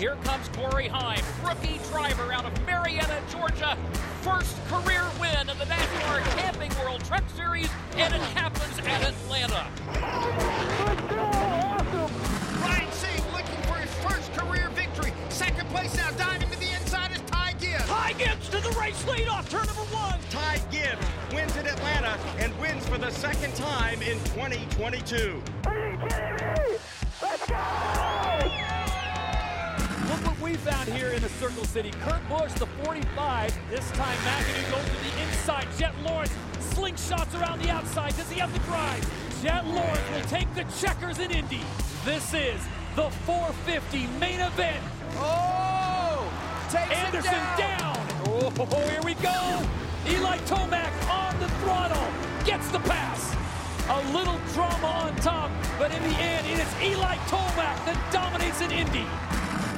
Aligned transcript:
Here 0.00 0.16
comes 0.24 0.48
Corey 0.56 0.88
Heim, 0.88 1.22
rookie 1.44 1.78
driver 1.90 2.32
out 2.32 2.46
of 2.46 2.66
Marietta, 2.66 3.18
Georgia. 3.30 3.76
First 4.22 4.56
career 4.68 5.04
win 5.20 5.40
in 5.40 5.58
the 5.58 5.66
NASCAR 5.66 6.22
Camping 6.38 6.72
World 6.82 7.04
Truck 7.04 7.22
Series, 7.36 7.68
and 7.96 8.14
it 8.14 8.20
happens 8.32 8.78
at 8.78 9.02
Atlanta. 9.02 9.66
Ryan 12.62 12.92
Sieg 12.92 13.22
looking 13.34 13.62
for 13.68 13.74
his 13.74 13.92
first 13.96 14.32
career 14.32 14.70
victory. 14.70 15.12
Second 15.28 15.68
place 15.68 15.94
now, 15.94 16.10
diving 16.12 16.48
to 16.48 16.58
the 16.58 16.72
inside 16.80 17.12
is 17.12 17.20
Ty 17.26 17.52
Gibbs. 17.60 17.84
Ty 17.84 18.14
Gibbs 18.14 18.48
to 18.48 18.60
the 18.62 18.74
race 18.80 19.06
lead 19.06 19.28
off 19.28 19.50
turn 19.50 19.66
number 19.66 19.82
one. 19.92 20.18
Ty 20.30 20.62
Gibbs 20.70 21.04
wins 21.34 21.54
at 21.58 21.66
Atlanta 21.66 22.18
and 22.38 22.58
wins 22.58 22.88
for 22.88 22.96
the 22.96 23.10
second 23.10 23.54
time 23.54 24.00
in 24.00 24.16
2022. 24.32 25.42
Look 27.20 27.50
what 27.50 28.89
we 30.40 30.54
found 30.54 30.88
here 30.88 31.08
in 31.08 31.20
the 31.22 31.28
Circle 31.28 31.64
City. 31.64 31.90
Kurt 32.02 32.26
Busch, 32.28 32.52
the 32.54 32.66
45. 32.84 33.58
This 33.70 33.90
time 33.92 34.16
McAdoo 34.18 34.70
goes 34.70 34.84
to 34.84 35.16
the 35.16 35.22
inside. 35.22 35.68
Jett 35.78 35.94
Lawrence 36.02 36.32
slingshots 36.58 37.38
around 37.40 37.60
the 37.60 37.70
outside. 37.70 38.16
Does 38.16 38.30
he 38.30 38.38
have 38.38 38.52
the 38.52 38.58
drive? 38.60 39.42
Jett 39.42 39.66
Lawrence 39.66 40.10
will 40.14 40.28
take 40.28 40.52
the 40.54 40.64
checkers 40.80 41.18
in 41.18 41.30
Indy. 41.30 41.60
This 42.04 42.32
is 42.32 42.60
the 42.96 43.10
450 43.26 44.06
main 44.18 44.40
event. 44.40 44.82
Oh! 45.16 46.30
Takes 46.70 46.90
Anderson 46.92 47.32
down. 47.58 47.96
Oh, 48.26 48.50
here 48.90 49.02
we 49.02 49.14
go. 49.14 49.62
Eli 50.08 50.38
Tomac 50.46 50.92
on 51.10 51.38
the 51.40 51.48
throttle. 51.60 52.06
Gets 52.44 52.68
the 52.70 52.80
pass. 52.80 53.36
A 53.90 54.12
little 54.12 54.38
drama 54.54 54.86
on 54.86 55.16
top, 55.16 55.50
but 55.78 55.92
in 55.92 56.02
the 56.02 56.16
end, 56.16 56.46
it 56.46 56.58
is 56.60 56.74
Eli 56.80 57.16
Tomac 57.26 57.84
that 57.84 57.98
dominates 58.12 58.60
in 58.60 58.70
Indy. 58.70 59.04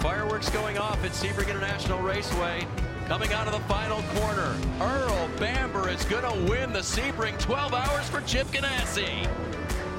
Fireworks 0.02 0.50
going 0.50 0.78
off 0.78 1.04
at 1.04 1.12
Sebring 1.12 1.48
International 1.48 2.00
Raceway. 2.00 2.66
Coming 3.06 3.32
out 3.32 3.46
of 3.46 3.52
the 3.52 3.60
final 3.72 4.02
corner, 4.18 4.56
Earl 4.80 5.30
Bamber 5.38 5.88
is 5.88 6.04
going 6.06 6.24
to 6.24 6.50
win 6.50 6.72
the 6.72 6.80
Sebring 6.80 7.38
12 7.38 7.72
hours 7.72 8.08
for 8.08 8.20
Chip 8.22 8.48
Ganassi. 8.48 9.28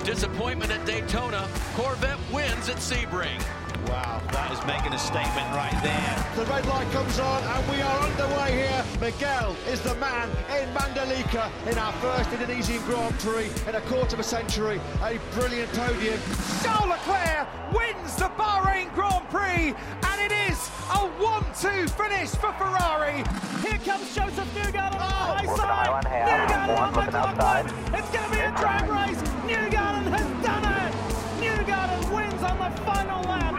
Disappointment 0.03 0.73
at 0.73 0.85
Daytona, 0.85 1.47
Corvette 1.75 2.19
wins 2.33 2.67
at 2.67 2.75
Sebring. 2.79 3.41
Wow, 3.88 4.21
that 4.31 4.51
is 4.51 4.63
making 4.66 4.94
a 4.94 4.99
statement 4.99 5.47
right 5.51 5.75
there. 5.83 6.16
The 6.35 6.49
red 6.49 6.66
light 6.67 6.89
comes 6.91 7.19
on 7.19 7.44
and 7.44 7.69
we 7.69 7.81
are 7.81 7.99
underway 7.99 8.63
here. 8.63 8.85
Miguel 9.01 9.55
is 9.67 9.81
the 9.81 9.95
man 9.95 10.29
in 10.55 10.69
Mandalika 10.73 11.51
in 11.67 11.77
our 11.77 11.91
first 11.94 12.31
Indonesian 12.31 12.81
Grand 12.83 13.13
Prix 13.19 13.49
in 13.67 13.75
a 13.75 13.81
quarter 13.81 14.16
of 14.16 14.19
a 14.19 14.23
century. 14.23 14.79
A 15.01 15.19
brilliant 15.33 15.71
podium. 15.73 16.19
Charles 16.63 16.89
Leclerc 16.89 17.47
wins 17.73 18.16
the 18.16 18.29
Bahrain 18.38 18.94
Grand 18.94 19.29
Prix, 19.29 19.75
and 19.75 20.21
it 20.21 20.31
is 20.50 20.57
a 20.89 21.09
1-2 21.19 21.89
finish 21.91 22.29
for 22.29 22.53
Ferrari. 22.53 23.23
Here 23.61 23.79
comes 23.83 24.15
Josef 24.15 24.47
Newgarden 24.55 25.01
on 25.01 25.11
the 25.11 25.23
high 25.27 25.45
side. 25.57 26.05
Newgarden 26.05 26.79
on 26.79 26.94
the 26.94 27.17
outside. 27.17 27.65
It's 27.94 28.09
going 28.11 28.25
to 28.25 28.31
be 28.31 28.39
a 28.39 28.51
drag 28.55 28.89
race. 28.89 29.21
Newgarden 29.44 30.07
has 30.11 30.45
done 30.45 30.65
it. 30.65 30.72
Wins 32.13 32.44
on 32.44 32.57
the 32.59 32.69
final 32.81 33.22
lap. 33.24 33.56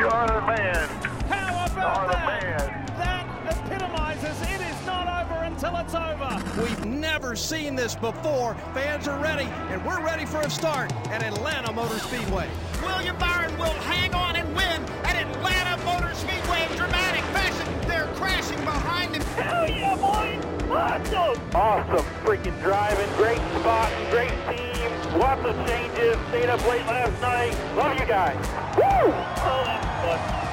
You're 0.00 0.26
the 0.26 0.40
man. 0.46 0.88
How 1.28 1.66
about 1.66 2.06
You're 2.06 2.12
that? 2.14 2.96
That 2.96 3.26
epitomizes 3.52 4.40
it 4.42 4.60
is 4.62 4.77
not 4.88 5.26
over 5.30 5.44
until 5.44 5.76
it's 5.76 5.94
over. 5.94 6.62
We've 6.62 6.86
never 6.86 7.36
seen 7.36 7.76
this 7.76 7.94
before. 7.94 8.54
Fans 8.72 9.06
are 9.06 9.22
ready, 9.22 9.44
and 9.70 9.84
we're 9.84 10.02
ready 10.02 10.24
for 10.24 10.40
a 10.40 10.50
start 10.50 10.92
at 11.08 11.22
Atlanta 11.22 11.72
Motor 11.72 11.98
Speedway. 11.98 12.48
William 12.82 13.16
Byron 13.18 13.56
will 13.58 13.78
hang 13.84 14.14
on 14.14 14.36
and 14.36 14.48
win 14.56 14.82
at 15.04 15.16
Atlanta 15.16 15.76
Motor 15.84 16.14
Speedway 16.14 16.66
in 16.70 16.76
dramatic 16.76 17.22
fashion. 17.36 17.66
They're 17.86 18.08
crashing 18.14 18.60
behind 18.64 19.14
him. 19.14 19.22
Hell 19.36 19.68
yeah, 19.68 19.96
boy! 19.96 20.74
Awesome! 20.74 21.54
Awesome 21.54 22.06
freaking 22.24 22.58
driving, 22.62 23.08
great 23.16 23.40
spot, 23.60 23.90
great 24.10 24.32
team, 24.48 25.18
lots 25.18 25.44
of 25.44 25.54
changes, 25.66 26.16
stayed 26.28 26.48
up 26.48 26.66
late 26.68 26.86
last 26.86 27.20
night. 27.20 27.56
Love 27.76 27.98
you 27.98 28.06
guys. 28.06 28.36
Woo! 28.76 29.12
Oh, 29.40 30.47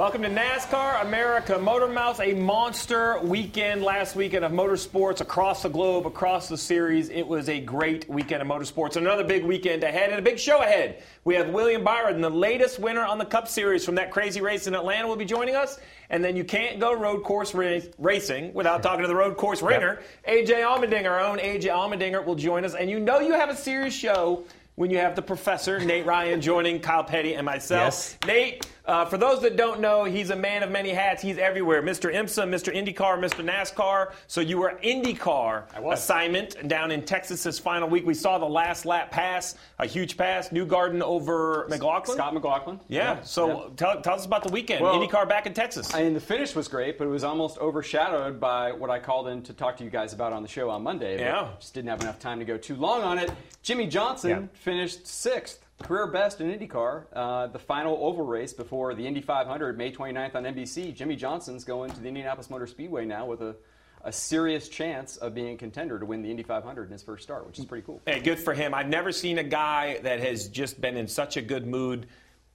Welcome 0.00 0.22
to 0.22 0.30
NASCAR 0.30 1.02
America 1.02 1.58
Motor 1.58 1.86
Mouth, 1.86 2.20
a 2.20 2.32
monster 2.32 3.20
weekend 3.20 3.82
last 3.82 4.16
weekend 4.16 4.46
of 4.46 4.50
motorsports 4.50 5.20
across 5.20 5.62
the 5.62 5.68
globe, 5.68 6.06
across 6.06 6.48
the 6.48 6.56
series. 6.56 7.10
It 7.10 7.28
was 7.28 7.50
a 7.50 7.60
great 7.60 8.08
weekend 8.08 8.40
of 8.40 8.48
motorsports. 8.48 8.96
Another 8.96 9.24
big 9.24 9.44
weekend 9.44 9.84
ahead 9.84 10.08
and 10.08 10.18
a 10.18 10.22
big 10.22 10.38
show 10.38 10.62
ahead. 10.62 11.02
We 11.24 11.34
have 11.34 11.50
William 11.50 11.84
Byron, 11.84 12.22
the 12.22 12.30
latest 12.30 12.78
winner 12.78 13.04
on 13.04 13.18
the 13.18 13.26
Cup 13.26 13.46
Series 13.46 13.84
from 13.84 13.94
that 13.96 14.10
crazy 14.10 14.40
race 14.40 14.66
in 14.66 14.74
Atlanta, 14.74 15.06
will 15.06 15.16
be 15.16 15.26
joining 15.26 15.54
us. 15.54 15.78
And 16.08 16.24
then 16.24 16.34
you 16.34 16.44
can't 16.44 16.80
go 16.80 16.94
road 16.94 17.22
course 17.22 17.52
race, 17.52 17.86
racing 17.98 18.54
without 18.54 18.82
talking 18.82 19.02
to 19.02 19.06
the 19.06 19.14
road 19.14 19.36
course 19.36 19.60
ringer. 19.60 20.00
AJ 20.26 20.62
Allmendinger, 20.62 21.10
our 21.10 21.20
own 21.20 21.36
AJ 21.40 21.64
Allmendinger, 21.64 22.24
will 22.24 22.36
join 22.36 22.64
us. 22.64 22.74
And 22.74 22.88
you 22.88 23.00
know 23.00 23.20
you 23.20 23.34
have 23.34 23.50
a 23.50 23.56
serious 23.56 23.92
show 23.92 24.44
when 24.76 24.90
you 24.90 24.96
have 24.96 25.14
the 25.14 25.20
professor, 25.20 25.78
Nate 25.78 26.06
Ryan, 26.06 26.40
joining 26.40 26.80
Kyle 26.80 27.04
Petty 27.04 27.34
and 27.34 27.44
myself. 27.44 27.84
Yes. 27.84 28.18
Nate, 28.26 28.66
uh, 28.86 29.04
for 29.04 29.18
those 29.18 29.40
that 29.42 29.56
don't 29.56 29.80
know, 29.80 30.04
he's 30.04 30.30
a 30.30 30.36
man 30.36 30.62
of 30.62 30.70
many 30.70 30.90
hats. 30.90 31.22
He's 31.22 31.38
everywhere. 31.38 31.82
Mr. 31.82 32.12
IMSA, 32.12 32.44
Mr. 32.48 32.74
IndyCar, 32.74 33.18
Mr. 33.18 33.44
NASCAR. 33.44 34.12
So 34.26 34.40
you 34.40 34.58
were 34.58 34.78
IndyCar 34.82 35.64
assignment 35.92 36.66
down 36.68 36.90
in 36.90 37.04
Texas 37.04 37.42
this 37.42 37.58
final 37.58 37.88
week. 37.88 38.06
We 38.06 38.14
saw 38.14 38.38
the 38.38 38.46
last 38.46 38.86
lap 38.86 39.10
pass, 39.10 39.54
a 39.78 39.86
huge 39.86 40.16
pass, 40.16 40.48
Newgarden 40.50 41.02
over 41.02 41.66
McLaughlin. 41.68 42.16
Scott 42.16 42.34
McLaughlin. 42.34 42.80
Yeah. 42.88 43.22
So 43.22 43.72
Tell, 43.76 44.00
tell 44.00 44.14
us 44.14 44.24
about 44.26 44.42
the 44.42 44.50
weekend. 44.52 44.82
Well, 44.84 44.94
IndyCar 44.98 45.28
back 45.28 45.46
in 45.46 45.54
Texas. 45.54 45.94
I 45.94 46.02
mean, 46.02 46.14
the 46.14 46.20
finish 46.20 46.54
was 46.54 46.68
great, 46.68 46.98
but 46.98 47.04
it 47.06 47.10
was 47.10 47.24
almost 47.24 47.58
overshadowed 47.58 48.40
by 48.40 48.72
what 48.72 48.90
I 48.90 48.98
called 48.98 49.28
in 49.28 49.42
to 49.44 49.52
talk 49.52 49.76
to 49.78 49.84
you 49.84 49.90
guys 49.90 50.12
about 50.12 50.32
on 50.32 50.42
the 50.42 50.48
show 50.48 50.70
on 50.70 50.82
Monday. 50.82 51.18
Yeah. 51.18 51.48
Just 51.58 51.74
didn't 51.74 51.90
have 51.90 52.00
enough 52.00 52.18
time 52.18 52.38
to 52.38 52.44
go 52.44 52.56
too 52.56 52.76
long 52.76 53.02
on 53.02 53.18
it. 53.18 53.30
Jimmie 53.62 53.86
Johnson 53.86 54.30
Yeah. 54.30 54.42
finished 54.54 55.06
sixth, 55.06 55.60
career 55.82 56.06
best 56.06 56.40
in 56.40 56.50
IndyCar. 56.50 57.04
Uh, 57.12 57.46
the 57.48 57.58
final 57.58 57.96
oval 58.00 58.24
race 58.24 58.52
before 58.52 58.94
the 58.94 59.06
Indy 59.06 59.20
500, 59.20 59.76
May 59.76 59.92
29th 59.92 60.34
on 60.34 60.44
NBC. 60.44 60.94
Jimmie 60.94 61.16
Johnson's 61.16 61.64
going 61.64 61.90
to 61.92 62.00
the 62.00 62.08
Indianapolis 62.08 62.50
Motor 62.50 62.66
Speedway 62.66 63.04
now 63.04 63.26
with 63.26 63.40
a, 63.42 63.56
a 64.04 64.12
serious 64.12 64.68
chance 64.68 65.16
of 65.16 65.34
being 65.34 65.54
a 65.54 65.56
contender 65.56 65.98
to 65.98 66.06
win 66.06 66.22
the 66.22 66.30
Indy 66.30 66.42
500 66.42 66.84
in 66.84 66.92
his 66.92 67.02
first 67.02 67.22
start, 67.22 67.46
which 67.46 67.58
is 67.58 67.64
pretty 67.64 67.84
cool. 67.84 68.00
Hey, 68.06 68.20
good 68.20 68.38
for 68.38 68.54
him. 68.54 68.74
I've 68.74 68.88
never 68.88 69.12
seen 69.12 69.38
a 69.38 69.44
guy 69.44 69.98
that 70.02 70.20
has 70.20 70.48
just 70.48 70.80
been 70.80 70.96
in 70.96 71.08
such 71.08 71.36
a 71.36 71.42
good 71.42 71.66
mood. 71.66 72.06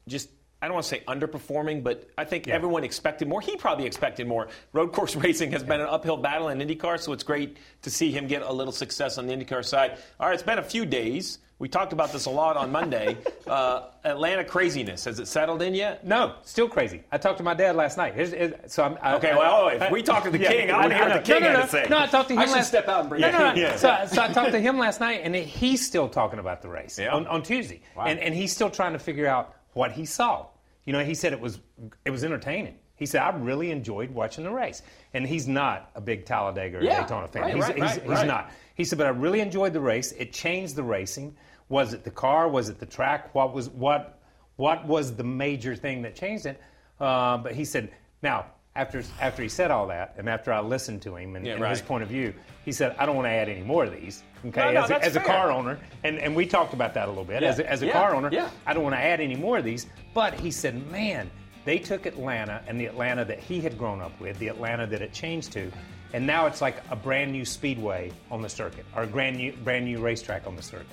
Just, 0.07 0.29
I 0.61 0.67
don't 0.67 0.75
want 0.75 0.85
to 0.85 0.89
say 0.89 1.03
underperforming, 1.07 1.83
but 1.83 2.09
I 2.17 2.25
think 2.25 2.47
everyone 2.47 2.83
expected 2.83 3.27
more. 3.27 3.41
He 3.41 3.57
probably 3.57 3.85
expected 3.85 4.27
more. 4.27 4.47
Road 4.73 4.93
course 4.93 5.15
racing 5.17 5.51
has 5.51 5.63
been 5.63 5.81
an 5.81 5.87
uphill 5.87 6.17
battle 6.17 6.49
in 6.49 6.59
IndyCar, 6.59 6.99
so 6.99 7.11
it's 7.11 7.23
great 7.23 7.57
to 7.81 7.89
see 7.89 8.11
him 8.11 8.27
get 8.27 8.41
a 8.41 8.53
little 8.53 8.73
success 8.73 9.17
on 9.17 9.27
the 9.27 9.33
IndyCar 9.33 9.65
side. 9.65 9.97
All 10.19 10.27
right, 10.27 10.33
it's 10.33 10.43
been 10.43 10.59
a 10.59 10.63
few 10.63 10.85
days 10.85 11.39
We 11.57 11.69
talked 11.69 11.93
about 11.93 12.11
this 12.11 12.25
a 12.25 12.29
lot 12.29 12.57
on 12.57 12.69
Monday. 12.71 13.15
uh, 13.47 13.83
Atlanta 14.03 14.43
craziness 14.43 15.05
has 15.05 15.19
it 15.19 15.27
settled 15.27 15.61
in 15.61 15.73
yet? 15.73 16.05
No, 16.05 16.35
still 16.43 16.67
crazy. 16.67 17.03
I 17.13 17.17
talked 17.17 17.37
to 17.37 17.43
my 17.45 17.53
dad 17.53 17.77
last 17.77 17.97
night. 17.97 18.13
Here's, 18.13 18.31
here's, 18.33 18.53
so 18.73 18.83
I'm, 18.83 18.97
I, 19.01 19.15
Okay, 19.15 19.31
I- 19.31 19.37
well, 19.37 19.67
I- 19.81 19.89
we 19.91 20.03
talk 20.03 20.23
to 20.25 20.29
the 20.31 20.37
yeah, 20.39 20.49
king, 20.51 20.69
I 20.71 20.77
want 20.79 20.89
to 20.91 20.95
hear 20.97 21.09
what 21.09 21.25
the 21.25 21.33
king 21.33 21.41
no, 21.43 21.47
had 21.49 21.53
no, 21.57 21.61
to 21.61 21.67
say. 21.69 21.87
No, 21.89 21.97
I 21.99 22.07
talked 22.07 22.27
to 22.27 22.33
him 22.33 22.39
I 22.39 22.45
should 22.45 22.51
last. 22.55 22.67
step 22.67 22.87
out 22.89 22.99
and 23.01 23.09
bring 23.09 23.21
no, 23.21 23.31
no, 23.31 23.39
no. 23.39 23.53
Yeah. 23.53 23.77
So, 23.77 23.95
so 24.07 24.21
I 24.21 24.27
talked 24.33 24.51
to 24.51 24.59
him 24.59 24.77
last 24.77 24.99
night, 24.99 25.21
and 25.23 25.33
he's 25.33 25.85
still 25.85 26.09
talking 26.09 26.39
about 26.39 26.61
the 26.61 26.67
race 26.69 26.99
Yeah. 26.99 27.13
on, 27.13 27.25
on 27.27 27.41
Tuesday, 27.41 27.81
and, 27.97 28.19
and 28.19 28.35
he's 28.35 28.51
still 28.53 28.69
trying 28.69 28.93
to 28.93 28.99
figure 28.99 29.27
out 29.27 29.55
what 29.73 29.91
he 29.93 30.05
saw. 30.05 30.47
You 30.83 30.91
know, 30.93 31.03
he 31.05 31.13
said 31.15 31.31
it 31.33 31.39
was 31.39 31.59
it 32.03 32.11
was 32.11 32.23
entertaining. 32.25 32.75
He 32.97 33.05
said 33.05 33.21
I 33.21 33.35
really 33.35 33.71
enjoyed 33.71 34.11
watching 34.11 34.43
the 34.43 34.51
race, 34.51 34.81
and 35.13 35.25
he's 35.27 35.47
not 35.47 35.89
a 35.95 36.01
big 36.01 36.25
Talladega 36.25 36.77
or 36.77 36.81
Yeah, 36.81 37.01
Daytona 37.01 37.27
fan. 37.27 37.41
right, 37.43 37.53
he's 37.55 37.63
right, 37.63 37.73
he's, 37.75 37.81
right, 37.83 38.17
he's 38.19 38.23
not. 38.27 38.51
He 38.75 38.83
said, 38.83 38.97
but 38.97 39.07
I 39.07 39.11
really 39.11 39.39
enjoyed 39.39 39.73
the 39.73 39.79
race. 39.79 40.11
It 40.13 40.31
changed 40.31 40.75
the 40.75 40.83
racing. 40.83 41.35
Was 41.69 41.93
it 41.93 42.03
the 42.03 42.11
car? 42.11 42.47
Was 42.47 42.69
it 42.69 42.79
the 42.79 42.85
track? 42.85 43.33
What 43.33 43.53
was 43.53 43.69
what? 43.69 44.19
What 44.57 44.85
was 44.85 45.15
the 45.15 45.23
major 45.23 45.75
thing 45.75 46.01
that 46.03 46.15
changed 46.15 46.45
it? 46.45 46.61
Uh, 46.99 47.37
but 47.37 47.53
he 47.53 47.65
said, 47.65 47.91
now 48.21 48.45
after 48.75 49.03
after 49.19 49.41
he 49.41 49.49
said 49.49 49.71
all 49.71 49.87
that, 49.87 50.13
and 50.17 50.29
after 50.29 50.53
I 50.53 50.59
listened 50.59 51.01
to 51.03 51.15
him 51.15 51.35
and, 51.35 51.45
Yeah, 51.45 51.53
and 51.53 51.61
right. 51.61 51.69
his 51.71 51.81
point 51.81 52.03
of 52.03 52.09
view, 52.09 52.33
he 52.63 52.71
said, 52.71 52.95
I 52.99 53.05
don't 53.05 53.15
want 53.15 53.25
to 53.25 53.31
add 53.31 53.49
any 53.49 53.63
more 53.63 53.85
of 53.85 53.91
these. 53.91 54.23
Okay, 54.45 54.61
No, 54.65 54.71
no, 54.73 54.83
as, 54.83 54.89
a, 54.91 55.03
as 55.03 55.15
a 55.15 55.19
car 55.21 55.51
owner, 55.51 55.79
and, 56.03 56.19
and 56.19 56.35
we 56.35 56.45
talked 56.45 56.73
about 56.73 56.93
that 56.93 57.05
a 57.07 57.09
little 57.09 57.23
bit. 57.23 57.41
Yeah. 57.41 57.49
As 57.49 57.59
a, 57.59 57.69
as 57.69 57.81
a 57.81 57.87
Yeah, 57.87 57.93
car 57.93 58.13
owner, 58.15 58.29
yeah. 58.31 58.49
I 58.67 58.73
don't 58.73 58.83
want 58.83 58.95
to 58.95 58.99
add 58.99 59.19
any 59.19 59.35
more 59.35 59.57
of 59.57 59.63
these. 59.63 59.87
But 60.13 60.33
he 60.35 60.51
said, 60.51 60.85
man, 60.91 61.31
they 61.63 61.79
took 61.79 62.05
Atlanta 62.05 62.61
and 62.67 62.79
the 62.79 62.85
Atlanta 62.85 63.25
that 63.25 63.39
he 63.39 63.59
had 63.59 63.77
grown 63.77 64.01
up 64.01 64.17
with, 64.19 64.37
the 64.39 64.49
Atlanta 64.49 64.85
that 64.87 65.01
it 65.01 65.13
changed 65.13 65.51
to, 65.53 65.71
and 66.13 66.25
now 66.25 66.45
it's 66.45 66.61
like 66.61 66.77
a 66.91 66.95
brand 66.95 67.31
new 67.31 67.45
speedway 67.45 68.11
on 68.31 68.41
the 68.41 68.49
circuit, 68.49 68.85
or 68.95 69.03
a 69.03 69.07
brand 69.07 69.37
new 69.37 69.51
brand 69.63 69.85
new 69.85 69.99
racetrack 69.99 70.47
on 70.47 70.55
the 70.55 70.61
circuit. 70.63 70.87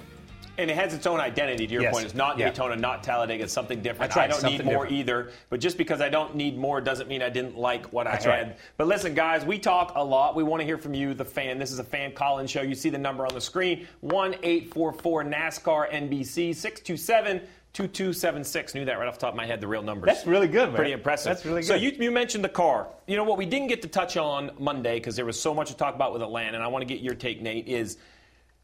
And 0.58 0.70
it 0.70 0.76
has 0.76 0.92
its 0.92 1.06
own 1.06 1.18
identity, 1.18 1.66
to 1.66 1.72
your 1.72 1.82
Yes. 1.82 1.94
point. 1.94 2.04
It's 2.04 2.14
not 2.14 2.38
Yeah. 2.38 2.50
Daytona, 2.50 2.76
not 2.76 3.02
Talladega. 3.02 3.44
It's 3.44 3.52
something 3.54 3.80
different. 3.80 4.14
Right, 4.14 4.24
I 4.24 4.32
don't 4.32 4.42
need 4.44 4.62
more 4.66 4.84
different. 4.84 4.92
either. 4.92 5.30
But 5.48 5.60
just 5.60 5.78
because 5.78 6.02
I 6.02 6.10
don't 6.10 6.34
need 6.34 6.58
more 6.58 6.78
doesn't 6.82 7.08
mean 7.08 7.22
I 7.22 7.30
didn't 7.30 7.56
like 7.56 7.86
what 7.86 8.04
That's 8.04 8.26
I 8.26 8.36
had. 8.36 8.46
right. 8.48 8.56
But 8.76 8.86
listen, 8.86 9.14
guys, 9.14 9.46
we 9.46 9.58
talk 9.58 9.92
a 9.96 10.04
lot. 10.04 10.36
We 10.36 10.42
want 10.42 10.60
to 10.60 10.66
hear 10.66 10.76
from 10.76 10.92
you, 10.92 11.14
the 11.14 11.24
fan. 11.24 11.58
This 11.58 11.72
is 11.72 11.78
a 11.78 11.84
fan 11.84 12.12
call-in 12.12 12.46
show. 12.46 12.60
You 12.60 12.74
see 12.74 12.90
the 12.90 12.98
number 12.98 13.26
on 13.26 13.32
the 13.32 13.40
screen: 13.40 13.86
one 14.00 14.36
eight 14.42 14.74
four 14.74 14.92
four 14.92 15.24
NASCAR 15.24 15.90
NBC 15.90 16.52
six 16.54 16.80
two 16.82 16.98
seven. 16.98 17.40
2276. 17.72 18.74
Knew 18.74 18.84
that 18.84 18.98
right 18.98 19.08
off 19.08 19.14
the 19.14 19.20
top 19.20 19.32
of 19.32 19.36
my 19.36 19.46
head, 19.46 19.60
the 19.60 19.66
real 19.66 19.82
numbers. 19.82 20.06
That's 20.06 20.26
really 20.26 20.48
good, 20.48 20.68
man. 20.68 20.76
Pretty 20.76 20.92
impressive. 20.92 21.30
That's 21.30 21.44
really 21.44 21.62
good. 21.62 21.68
So 21.68 21.74
you, 21.74 21.90
you 21.90 22.10
mentioned 22.10 22.44
the 22.44 22.48
car. 22.48 22.88
You 23.06 23.16
know 23.16 23.24
what 23.24 23.38
we 23.38 23.46
didn't 23.46 23.68
get 23.68 23.82
to 23.82 23.88
touch 23.88 24.16
on 24.16 24.50
Monday 24.58 24.96
because 24.98 25.16
there 25.16 25.24
was 25.24 25.40
so 25.40 25.54
much 25.54 25.68
to 25.68 25.76
talk 25.76 25.94
about 25.94 26.12
with 26.12 26.22
Atlanta, 26.22 26.54
and 26.54 26.62
I 26.62 26.68
want 26.68 26.82
to 26.82 26.86
get 26.86 27.02
your 27.02 27.14
take, 27.14 27.40
Nate, 27.40 27.68
is 27.68 27.96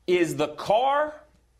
is 0.06 0.36
the 0.36 0.48
car 0.48 1.14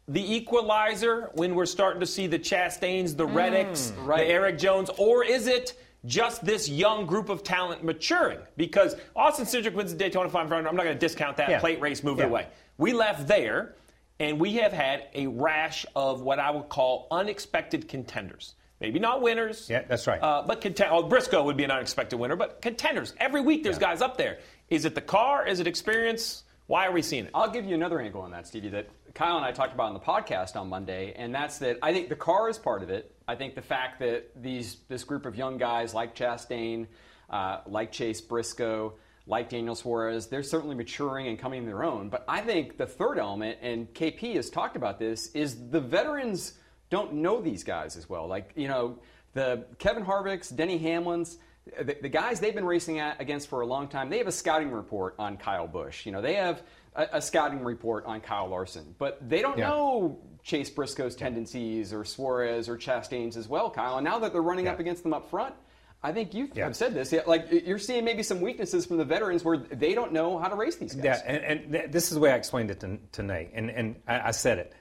the 0.09 0.35
equalizer 0.35 1.31
when 1.35 1.55
we're 1.55 1.67
starting 1.67 2.01
to 2.01 2.07
see 2.07 2.27
the 2.27 2.39
Chastains, 2.39 3.15
the 3.15 3.27
mm, 3.27 3.35
Reddicks, 3.35 3.93
right. 4.07 4.27
the 4.27 4.33
Erik 4.33 4.59
Jones, 4.59 4.91
or 4.97 5.23
is 5.23 5.47
it 5.47 5.79
just 6.07 6.45
this 6.45 6.69
young 6.69 7.05
group 7.05 7.29
of 7.29 7.43
talent 7.43 7.85
maturing? 7.85 8.39
Because 8.57 8.97
Austin 9.15 9.45
Cindric 9.45 9.75
wins 9.75 9.93
the 9.93 9.99
Daytona 9.99 10.31
500. 10.31 10.67
I'm 10.67 10.77
not 10.77 10.85
going 10.85 10.97
to 10.97 10.99
discount 10.99 11.37
that 11.37 11.51
Yeah. 11.51 11.61
plate 11.61 11.81
race, 11.81 12.03
move 12.03 12.19
it 12.21 12.23
Yeah. 12.23 12.29
away. 12.29 12.47
We 12.79 12.95
left 12.95 13.29
there, 13.29 13.75
and 14.21 14.41
we 14.41 14.55
have 14.55 14.73
had 14.73 15.05
a 15.15 15.27
rash 15.27 15.87
of 15.95 16.23
what 16.23 16.39
I 16.39 16.51
would 16.51 16.69
call 16.69 17.07
unexpected 17.11 17.89
contenders. 17.89 18.55
Maybe 18.81 19.01
not 19.01 19.23
winners. 19.23 19.69
Yeah, 19.69 19.83
that's 19.89 20.07
right. 20.07 20.23
Uh, 20.23 20.45
but 20.47 20.61
content- 20.61 20.91
oh, 20.93 21.03
Briscoe 21.03 21.43
would 21.45 21.57
be 21.57 21.65
an 21.65 21.71
unexpected 21.71 22.17
winner, 22.17 22.37
but 22.37 22.63
contenders. 22.63 23.13
Every 23.19 23.41
week 23.41 23.65
there's 23.65 23.79
guys 23.79 24.01
up 24.03 24.17
there. 24.17 24.39
Is 24.71 24.85
it 24.85 24.95
the 24.95 25.01
car? 25.01 25.47
Is 25.47 25.59
it 25.59 25.67
experience? 25.67 26.45
Why 26.69 26.87
are 26.87 26.93
we 26.93 27.03
seeing 27.03 27.25
it? 27.25 27.31
I'll 27.35 27.51
give 27.51 27.65
you 27.65 27.75
another 27.75 27.99
angle 28.01 28.21
on 28.21 28.31
that, 28.33 28.47
Stevie, 28.47 28.69
that 28.69 28.89
Kyle 29.15 29.37
and 29.37 29.45
I 29.45 29.53
talked 29.53 29.73
about 29.75 29.89
on 29.89 29.95
the 29.95 30.01
podcast 30.01 30.55
on 30.55 30.69
Monday, 30.69 31.15
and 31.17 31.35
that's 31.35 31.59
that 31.59 31.79
I 31.83 31.93
think 31.93 32.09
the 32.09 32.15
car 32.15 32.49
is 32.51 32.59
part 32.59 32.83
of 32.83 32.91
it. 32.91 33.11
I 33.27 33.35
think 33.35 33.55
the 33.55 33.63
fact 33.63 34.01
that 34.01 34.31
these 34.41 34.77
this 34.89 35.03
group 35.03 35.27
of 35.27 35.35
young 35.35 35.57
guys 35.59 35.95
like 35.95 36.15
Chastain, 36.15 36.87
uh, 37.31 37.61
like 37.67 37.91
Chase 37.91 38.21
Briscoe, 38.21 38.95
like 39.29 39.49
Daniel 39.51 39.75
Suarez, 39.75 40.27
they're 40.27 40.43
certainly 40.43 40.75
maturing 40.75 41.29
and 41.29 41.39
coming 41.39 41.61
to 41.63 41.67
their 41.67 41.85
own. 41.85 42.09
But 42.09 42.25
I 42.27 42.41
think 42.41 42.77
the 42.79 42.87
third 42.87 43.19
element, 43.19 43.59
and 43.63 43.93
KP 43.95 44.35
has 44.37 44.51
talked 44.51 44.75
about 44.75 44.99
this, 44.99 45.29
is 45.35 45.69
the 45.71 45.81
veterans 45.81 46.55
don't 46.91 47.13
know 47.15 47.41
these 47.41 47.63
guys 47.63 47.97
as 47.97 48.09
well. 48.09 48.27
Like, 48.27 48.53
you 48.57 48.67
know, 48.69 48.99
the 49.35 49.67
Kevin 49.79 50.05
Harvicks, 50.05 50.55
Denny 50.55 50.79
Hamlins, 50.79 51.37
the, 51.81 51.97
the 52.01 52.09
guys 52.09 52.41
they've 52.41 52.55
been 52.55 52.65
racing 52.65 52.99
at, 52.99 53.21
against 53.21 53.49
for 53.49 53.61
a 53.61 53.67
long 53.67 53.87
time, 53.89 54.09
they 54.09 54.17
have 54.19 54.27
a 54.27 54.33
scouting 54.33 54.71
report 54.71 55.15
on 55.19 55.37
Kyle 55.37 55.67
Busch. 55.69 56.07
You 56.07 56.13
know, 56.13 56.23
they 56.23 56.35
have 56.35 56.63
a, 56.97 57.07
a 57.13 57.23
scouting 57.23 57.63
report 57.63 58.07
on 58.07 58.23
Kyle 58.23 58.49
Larson, 58.49 58.95
but 58.99 59.19
they 59.29 59.43
don't 59.43 59.59
Yeah. 59.59 59.69
know 59.69 60.19
Chase 60.43 60.71
Briscoe's 60.71 61.15
tendencies 61.15 61.93
or 61.93 62.07
Suarez 62.07 62.71
or 62.71 62.79
Chastain's 62.79 63.37
as 63.37 63.47
well, 63.49 63.69
Kyle. 63.71 63.99
And 63.99 64.05
now 64.07 64.19
that 64.21 64.33
they're 64.33 64.41
running 64.41 64.65
Yeah. 64.65 64.73
up 64.73 64.81
against 64.81 65.03
them 65.03 65.13
up 65.13 65.29
front, 65.29 65.55
I 66.03 66.13
think 66.13 66.33
you 66.35 66.49
Yeah. 66.55 66.65
have 66.65 66.77
said 66.77 66.95
this. 66.95 67.13
yeah, 67.13 67.23
Like 67.27 67.47
you're 67.51 67.79
seeing 67.79 68.05
maybe 68.05 68.23
some 68.23 68.41
weaknesses 68.41 68.87
from 68.87 68.99
the 68.99 69.05
veterans 69.05 69.43
where 69.45 69.57
they 69.57 69.95
don't 69.95 70.13
know 70.13 70.39
how 70.39 70.49
to 70.49 70.55
race 70.57 70.77
these 70.77 70.95
guys. 70.95 71.05
Yeah, 71.05 71.23
and, 71.27 71.45
and 71.45 71.73
th- 71.73 71.91
this 71.91 72.05
is 72.09 72.11
the 72.15 72.21
way 72.21 72.31
I 72.33 72.37
explained 72.37 72.71
it 72.71 72.81
to, 72.81 72.99
to 73.13 73.23
Nate, 73.23 73.51
and, 73.55 73.69
and 73.71 73.97
I, 74.07 74.29
I 74.29 74.31
said 74.31 74.59
it. 74.59 74.73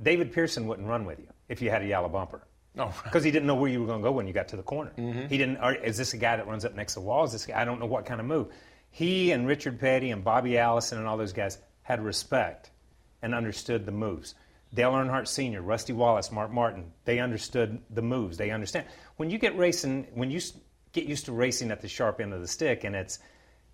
David 0.00 0.32
Pearson 0.32 0.66
wouldn't 0.68 0.86
run 0.88 1.04
with 1.04 1.18
you 1.18 1.26
if 1.48 1.60
you 1.62 1.70
had 1.70 1.82
a 1.82 1.86
yellow 1.86 2.08
bumper. 2.08 2.46
Oh, 2.78 2.84
right. 2.84 2.94
Because 3.04 3.24
he 3.24 3.30
didn't 3.30 3.46
know 3.46 3.54
where 3.56 3.70
you 3.70 3.80
were 3.80 3.86
going 3.86 4.00
to 4.00 4.04
go 4.04 4.12
when 4.12 4.26
you 4.26 4.32
got 4.32 4.48
to 4.48 4.56
the 4.56 4.62
corner. 4.62 4.92
Mm-hmm. 4.96 5.26
He 5.26 5.36
didn't. 5.36 5.58
Or 5.58 5.74
is 5.74 5.96
this 5.98 6.14
a 6.14 6.16
guy 6.16 6.36
that 6.36 6.46
runs 6.46 6.64
up 6.64 6.74
next 6.74 6.94
to 6.94 7.00
the 7.00 7.06
wall? 7.06 7.24
Is 7.24 7.32
this? 7.32 7.44
Guy, 7.44 7.60
I 7.60 7.64
don't 7.64 7.80
know 7.80 7.86
what 7.86 8.06
kind 8.06 8.20
of 8.20 8.26
move. 8.26 8.48
He 8.90 9.32
and 9.32 9.46
Richard 9.46 9.80
Petty 9.80 10.10
and 10.10 10.22
Bobby 10.22 10.58
Allison 10.58 10.98
and 10.98 11.06
all 11.06 11.16
those 11.16 11.32
guys 11.32 11.58
had 11.82 12.00
respect 12.02 12.70
and 13.20 13.34
understood 13.34 13.84
the 13.84 13.92
moves. 13.92 14.34
Dale 14.74 14.92
Earnhardt 14.92 15.28
Sr., 15.28 15.60
Rusty 15.60 15.92
Wallace, 15.92 16.32
Mark 16.32 16.50
Martin, 16.50 16.92
they 17.04 17.18
understood 17.18 17.80
the 17.90 18.02
moves. 18.02 18.38
They 18.38 18.50
understand. 18.50 18.86
When 19.16 19.28
you 19.28 19.38
get 19.38 19.56
racing, 19.56 20.06
when 20.14 20.30
you 20.30 20.40
get 20.92 21.04
used 21.04 21.26
to 21.26 21.32
racing 21.32 21.70
at 21.70 21.80
the 21.80 21.88
sharp 21.88 22.20
end 22.20 22.32
of 22.32 22.40
the 22.40 22.48
stick, 22.48 22.84
and 22.84 22.96
it's 22.96 23.18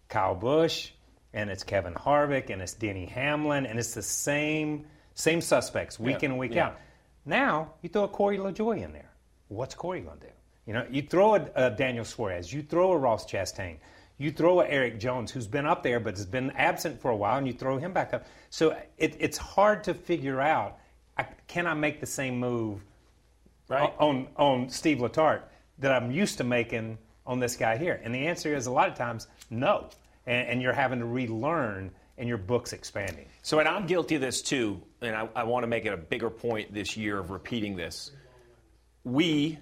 Kyle 0.08 0.34
Busch, 0.34 0.90
and 1.32 1.50
it's 1.50 1.62
Kevin 1.62 1.94
Harvick, 1.94 2.50
and 2.50 2.60
it's 2.60 2.74
Denny 2.74 3.06
Hamlin, 3.06 3.66
and 3.66 3.78
it's 3.78 3.94
the 3.94 4.02
same 4.02 4.86
same 5.14 5.40
suspects 5.40 5.98
week 5.98 6.22
in 6.22 6.30
and 6.30 6.38
week 6.38 6.56
out. 6.56 6.78
Now 7.24 7.74
you 7.82 7.88
throw 7.88 8.04
a 8.04 8.08
Corey 8.08 8.38
LaJoie 8.38 8.82
in 8.82 8.92
there. 8.92 9.10
What's 9.48 9.74
Corey 9.74 10.00
going 10.00 10.18
to 10.18 10.26
do? 10.26 10.32
You 10.66 10.74
know, 10.74 10.86
you 10.90 11.02
throw 11.02 11.34
a, 11.34 11.48
a 11.54 11.70
Daniel 11.70 12.04
Suarez, 12.04 12.52
you 12.52 12.62
throw 12.62 12.92
a 12.92 12.98
Ross 12.98 13.24
Chastain, 13.24 13.78
you 14.18 14.30
throw 14.30 14.60
a 14.60 14.66
Erik 14.66 14.98
Jones 14.98 15.30
who's 15.30 15.46
been 15.46 15.66
up 15.66 15.82
there 15.82 16.00
but 16.00 16.16
has 16.16 16.26
been 16.26 16.50
absent 16.52 17.00
for 17.00 17.10
a 17.10 17.16
while, 17.16 17.38
and 17.38 17.46
you 17.46 17.52
throw 17.52 17.78
him 17.78 17.92
back 17.92 18.12
up. 18.12 18.26
So 18.50 18.76
it, 18.96 19.16
it's 19.18 19.38
hard 19.38 19.84
to 19.84 19.94
figure 19.94 20.40
out. 20.40 20.78
I, 21.18 21.26
can 21.46 21.66
I 21.66 21.74
make 21.74 22.00
the 22.00 22.06
same 22.06 22.38
move 22.38 22.80
Right. 23.68 23.92
on 23.98 24.28
on 24.36 24.68
Steve 24.70 24.98
Letarte 24.98 25.42
that 25.78 25.92
I'm 25.92 26.10
used 26.10 26.38
to 26.38 26.44
making 26.44 26.98
on 27.26 27.38
this 27.40 27.56
guy 27.56 27.76
here? 27.76 28.00
And 28.02 28.14
the 28.14 28.26
answer 28.26 28.54
is 28.54 28.66
a 28.66 28.70
lot 28.70 28.88
of 28.88 28.94
times 28.96 29.26
no, 29.50 29.88
and, 30.26 30.48
and 30.48 30.62
you're 30.62 30.72
having 30.72 31.00
to 31.00 31.04
relearn, 31.04 31.90
and 32.16 32.28
your 32.28 32.38
book's 32.38 32.72
expanding. 32.72 33.26
So, 33.42 33.58
and 33.58 33.68
I'm 33.68 33.86
guilty 33.86 34.14
of 34.16 34.20
this 34.20 34.42
too, 34.42 34.80
and 35.02 35.14
I, 35.14 35.28
I 35.34 35.44
want 35.44 35.64
to 35.64 35.66
make 35.68 35.84
it 35.84 35.92
a 35.92 35.96
bigger 35.96 36.30
point 36.30 36.72
this 36.72 36.96
year 36.96 37.18
of 37.18 37.30
repeating 37.30 37.76
this. 37.76 38.10
We 39.04 39.58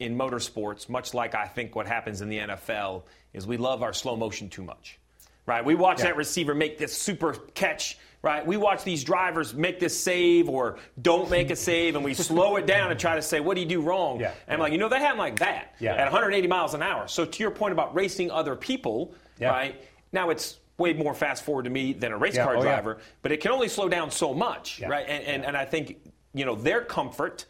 in 0.00 0.16
motorsports, 0.18 0.88
much 0.88 1.14
like 1.14 1.34
I 1.34 1.46
think 1.46 1.76
what 1.76 1.86
happens 1.86 2.20
in 2.20 2.28
the 2.28 2.38
NFL, 2.38 3.04
is 3.32 3.46
we 3.46 3.56
love 3.56 3.82
our 3.82 3.92
slow 3.92 4.16
motion 4.16 4.48
too 4.50 4.62
much. 4.64 4.98
Right? 5.46 5.64
We 5.64 5.74
watch 5.74 5.98
Yeah. 5.98 6.06
that 6.06 6.16
receiver 6.16 6.54
make 6.54 6.78
this 6.78 6.96
super 6.96 7.34
catch, 7.54 7.98
right? 8.22 8.46
We 8.46 8.56
watch 8.56 8.82
these 8.82 9.04
drivers 9.04 9.52
make 9.52 9.78
this 9.78 9.98
save 9.98 10.48
or 10.48 10.78
don't 11.02 11.28
make 11.28 11.50
a 11.50 11.56
save, 11.56 11.96
and 11.96 12.04
we 12.04 12.14
slow 12.14 12.56
it 12.56 12.66
down 12.66 12.90
and 12.90 12.98
try 12.98 13.14
to 13.16 13.22
say, 13.22 13.40
what 13.40 13.54
do 13.54 13.60
you 13.60 13.66
do 13.68 13.82
wrong? 13.82 14.20
Yeah. 14.20 14.32
And 14.46 14.54
I'm 14.54 14.60
like, 14.60 14.72
you 14.72 14.78
know, 14.78 14.88
that 14.88 15.00
happened 15.02 15.18
like 15.18 15.38
that 15.40 15.74
Yeah. 15.80 15.94
at 15.96 16.04
180 16.06 16.48
miles 16.48 16.72
an 16.72 16.82
hour. 16.82 17.06
So, 17.08 17.26
to 17.26 17.42
your 17.42 17.50
point 17.50 17.72
about 17.72 17.94
racing 17.94 18.30
other 18.30 18.56
people, 18.56 19.14
right? 19.40 19.82
Now 20.12 20.30
it's 20.30 20.60
way 20.78 20.92
more 20.94 21.12
fast 21.14 21.44
forward 21.44 21.64
to 21.64 21.70
me 21.70 21.92
than 21.92 22.10
a 22.12 22.16
race 22.16 22.36
car 22.36 22.56
Oh, 22.56 22.62
driver, 22.62 22.98
but 23.22 23.30
it 23.30 23.40
can 23.40 23.52
only 23.52 23.68
slow 23.68 23.88
down 23.88 24.10
so 24.10 24.32
much, 24.32 24.80
right? 24.88 25.04
And, 25.06 25.24
and, 25.24 25.44
and 25.44 25.56
I 25.56 25.64
think, 25.66 25.98
you 26.32 26.44
know, 26.46 26.54
their 26.54 26.80
comfort, 26.80 27.44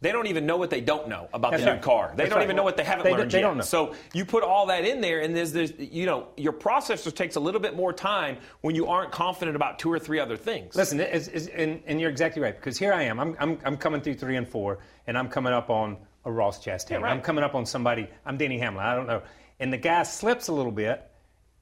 they 0.00 0.12
don't 0.12 0.28
even 0.28 0.46
know 0.46 0.56
what 0.56 0.70
they 0.70 0.80
don't 0.80 1.08
know 1.08 1.28
about 1.32 1.50
That's 1.52 1.64
the 1.64 1.74
new 1.74 1.80
car. 1.80 2.10
They 2.10 2.18
That's 2.24 2.30
don't 2.30 2.38
right. 2.38 2.44
even 2.44 2.54
know 2.56 2.62
what 2.62 2.76
they 2.76 2.84
haven't 2.84 3.04
They 3.04 3.10
learned 3.10 3.30
don't- 3.32 3.56
they 3.56 3.56
yet. 3.58 3.64
So 3.64 3.94
you 4.14 4.24
put 4.24 4.44
all 4.44 4.66
that 4.66 4.84
in 4.84 5.00
there, 5.00 5.20
and 5.20 5.34
there's, 5.34 5.52
there's, 5.52 5.72
you 5.78 6.06
know, 6.06 6.28
your 6.36 6.52
processor 6.52 7.12
takes 7.14 7.34
a 7.36 7.40
little 7.40 7.60
bit 7.60 7.74
more 7.74 7.92
time 7.92 8.38
when 8.60 8.74
you 8.76 8.86
aren't 8.86 9.10
confident 9.10 9.56
about 9.56 9.78
two 9.80 9.92
or 9.92 9.98
three 9.98 10.20
other 10.20 10.36
things. 10.36 10.76
Listen, 10.76 11.00
it's, 11.00 11.26
it's, 11.28 11.46
and, 11.48 11.82
and 11.86 12.00
you're 12.00 12.10
exactly 12.10 12.40
right 12.40 12.54
because 12.54 12.78
here 12.78 12.92
I 12.92 13.02
am. 13.04 13.18
I'm, 13.18 13.36
I'm, 13.40 13.58
I'm 13.64 13.76
coming 13.76 14.00
through 14.00 14.14
three 14.14 14.36
and 14.36 14.46
four, 14.48 14.78
and 15.08 15.18
I'm 15.18 15.28
coming 15.28 15.52
up 15.52 15.68
on 15.70 15.96
a 16.24 16.30
Ross 16.30 16.64
Chastain. 16.64 16.90
Yeah, 16.90 16.96
right. 16.98 17.10
I'm 17.10 17.20
coming 17.20 17.42
up 17.42 17.54
on 17.56 17.66
somebody. 17.66 18.08
I'm 18.24 18.36
Denny 18.36 18.58
Hamlin. 18.58 18.84
I 18.86 18.94
don't 18.94 19.06
know. 19.06 19.22
And 19.58 19.72
the 19.72 19.78
guy 19.78 20.04
slips 20.04 20.46
a 20.48 20.52
little 20.52 20.70
bit, 20.72 21.02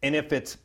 and 0.02 0.14
if 0.14 0.33
it's 0.35 0.59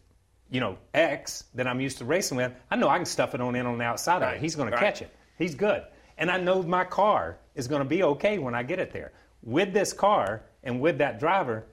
you 0.50 0.60
know 0.60 0.78
X 0.94 1.46
that 1.56 1.66
I'm 1.68 1.80
used 1.80 2.00
to 2.00 2.06
racing 2.06 2.36
with, 2.36 2.52
I 2.70 2.76
know 2.76 2.90
I 2.90 2.98
can 2.98 3.06
stuff 3.06 3.34
it 3.34 3.40
on 3.40 3.56
in 3.56 3.66
on 3.66 3.78
the 3.78 3.86
outside 3.86 4.18
of 4.18 4.24
Right. 4.24 4.36
it. 4.36 4.42
He's 4.42 4.56
going 4.58 4.70
Right. 4.70 4.78
to 4.78 4.84
catch 4.86 5.02
it. 5.02 5.10
He's 5.38 5.56
good, 5.56 5.84
and 6.22 6.32
I 6.32 6.38
know 6.38 6.62
my 6.64 6.86
car 6.86 7.38
is 7.56 7.68
going 7.68 7.82
to 7.82 7.88
be 7.90 8.04
okay 8.04 8.38
when 8.38 8.56
I 8.56 8.64
get 8.64 8.80
it 8.80 8.94
there. 8.94 9.12
With 9.44 9.74
this 9.74 9.92
car 9.92 10.44
and 10.64 10.80
with 10.80 11.00
that 11.00 11.20
driver, 11.20 11.66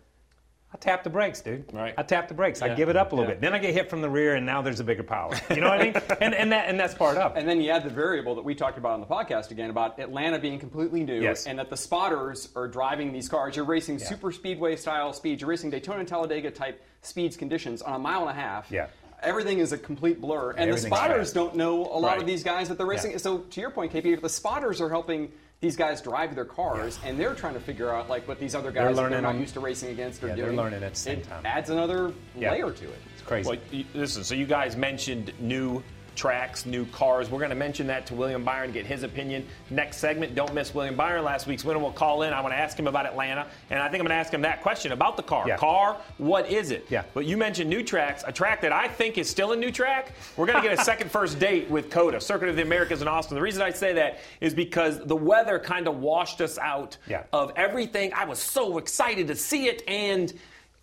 I 0.72 0.76
tap 0.76 1.02
the 1.04 1.08
brakes, 1.10 1.40
dude. 1.40 1.64
Right. 1.72 1.94
I 1.96 2.02
tap 2.02 2.28
the 2.28 2.34
brakes. 2.34 2.60
I 2.60 2.74
give 2.74 2.88
it 2.90 2.96
up 2.96 3.12
a 3.12 3.14
little 3.14 3.28
Yeah. 3.30 3.34
bit. 3.36 3.40
Then 3.40 3.54
I 3.54 3.58
get 3.58 3.72
hit 3.72 3.88
from 3.88 4.02
the 4.02 4.08
rear, 4.10 4.34
and 4.34 4.44
now 4.44 4.60
there's 4.60 4.80
a 4.80 4.84
bigger 4.84 5.02
power. 5.02 5.32
You 5.50 5.60
know 5.62 5.70
what 5.70 5.80
I 5.80 5.84
mean? 5.84 5.94
And 6.20 6.34
and 6.34 6.52
that 6.52 6.68
and 6.68 6.78
that's 6.80 6.94
part 6.94 7.16
of 7.16 7.32
it. 7.36 7.38
And 7.38 7.48
then 7.48 7.60
you 7.62 7.70
add 7.70 7.84
the 7.84 7.90
variable 7.90 8.34
that 8.34 8.44
we 8.44 8.54
talked 8.54 8.76
about 8.78 8.92
on 8.92 9.00
the 9.00 9.06
podcast 9.06 9.50
again 9.50 9.70
about 9.70 9.98
Atlanta 9.98 10.38
being 10.38 10.58
completely 10.58 11.04
new, 11.04 11.22
Yes. 11.22 11.46
and 11.46 11.58
that 11.58 11.70
the 11.70 11.76
spotters 11.76 12.48
are 12.56 12.68
driving 12.68 13.12
these 13.12 13.28
cars. 13.30 13.54
You're 13.56 13.64
racing 13.64 13.98
Yeah. 13.98 14.06
super 14.06 14.30
speedway 14.32 14.76
style 14.76 15.12
speeds. 15.14 15.40
You're 15.42 15.48
racing 15.50 15.70
Daytona 15.70 16.00
and 16.00 16.08
Talladega 16.08 16.50
type 16.50 16.82
speeds 17.02 17.36
conditions 17.36 17.80
on 17.80 17.94
a 17.94 17.98
mile 17.98 18.22
and 18.28 18.30
a 18.30 18.40
half. 18.40 18.70
Yeah. 18.70 18.88
Everything 19.22 19.58
is 19.58 19.72
a 19.72 19.78
complete 19.78 20.20
blur, 20.20 20.52
and 20.52 20.72
the 20.72 20.78
spotters 20.78 21.28
fast. 21.28 21.34
don't 21.34 21.56
know 21.56 21.80
a 21.86 21.98
lot 21.98 22.12
Right. 22.12 22.20
of 22.20 22.26
these 22.26 22.44
guys 22.44 22.68
that 22.68 22.78
they're 22.78 22.86
racing. 22.86 23.12
Yeah. 23.12 23.16
So 23.18 23.38
to 23.38 23.60
your 23.60 23.70
point, 23.70 23.92
KP, 23.92 24.12
if 24.12 24.22
the 24.22 24.28
spotters 24.28 24.80
are 24.80 24.88
helping 24.88 25.32
these 25.60 25.74
guys 25.76 26.00
drive 26.00 26.36
their 26.36 26.44
cars, 26.44 27.00
and 27.04 27.18
they're 27.18 27.34
trying 27.34 27.54
to 27.54 27.60
figure 27.60 27.92
out 27.92 28.08
like 28.08 28.28
what 28.28 28.38
these 28.38 28.54
other 28.54 28.70
They're 28.70 28.84
guys 28.84 28.94
that 28.94 29.02
learning 29.02 29.22
they're 29.22 29.32
not 29.32 29.40
used 29.40 29.54
to 29.54 29.60
racing 29.60 29.90
against 29.90 30.22
are 30.22 30.28
Yeah, 30.28 30.36
they're 30.36 30.52
learning 30.52 30.84
at 30.84 30.94
the 30.94 30.98
same 31.00 31.18
it 31.18 31.24
time. 31.28 31.44
Adds 31.44 31.68
another 31.70 32.12
Yeah. 32.36 32.52
layer 32.52 32.70
to 32.70 32.84
it. 32.84 32.98
It's 33.14 33.22
crazy. 33.26 33.48
Well, 33.50 33.58
y- 33.72 33.84
listen, 33.92 34.22
so 34.22 34.36
you 34.36 34.46
guys 34.46 34.76
mentioned 34.76 35.32
new 35.40 35.82
tracks, 36.22 36.66
new 36.66 36.84
cars. 36.86 37.30
We're 37.30 37.38
going 37.38 37.50
to 37.50 37.54
mention 37.56 37.86
that 37.86 38.04
to 38.06 38.14
William 38.14 38.44
Byron, 38.44 38.72
get 38.72 38.84
his 38.84 39.04
opinion. 39.04 39.46
Next 39.70 39.98
segment, 39.98 40.34
don't 40.34 40.52
miss 40.52 40.74
William 40.74 40.96
Byron. 40.96 41.24
Last 41.24 41.46
week's 41.46 41.64
winner 41.64 41.78
will 41.78 41.92
call 41.92 42.22
in. 42.22 42.32
I 42.32 42.40
want 42.40 42.52
to 42.52 42.58
ask 42.58 42.76
him 42.76 42.88
about 42.88 43.06
Atlanta, 43.06 43.46
and 43.70 43.78
I 43.80 43.84
think 43.88 44.00
I'm 44.00 44.06
going 44.08 44.16
to 44.16 44.20
ask 44.20 44.34
him 44.34 44.42
that 44.42 44.60
question 44.60 44.90
about 44.92 45.16
the 45.16 45.22
car. 45.22 45.46
Yeah. 45.46 45.56
Car, 45.56 45.96
what 46.18 46.50
is 46.50 46.72
it? 46.72 46.86
Yeah. 46.90 47.04
But 47.14 47.24
you 47.24 47.36
mentioned 47.36 47.70
new 47.70 47.84
tracks, 47.84 48.24
a 48.26 48.32
track 48.32 48.60
that 48.62 48.72
I 48.72 48.88
think 48.88 49.16
is 49.16 49.30
still 49.30 49.52
a 49.52 49.56
new 49.56 49.70
track. 49.70 50.12
We're 50.36 50.46
going 50.46 50.60
to 50.60 50.68
get 50.68 50.76
a 50.78 50.82
second 50.84 51.10
first 51.10 51.38
date 51.38 51.70
with 51.70 51.88
COTA, 51.88 52.20
Circuit 52.20 52.48
of 52.48 52.56
the 52.56 52.62
Americas 52.62 53.00
in 53.00 53.06
Austin. 53.08 53.36
The 53.36 53.42
reason 53.42 53.62
I 53.62 53.70
say 53.70 53.92
that 53.94 54.18
is 54.40 54.52
because 54.52 54.98
the 55.06 55.16
weather 55.16 55.58
kind 55.60 55.86
of 55.86 55.98
washed 56.00 56.40
us 56.40 56.58
out 56.58 56.96
Yeah. 57.06 57.22
of 57.32 57.52
everything. 57.54 58.12
I 58.12 58.24
was 58.24 58.40
so 58.40 58.78
excited 58.78 59.28
to 59.28 59.36
see 59.36 59.68
it, 59.68 59.82
and 59.86 60.32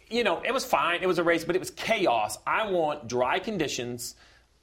you 0.09 0.23
know, 0.23 0.41
it 0.45 0.53
was 0.53 0.63
fine. 0.63 1.01
It 1.01 1.07
was 1.07 1.17
a 1.17 1.23
race, 1.23 1.43
but 1.43 1.55
it 1.55 1.59
was 1.59 1.71
chaos. 1.71 2.37
I 2.47 2.69
want 2.69 3.07
dry 3.09 3.39
conditions. 3.39 4.15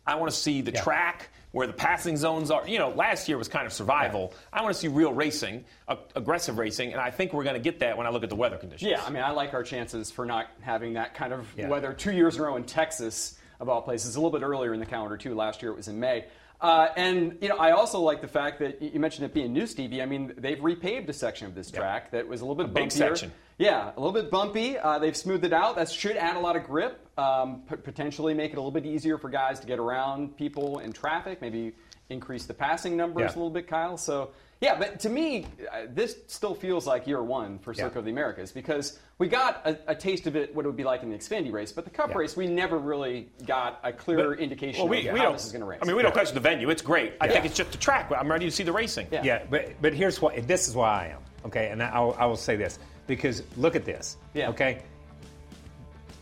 I 0.07 0.15
want 0.17 0.31
to 0.31 0.37
see 0.37 0.61
the 0.63 0.73
Yeah. 0.73 0.83
track 0.83 1.29
where 1.53 1.67
the 1.67 1.73
passing 1.73 2.17
zones 2.17 2.51
are. 2.51 2.67
You 2.67 2.79
know, 2.79 2.89
last 2.91 3.29
year 3.29 3.37
was 3.39 3.49
kind 3.49 3.67
of 3.67 3.73
survival. 3.73 4.33
I 4.53 4.63
want 4.63 4.75
to 4.75 4.81
see 4.81 4.89
real 4.89 5.13
racing, 5.13 5.65
a- 5.87 5.99
aggressive 6.17 6.59
racing, 6.59 6.93
and 6.93 7.01
I 7.01 7.11
think 7.11 7.33
we're 7.33 7.45
going 7.45 7.55
to 7.55 7.61
get 7.61 7.81
that 7.81 7.97
when 7.99 8.07
I 8.07 8.11
look 8.11 8.23
at 8.23 8.31
the 8.31 8.37
weather 8.37 8.57
conditions. 8.57 8.91
Yeah, 8.91 9.03
I 9.05 9.11
mean, 9.11 9.23
I 9.23 9.31
like 9.31 9.53
our 9.55 9.63
chances 9.63 10.11
for 10.11 10.25
not 10.25 10.47
having 10.61 10.95
that 10.95 11.15
kind 11.15 11.33
of 11.33 11.47
Yeah. 11.57 11.69
weather 11.69 11.93
two 11.93 12.13
years 12.13 12.37
in 12.37 12.43
a 12.43 12.45
row 12.47 12.57
in 12.57 12.65
Texas, 12.65 13.39
of 13.61 13.69
all 13.69 13.83
places. 13.83 14.17
A 14.17 14.19
little 14.21 14.37
bit 14.37 14.45
earlier 14.45 14.73
in 14.73 14.81
the 14.81 14.87
calendar, 14.87 15.17
too. 15.17 15.35
Last 15.35 15.63
year 15.63 15.71
it 15.73 15.77
was 15.77 15.89
in 15.89 16.01
May. 16.01 16.25
Uh, 16.61 16.89
and, 16.97 17.39
you 17.41 17.49
know, 17.49 17.57
I 17.57 17.73
also 17.73 18.01
like 18.01 18.21
the 18.21 18.29
fact 18.29 18.61
that 18.61 18.81
you 18.81 18.99
mentioned 19.01 19.25
it 19.27 19.35
being 19.35 19.53
new, 19.53 19.67
Stevie. 19.67 20.01
I 20.01 20.07
mean, 20.07 20.33
they've 20.39 20.59
repaved 20.59 21.09
a 21.09 21.13
section 21.13 21.47
of 21.49 21.55
this 21.55 21.71
track 21.71 22.13
that 22.13 22.27
was 22.27 22.41
a 22.41 22.45
little 22.47 22.55
bit 22.65 22.73
big 22.73 22.89
bumpier. 22.89 22.93
section. 22.93 23.33
Yeah, 23.59 23.93
a 23.97 24.01
little 24.01 24.13
bit 24.13 24.31
bumpy. 24.31 24.79
Uh, 24.79 24.99
they've 24.99 25.17
smoothed 25.17 25.45
it 25.45 25.53
out. 25.53 25.77
That 25.77 25.91
should 25.91 26.17
add 26.17 26.37
a 26.37 26.41
lot 26.41 26.57
of 26.57 26.65
grip, 26.65 27.07
um, 27.19 27.63
p- 27.69 27.77
potentially 27.77 28.35
make 28.35 28.53
it 28.53 28.55
a 28.57 28.61
little 28.61 28.71
bit 28.73 28.87
easier 28.87 29.19
for 29.19 29.29
guys 29.29 29.61
to 29.61 29.67
get 29.67 29.79
around 29.79 30.37
people 30.37 30.79
in 30.81 30.93
traffic, 30.93 31.41
maybe 31.41 31.73
increase 32.11 32.47
the 32.47 32.55
passing 32.55 32.97
numbers 32.97 33.23
Yeah. 33.23 33.29
a 33.29 33.37
little 33.37 33.51
bit, 33.51 33.69
Kyle. 33.69 33.97
So, 33.97 34.31
yeah, 34.61 34.77
but 34.79 35.01
to 35.01 35.09
me, 35.09 35.47
uh, 35.73 35.83
this 35.89 36.17
still 36.27 36.55
feels 36.55 36.87
like 36.87 37.07
year 37.07 37.23
one 37.23 37.59
for 37.59 37.73
Yeah. 37.73 37.87
Of 37.87 38.05
the 38.05 38.11
Americas 38.11 38.53
because 38.53 38.99
we 39.19 39.29
got 39.29 39.63
a, 39.67 39.79
a 39.89 39.95
taste 39.95 40.27
of 40.27 40.35
it, 40.37 40.55
what 40.55 40.65
it 40.65 40.69
would 40.69 40.77
be 40.77 40.85
like 40.85 41.03
in 41.03 41.11
the 41.11 41.17
Xfinity 41.17 41.53
race, 41.53 41.73
but 41.73 41.85
the 41.85 41.91
Cup 41.91 42.11
Yeah. 42.11 42.19
race, 42.19 42.37
we 42.37 42.47
never 42.49 42.79
really 42.79 43.29
got 43.47 43.81
a 43.85 43.93
clear 43.93 44.31
But- 44.31 44.41
indication 44.41 44.81
well, 44.83 44.89
we, 44.91 45.07
of 45.09 45.13
we 45.15 45.19
how 45.21 45.27
don't, 45.27 45.33
this 45.35 45.47
is 45.47 45.53
going 45.53 45.61
to 45.61 45.67
race. 45.67 45.79
I 45.83 45.87
mean, 45.87 45.97
we 45.97 46.03
don't 46.03 46.13
question 46.13 46.35
the 46.35 46.41
venue. 46.41 46.69
It's 46.71 46.83
great. 46.83 47.15
I 47.21 47.29
think 47.29 47.45
it's 47.45 47.57
just 47.57 47.71
the 47.73 47.79
track. 47.79 48.11
I'm 48.17 48.31
ready 48.31 48.47
to 48.47 48.51
see 48.51 48.63
the 48.65 48.73
racing. 48.73 49.07
Yeah. 49.13 49.23
Yeah, 49.23 49.43
but 49.49 49.81
but 49.81 49.95
here's 49.95 50.21
what 50.21 50.47
this 50.49 50.69
is 50.69 50.75
why 50.75 51.05
I 51.05 51.07
am 51.09 51.21
okay, 51.47 51.69
and 51.71 51.83
I 51.83 52.01
will, 52.01 52.17
I 52.19 52.27
will 52.27 52.37
say 52.37 52.57
this 52.57 52.79
because 53.07 53.43
look 53.57 53.77
at 53.77 53.85
this. 53.85 54.17
Yeah. 54.35 54.51
Okay. 54.51 54.83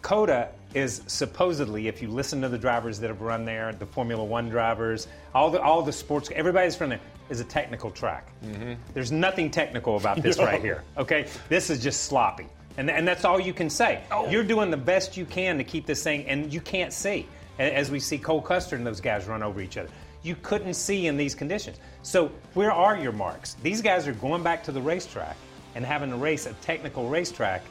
COTA 0.03 0.49
is 0.75 1.03
supposedly, 1.07 1.89
if 1.89 2.01
you 2.01 2.09
listen 2.09 2.41
to 2.43 2.49
the 2.49 2.59
drivers 2.59 2.99
that 3.01 3.09
have 3.09 3.21
run 3.21 3.45
there, 3.45 3.73
the 3.73 3.87
Formula 3.87 4.25
One 4.25 4.49
drivers, 4.49 5.09
all 5.35 5.51
the 5.51 5.61
all 5.61 5.83
the 5.83 5.93
sports, 5.93 6.31
everybody's 6.35 6.77
from 6.77 6.91
there, 6.91 7.01
is 7.29 7.41
a 7.41 7.45
technical 7.45 7.91
track. 7.91 8.33
Mm-hmm. 8.45 8.75
There's 8.95 9.13
nothing 9.13 9.51
technical 9.51 9.97
about 9.97 10.23
this 10.23 10.39
right 10.41 10.61
here. 10.61 10.85
Okay, 10.97 11.27
this 11.49 11.71
is 11.71 11.83
just 11.83 12.05
sloppy, 12.05 12.47
and 12.77 12.91
and 12.91 13.07
that's 13.07 13.25
all 13.25 13.41
you 13.41 13.53
can 13.53 13.69
say. 13.69 14.03
Oh. 14.11 14.29
You're 14.29 14.45
doing 14.45 14.71
the 14.71 14.77
best 14.77 15.17
you 15.17 15.27
can 15.27 15.59
to 15.59 15.65
keep 15.65 15.87
this 15.87 16.03
thing, 16.03 16.27
and 16.27 16.53
you 16.53 16.61
can't 16.61 16.93
see 16.93 17.27
as 17.59 17.91
we 17.91 18.01
see 18.01 18.17
Cole 18.17 18.41
Custer 18.41 18.77
and 18.77 18.87
those 18.87 19.01
guys 19.01 19.27
run 19.27 19.43
over 19.43 19.61
each 19.61 19.77
other. 19.77 19.91
You 20.23 20.37
couldn't 20.37 20.75
see 20.75 21.07
in 21.07 21.17
these 21.17 21.35
conditions. 21.35 21.79
So 22.03 22.31
where 22.55 22.73
are 22.73 22.97
your 22.97 23.13
marks? 23.13 23.55
These 23.63 23.83
guys 23.83 24.07
are 24.07 24.13
going 24.13 24.43
back 24.43 24.65
to 24.65 24.73
the 24.73 24.81
racetrack 24.81 25.37
and 25.75 25.85
having 25.85 26.11
to 26.11 26.17
race 26.17 26.47
a 26.47 26.53
technical 26.55 27.09
racetrack, 27.09 27.63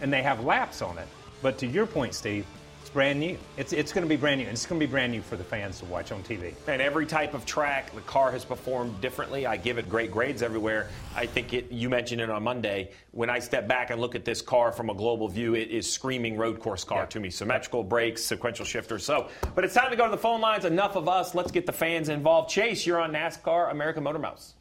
and 0.00 0.12
they 0.12 0.22
have 0.22 0.44
laps 0.44 0.82
on 0.82 0.98
it. 0.98 1.08
But 1.42 1.58
to 1.58 1.66
your 1.66 1.86
point, 1.86 2.14
Steve, 2.14 2.46
it's 2.80 2.90
brand 2.90 3.20
new. 3.20 3.36
It's, 3.56 3.72
it's 3.72 3.92
going 3.92 4.02
to 4.02 4.08
be 4.08 4.16
brand 4.16 4.40
new. 4.40 4.44
and 4.46 4.52
It's 4.54 4.66
going 4.66 4.80
to 4.80 4.84
be 4.86 4.90
brand 4.90 5.12
new 5.12 5.22
for 5.22 5.36
the 5.36 5.44
fans 5.44 5.78
to 5.78 5.84
watch 5.84 6.10
on 6.10 6.22
TV. 6.24 6.54
And 6.66 6.82
every 6.82 7.06
type 7.06 7.32
of 7.34 7.44
track, 7.46 7.94
the 7.94 8.00
car 8.02 8.32
has 8.32 8.44
performed 8.44 9.00
differently. 9.00 9.46
I 9.46 9.56
give 9.56 9.78
it 9.78 9.88
great 9.88 10.10
grades 10.10 10.42
everywhere. 10.42 10.88
I 11.14 11.26
think 11.26 11.52
it. 11.52 11.70
You 11.70 11.88
mentioned 11.88 12.20
it 12.20 12.28
on 12.30 12.42
Monday. 12.42 12.90
When 13.12 13.30
I 13.30 13.38
step 13.38 13.68
back 13.68 13.90
and 13.90 14.00
look 14.00 14.16
at 14.16 14.24
this 14.24 14.42
car 14.42 14.72
from 14.72 14.90
a 14.90 14.94
global 14.94 15.28
view, 15.28 15.54
it 15.54 15.68
is 15.70 15.90
screaming 15.92 16.36
road 16.36 16.58
course 16.58 16.82
car 16.82 17.02
Yeah. 17.02 17.06
to 17.06 17.20
me. 17.20 17.30
Symmetrical 17.30 17.84
brakes, 17.84 18.24
sequential 18.24 18.64
shifters. 18.64 19.04
So, 19.04 19.28
but 19.54 19.64
it's 19.64 19.74
time 19.74 19.90
to 19.90 19.96
go 19.96 20.04
to 20.06 20.10
the 20.10 20.18
phone 20.18 20.40
lines. 20.40 20.64
Enough 20.64 20.96
of 20.96 21.08
us. 21.08 21.34
Let's 21.36 21.52
get 21.52 21.66
the 21.66 21.72
fans 21.72 22.08
involved. 22.08 22.50
Chase, 22.50 22.84
you're 22.86 23.00
on 23.00 23.12
NASCAR 23.12 23.70
American 23.70 24.02
Motor 24.02 24.18
Mouth. 24.18 24.54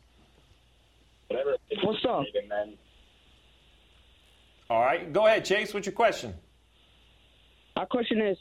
What's 1.83 2.05
up? 2.05 2.23
All 4.69 4.79
right, 4.81 5.11
go 5.11 5.25
ahead, 5.27 5.43
Chase. 5.45 5.73
What's 5.73 5.85
your 5.85 5.93
question? 5.93 6.33
My 7.75 7.85
question 7.85 8.21
is, 8.21 8.37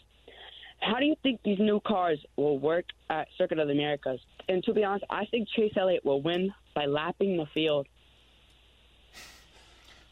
how 0.81 0.99
do 0.99 1.05
you 1.05 1.15
think 1.23 1.41
these 1.45 1.59
new 1.59 1.81
cars 1.81 2.19
will 2.37 2.59
work 2.59 2.85
at 3.11 3.29
Circuit 3.37 3.59
of 3.59 3.67
the 3.69 3.75
Americas? 3.75 4.21
And 4.49 4.63
to 4.65 4.73
be 4.73 4.85
honest, 4.85 5.05
I 5.11 5.25
think 5.27 5.49
Chase 5.49 5.73
Elliott 5.77 6.05
will 6.05 6.23
win 6.23 6.53
by 6.75 6.87
lapping 6.87 7.37
the 7.37 7.47
field. 7.53 7.87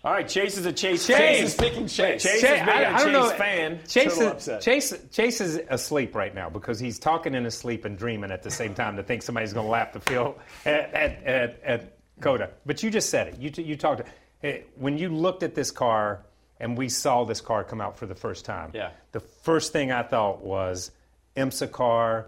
All 0.05 0.13
right, 0.13 0.29
Chase 0.29 0.57
is 0.57 0.65
a 0.65 0.73
Chase. 0.73 1.07
Chase 1.07 1.17
fan. 1.17 1.45
is 1.45 1.55
picking 1.57 1.87
Chase. 1.89 2.23
Chase 2.23 2.41
Chase- 2.41 2.43
is 2.45 2.51
being 2.51 2.69
I- 2.69 2.83
a 2.83 2.89
I 2.95 2.99
don't 2.99 3.07
Chase 3.07 3.13
know. 3.13 3.31
fan. 3.31 3.79
Chase 3.89 4.15
Total 4.15 4.23
is, 4.29 4.33
upset. 4.33 4.63
Chase, 4.63 4.95
Chase 5.11 5.41
is 5.41 5.61
asleep 5.69 6.15
right 6.15 6.33
now 6.35 6.49
because 6.49 6.79
he's 6.79 6.99
talking 7.01 7.35
in 7.35 7.45
his 7.45 7.57
sleep 7.57 7.85
and 7.85 7.99
dreaming 7.99 8.31
at 8.31 8.43
the 8.45 8.51
same 8.51 8.75
time 8.75 8.97
to 8.97 9.03
think 9.03 9.23
somebody's 9.23 9.53
going 9.53 9.67
to 9.67 9.71
lap 9.71 9.93
the 9.93 10.01
field 10.01 10.39
at, 10.65 10.95
at, 10.95 11.25
at, 11.25 11.63
at 11.65 11.98
COTA. 12.21 12.51
But 12.67 12.83
you 12.83 12.91
just 12.91 13.11
said 13.11 13.29
it. 13.29 13.39
You, 13.39 13.51
you 13.65 13.77
talked. 13.77 14.03
eh, 14.43 14.61
When 14.77 14.99
you 14.99 15.09
looked 15.09 15.43
at 15.43 15.55
this 15.55 15.71
car 15.71 16.25
and 16.61 16.77
we 16.77 16.89
saw 16.89 17.25
this 17.25 17.41
car 17.41 17.65
come 17.65 17.81
out 17.81 17.97
for 17.99 18.07
the 18.07 18.15
first 18.15 18.45
time, 18.45 18.71
Yeah. 18.75 18.91
the 19.13 19.21
first 19.21 19.73
thing 19.73 19.93
I 19.93 20.03
thought 20.03 20.43
was 20.43 20.91
IMSA 21.37 21.71
car, 21.71 22.27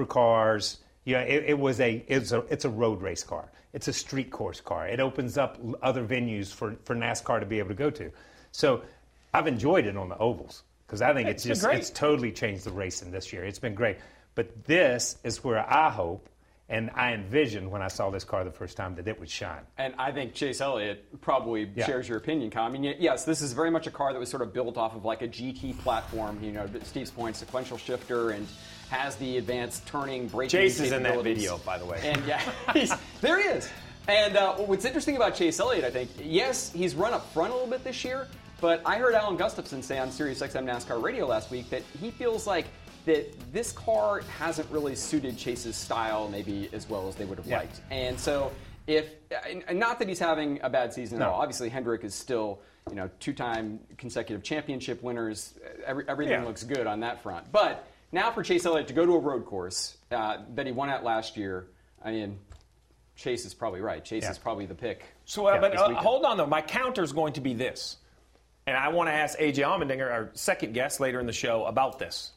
supercars. 0.00 0.78
Yeah, 1.04 1.20
it, 1.20 1.44
it 1.50 1.58
was 1.58 1.80
a 1.80 2.04
it's 2.08 2.32
a 2.32 2.40
it's 2.50 2.64
a 2.64 2.70
road 2.70 3.00
race 3.02 3.22
car. 3.22 3.50
It's 3.72 3.88
a 3.88 3.92
street 3.92 4.30
course 4.30 4.60
car. 4.60 4.88
It 4.88 5.00
opens 5.00 5.36
up 5.38 5.58
other 5.82 6.04
venues 6.04 6.52
for, 6.52 6.76
for 6.84 6.96
NASCAR 6.96 7.40
to 7.40 7.46
be 7.46 7.58
able 7.58 7.68
to 7.68 7.74
go 7.74 7.90
to. 7.90 8.10
So 8.52 8.82
I've 9.34 9.46
enjoyed 9.46 9.86
it 9.86 9.96
on 9.96 10.08
the 10.08 10.16
ovals 10.18 10.62
because 10.86 11.02
I 11.02 11.12
think 11.12 11.28
it's, 11.28 11.44
It's 11.44 11.60
just 11.60 11.72
it's 11.74 11.90
totally 11.90 12.32
changed 12.32 12.64
the 12.64 12.70
racing 12.70 13.10
this 13.10 13.32
year. 13.32 13.44
It's 13.44 13.58
been 13.58 13.74
great. 13.74 13.98
But 14.34 14.64
this 14.64 15.18
is 15.24 15.44
where 15.44 15.58
I 15.70 15.90
hope 15.90 16.28
and 16.68 16.90
I 16.94 17.12
envisioned 17.12 17.70
when 17.70 17.80
I 17.82 17.88
saw 17.88 18.10
this 18.10 18.24
car 18.24 18.42
the 18.44 18.50
first 18.50 18.76
time 18.76 18.96
that 18.96 19.06
it 19.06 19.18
would 19.20 19.30
shine. 19.30 19.60
And 19.78 19.94
I 19.98 20.10
think 20.10 20.34
Chase 20.34 20.60
Elliott 20.60 21.20
probably 21.20 21.70
Yeah. 21.74 21.86
shares 21.86 22.08
your 22.08 22.18
opinion, 22.18 22.50
Kyle. 22.50 22.64
I 22.64 22.68
mean, 22.70 22.82
yes, 22.98 23.24
this 23.24 23.40
is 23.40 23.52
very 23.52 23.70
much 23.70 23.86
a 23.86 23.90
car 23.90 24.12
that 24.12 24.18
was 24.18 24.28
sort 24.28 24.42
of 24.42 24.52
built 24.52 24.76
off 24.76 24.94
of 24.96 25.04
like 25.04 25.22
a 25.22 25.28
GT 25.28 25.74
platform. 25.74 26.42
You 26.42 26.52
know, 26.52 26.68
Steve's 26.82 27.10
point, 27.12 27.36
sequential 27.36 27.78
shifter, 27.78 28.30
and 28.30 28.48
has 28.90 29.16
the 29.16 29.38
advanced 29.38 29.86
turning, 29.86 30.26
braking. 30.28 30.50
Chase 30.50 30.80
is 30.80 30.92
in 30.92 31.02
that 31.04 31.22
video, 31.22 31.58
by 31.58 31.78
the 31.78 31.86
way. 31.86 32.00
And 32.02 32.20
yeah, 32.26 32.40
there 33.20 33.40
he 33.40 33.48
is. 33.48 33.70
And 34.08 34.36
uh, 34.36 34.54
what's 34.56 34.84
interesting 34.84 35.16
about 35.16 35.34
Chase 35.34 35.58
Elliott, 35.58 35.84
I 35.84 35.90
think, 35.90 36.10
yes, 36.22 36.72
he's 36.72 36.94
run 36.94 37.12
up 37.12 37.32
front 37.32 37.50
a 37.50 37.54
little 37.54 37.68
bit 37.70 37.82
this 37.82 38.04
year, 38.04 38.28
but 38.60 38.80
I 38.86 38.98
heard 38.98 39.14
Alan 39.14 39.36
Gustafson 39.36 39.82
say 39.82 39.98
on 39.98 40.08
SiriusXM 40.10 40.64
NASCAR 40.64 41.02
Radio 41.02 41.26
last 41.26 41.50
week 41.50 41.68
that 41.70 41.82
he 42.00 42.12
feels 42.12 42.46
like 42.46 42.66
that 43.06 43.52
this 43.52 43.72
car 43.72 44.20
hasn't 44.38 44.70
really 44.70 44.94
suited 44.94 45.38
Chase's 45.38 45.76
style 45.76 46.28
maybe 46.28 46.68
as 46.72 46.88
well 46.88 47.08
as 47.08 47.14
they 47.16 47.24
would 47.24 47.38
have 47.38 47.46
Yeah. 47.46 47.58
liked. 47.60 47.80
And 47.90 48.18
so 48.20 48.52
if 48.86 49.08
and 49.68 49.78
not 49.80 49.98
that 50.00 50.08
he's 50.08 50.18
having 50.18 50.60
a 50.62 50.68
bad 50.70 50.92
season 50.92 51.20
at 51.22 51.26
all. 51.28 51.40
Obviously 51.40 51.68
Hendrick 51.68 52.04
is 52.04 52.14
still, 52.14 52.60
you 52.90 52.94
know, 52.96 53.08
two-time 53.20 53.80
consecutive 53.96 54.42
championship 54.44 55.02
winners. 55.02 55.54
Every, 55.84 56.04
everything 56.08 56.40
Yeah. 56.40 56.44
looks 56.46 56.62
good 56.64 56.86
on 56.86 57.00
that 57.00 57.22
front. 57.22 57.50
But 57.50 57.84
now 58.12 58.30
for 58.32 58.42
Chase 58.42 58.66
Elliott 58.66 58.88
to 58.88 58.94
go 58.94 59.06
to 59.06 59.12
a 59.14 59.18
road 59.18 59.46
course 59.46 59.96
uh, 60.10 60.38
that 60.54 60.66
he 60.66 60.72
won 60.72 60.90
at 60.90 61.02
last 61.04 61.36
year, 61.36 61.66
I 62.04 62.10
mean, 62.12 62.38
Chase 63.16 63.44
is 63.46 63.54
probably 63.54 63.80
right. 63.80 64.04
Chase 64.04 64.24
Yeah. 64.24 64.30
is 64.30 64.38
probably 64.38 64.66
the 64.66 64.74
pick. 64.74 65.04
So, 65.24 65.46
uh, 65.46 65.60
but 65.60 65.76
uh, 65.76 65.94
hold 65.94 66.24
on 66.24 66.36
though. 66.36 66.46
My 66.46 66.60
counter 66.62 67.02
is 67.02 67.12
going 67.12 67.32
to 67.34 67.40
be 67.40 67.54
this, 67.54 67.96
and 68.66 68.76
I 68.76 68.88
want 68.88 69.08
to 69.08 69.12
ask 69.12 69.38
AJ 69.38 69.62
Allmendinger, 69.64 70.10
our 70.10 70.30
second 70.34 70.74
guest 70.74 71.00
later 71.00 71.18
in 71.18 71.26
the 71.26 71.32
show, 71.32 71.64
about 71.64 71.98
this. 71.98 72.32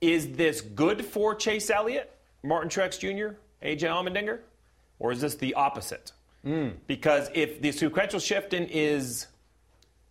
Is 0.00 0.32
this 0.32 0.60
good 0.60 1.04
for 1.04 1.34
Chase 1.34 1.70
Elliott, 1.70 2.14
Martin 2.42 2.70
Truex 2.70 2.98
Jr., 2.98 3.36
AJ 3.62 3.80
Allmendinger, 3.82 4.40
or 4.98 5.12
is 5.12 5.20
this 5.20 5.34
the 5.34 5.54
opposite? 5.54 6.12
Hmm. 6.42 6.68
Because 6.86 7.28
if 7.34 7.60
the 7.60 7.72
sequential 7.72 8.18
shifting 8.20 8.64
is 8.64 9.26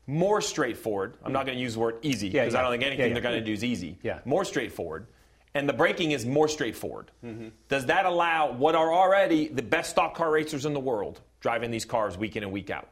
more 0.09 0.41
straightforward. 0.41 1.13
I'm 1.23 1.31
not 1.31 1.45
going 1.45 1.57
to 1.57 1.61
use 1.61 1.75
the 1.75 1.79
word 1.79 1.99
easy 2.01 2.27
Yeah, 2.27 2.41
because 2.41 2.53
yeah. 2.53 2.59
I 2.59 2.63
don't 2.63 2.71
think 2.71 2.83
anything 2.83 2.99
Yeah, 2.99 3.05
yeah. 3.07 3.13
they're 3.13 3.21
going 3.21 3.39
to 3.39 3.45
do 3.45 3.53
is 3.53 3.63
easy. 3.63 3.97
Yeah. 4.01 4.19
More 4.25 4.43
straightforward. 4.43 5.05
And 5.53 5.69
the 5.69 5.73
braking 5.73 6.11
is 6.11 6.25
more 6.25 6.47
straightforward. 6.47 7.11
Mm-hmm. 7.23 7.49
Does 7.69 7.85
that 7.87 8.05
allow 8.05 8.51
what 8.51 8.75
are 8.75 8.91
already 8.91 9.47
the 9.47 9.61
best 9.61 9.91
stock 9.91 10.15
car 10.15 10.31
racers 10.31 10.65
in 10.65 10.73
the 10.73 10.79
world 10.79 11.21
driving 11.41 11.71
these 11.71 11.85
cars 11.85 12.17
week 12.17 12.35
in 12.35 12.43
and 12.43 12.51
week 12.51 12.69
out? 12.69 12.89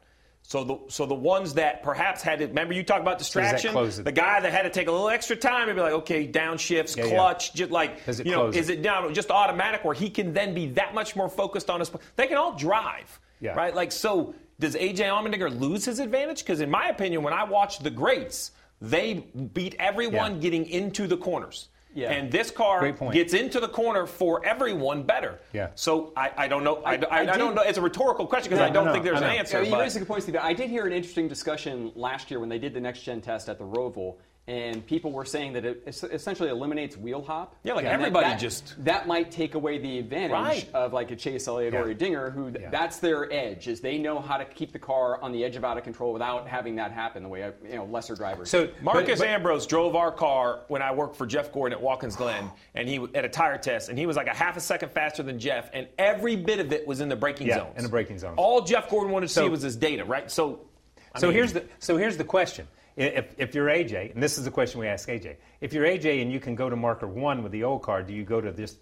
So 0.50 0.64
the 0.64 0.78
so 0.88 1.06
the 1.06 1.14
ones 1.14 1.56
that 1.56 1.84
perhaps 1.84 2.22
had 2.22 2.40
to 2.40 2.48
remember 2.48 2.74
you 2.74 2.82
talk 2.82 3.02
about 3.02 3.18
distraction. 3.18 3.74
the 4.06 4.14
guy 4.14 4.40
that 4.40 4.50
had 4.54 4.62
to 4.62 4.70
take 4.70 4.88
a 4.88 4.92
little 4.94 5.10
extra 5.10 5.36
time 5.36 5.68
and 5.68 5.76
be 5.76 5.82
like, 5.82 5.92
okay, 5.92 6.26
downshifts, 6.26 6.96
Yeah, 6.96 7.04
yeah. 7.04 7.16
clutch, 7.16 7.54
just 7.54 7.70
like 7.70 8.06
Does 8.06 8.22
it 8.22 8.26
you 8.28 8.32
know, 8.32 8.48
is 8.48 8.70
it? 8.70 8.80
it 8.80 8.82
down 8.82 9.14
just 9.14 9.30
automatic 9.30 9.84
where 9.84 9.94
he 9.94 10.10
can 10.10 10.32
then 10.34 10.54
be 10.54 10.68
that 10.68 10.94
much 10.96 11.18
more 11.18 11.28
focused 11.28 11.70
on 11.70 11.82
his? 11.82 11.92
They 12.16 12.28
can 12.28 12.38
all 12.38 12.54
drive, 12.54 13.20
Yeah. 13.42 13.56
right? 13.56 13.76
Like 13.76 13.92
so. 13.92 14.36
Does 14.58 14.76
AJ 14.76 15.00
Allmendinger 15.10 15.60
lose 15.60 15.84
his 15.84 16.00
advantage? 16.00 16.40
Because 16.40 16.62
in 16.62 16.72
my 16.72 16.88
opinion, 16.88 17.24
when 17.24 17.34
I 17.34 17.44
watch 17.44 17.80
the 17.80 17.92
greats, 17.92 18.52
they 18.82 19.16
beat 19.54 19.76
everyone 19.80 20.36
Yeah. 20.36 20.40
getting 20.42 20.66
into 20.66 21.08
the 21.08 21.18
corners. 21.18 21.68
Yeah. 21.94 22.12
And 22.12 22.32
this 22.32 22.52
car 22.52 22.92
gets 23.12 23.34
into 23.34 23.60
the 23.60 23.68
corner 23.68 24.06
for 24.06 24.46
everyone 24.46 25.04
better. 25.04 25.40
Yeah. 25.54 25.70
So 25.76 26.14
I, 26.16 26.32
I 26.38 26.48
don't 26.48 26.64
know. 26.64 26.78
I, 26.84 26.92
I, 26.94 26.96
I 26.96 26.98
I, 27.22 27.26
did- 27.26 27.38
don't 27.38 27.56
know. 27.56 27.62
It's 27.64 27.78
a 27.78 27.82
rhetorical 27.82 28.28
question 28.28 28.50
because 28.50 28.60
Yeah, 28.60 28.68
I 28.68 28.70
don't 28.70 28.84
I 28.84 28.88
know, 28.88 28.94
think 28.94 29.06
there's 29.06 29.18
an 29.20 29.24
answer. 29.26 29.58
Yeah, 29.60 29.66
you 29.66 29.72
but- 29.72 29.80
raised 29.82 29.96
a 29.96 30.00
good 30.00 30.08
point, 30.08 30.24
Steve. 30.24 30.36
I 30.36 30.54
did 30.54 30.70
hear 30.70 30.86
an 30.86 30.94
interesting 30.94 31.28
discussion 31.28 31.92
last 31.96 32.30
year 32.30 32.40
when 32.40 32.50
they 32.50 32.60
did 32.60 32.74
the 32.74 32.82
next 32.82 33.02
gen 33.02 33.22
test 33.22 33.50
at 33.50 33.58
the 33.58 33.64
Roval, 33.66 34.16
and 34.48 34.86
people 34.86 35.12
were 35.12 35.26
saying 35.26 35.52
that 35.54 35.66
it 35.66 35.84
essentially 35.86 36.50
eliminates 36.50 36.96
wheel 36.96 37.22
hop. 37.22 37.56
Yeah, 37.64 37.74
like 37.74 37.84
And 37.84 37.94
everybody 37.94 38.28
that- 38.30 38.40
just- 38.40 38.82
that 38.86 39.06
might 39.06 39.30
take 39.30 39.56
away 39.56 39.78
the 39.78 40.00
advantage 40.00 40.32
Right. 40.32 40.70
of 40.74 40.94
like 40.94 41.12
a 41.12 41.18
Chase 41.18 41.48
Elliott 41.50 41.74
or 41.74 41.90
a 41.90 41.94
Dinger, 41.94 42.30
who 42.30 42.50
th- 42.52 42.62
Yeah. 42.64 42.70
that's 42.70 43.00
their 43.00 43.32
edge 43.32 43.68
is 43.68 43.82
they 43.82 43.98
know 43.98 44.20
how 44.20 44.38
to 44.38 44.46
keep 44.46 44.72
the 44.72 44.80
car 44.80 45.22
on 45.22 45.34
the 45.34 45.44
edge 45.44 45.58
of 45.58 45.66
out 45.66 45.78
of 45.78 45.84
control 45.84 46.14
without 46.14 46.48
having 46.48 46.76
that 46.78 46.92
happen 46.92 47.24
the 47.24 47.30
way 47.30 47.52
you 47.70 47.76
know 47.76 47.84
lesser 47.86 48.16
drivers. 48.16 48.50
So 48.50 48.70
Marcus 48.82 49.20
but- 49.20 49.26
but- 49.26 49.28
Ambrose 49.28 49.68
drove 49.68 49.96
our 49.98 50.12
car 50.14 50.62
when 50.70 50.82
I 50.82 50.94
worked 50.94 51.18
for 51.18 51.26
Jeff 51.26 51.52
Gordon 51.52 51.78
at 51.78 51.84
Watkins 51.84 52.16
Glen, 52.16 52.50
and 52.74 52.88
he 52.88 53.06
at 53.16 53.26
a 53.26 53.30
tire 53.30 53.58
test, 53.58 53.90
and 53.90 54.00
he 54.00 54.06
was 54.06 54.16
like 54.16 54.28
a 54.28 54.34
half 54.34 54.56
a 54.56 54.62
second 54.62 54.94
faster 54.94 55.24
than 55.24 55.40
Jeff, 55.40 55.70
and 55.74 55.88
every 55.98 56.38
bit 56.38 56.60
of 56.60 56.72
it 56.72 56.88
was 56.88 57.02
in 57.02 57.10
the 57.10 57.16
braking 57.18 57.48
Yeah, 57.48 57.58
zones. 57.58 57.74
in 57.78 57.84
the 57.84 57.90
braking 57.90 58.18
zones. 58.18 58.36
All 58.38 58.62
Jeff 58.62 58.90
Gordon 58.90 59.12
wanted 59.12 59.28
to 59.28 59.34
So- 59.34 59.44
see 59.44 59.50
was 59.50 59.62
his 59.62 59.76
data, 59.76 60.06
right? 60.06 60.32
So, 60.32 60.62
I 61.14 61.20
So 61.20 61.28
mean, 61.28 61.36
here's 61.36 61.52
the 61.54 61.64
so 61.80 61.98
here's 61.98 62.16
the 62.16 62.24
question. 62.24 62.68
If, 62.98 63.36
if 63.38 63.54
you're 63.54 63.68
AJ, 63.68 64.14
and 64.16 64.24
this 64.24 64.40
is 64.40 64.44
the 64.44 64.52
question 64.52 64.80
we 64.80 64.88
ask 64.88 65.08
AJ, 65.08 65.36
if 65.62 65.72
you're 65.72 65.86
AJ 65.86 66.22
and 66.24 66.32
you 66.32 66.40
can 66.40 66.56
go 66.56 66.68
to 66.68 66.76
marker 66.76 67.08
one 67.08 67.44
with 67.44 67.52
the 67.52 67.64
old 67.64 67.84
car, 67.84 68.02
do 68.02 68.12
you 68.12 68.24
go 68.24 68.42
to 68.42 68.52
this 68.52 68.78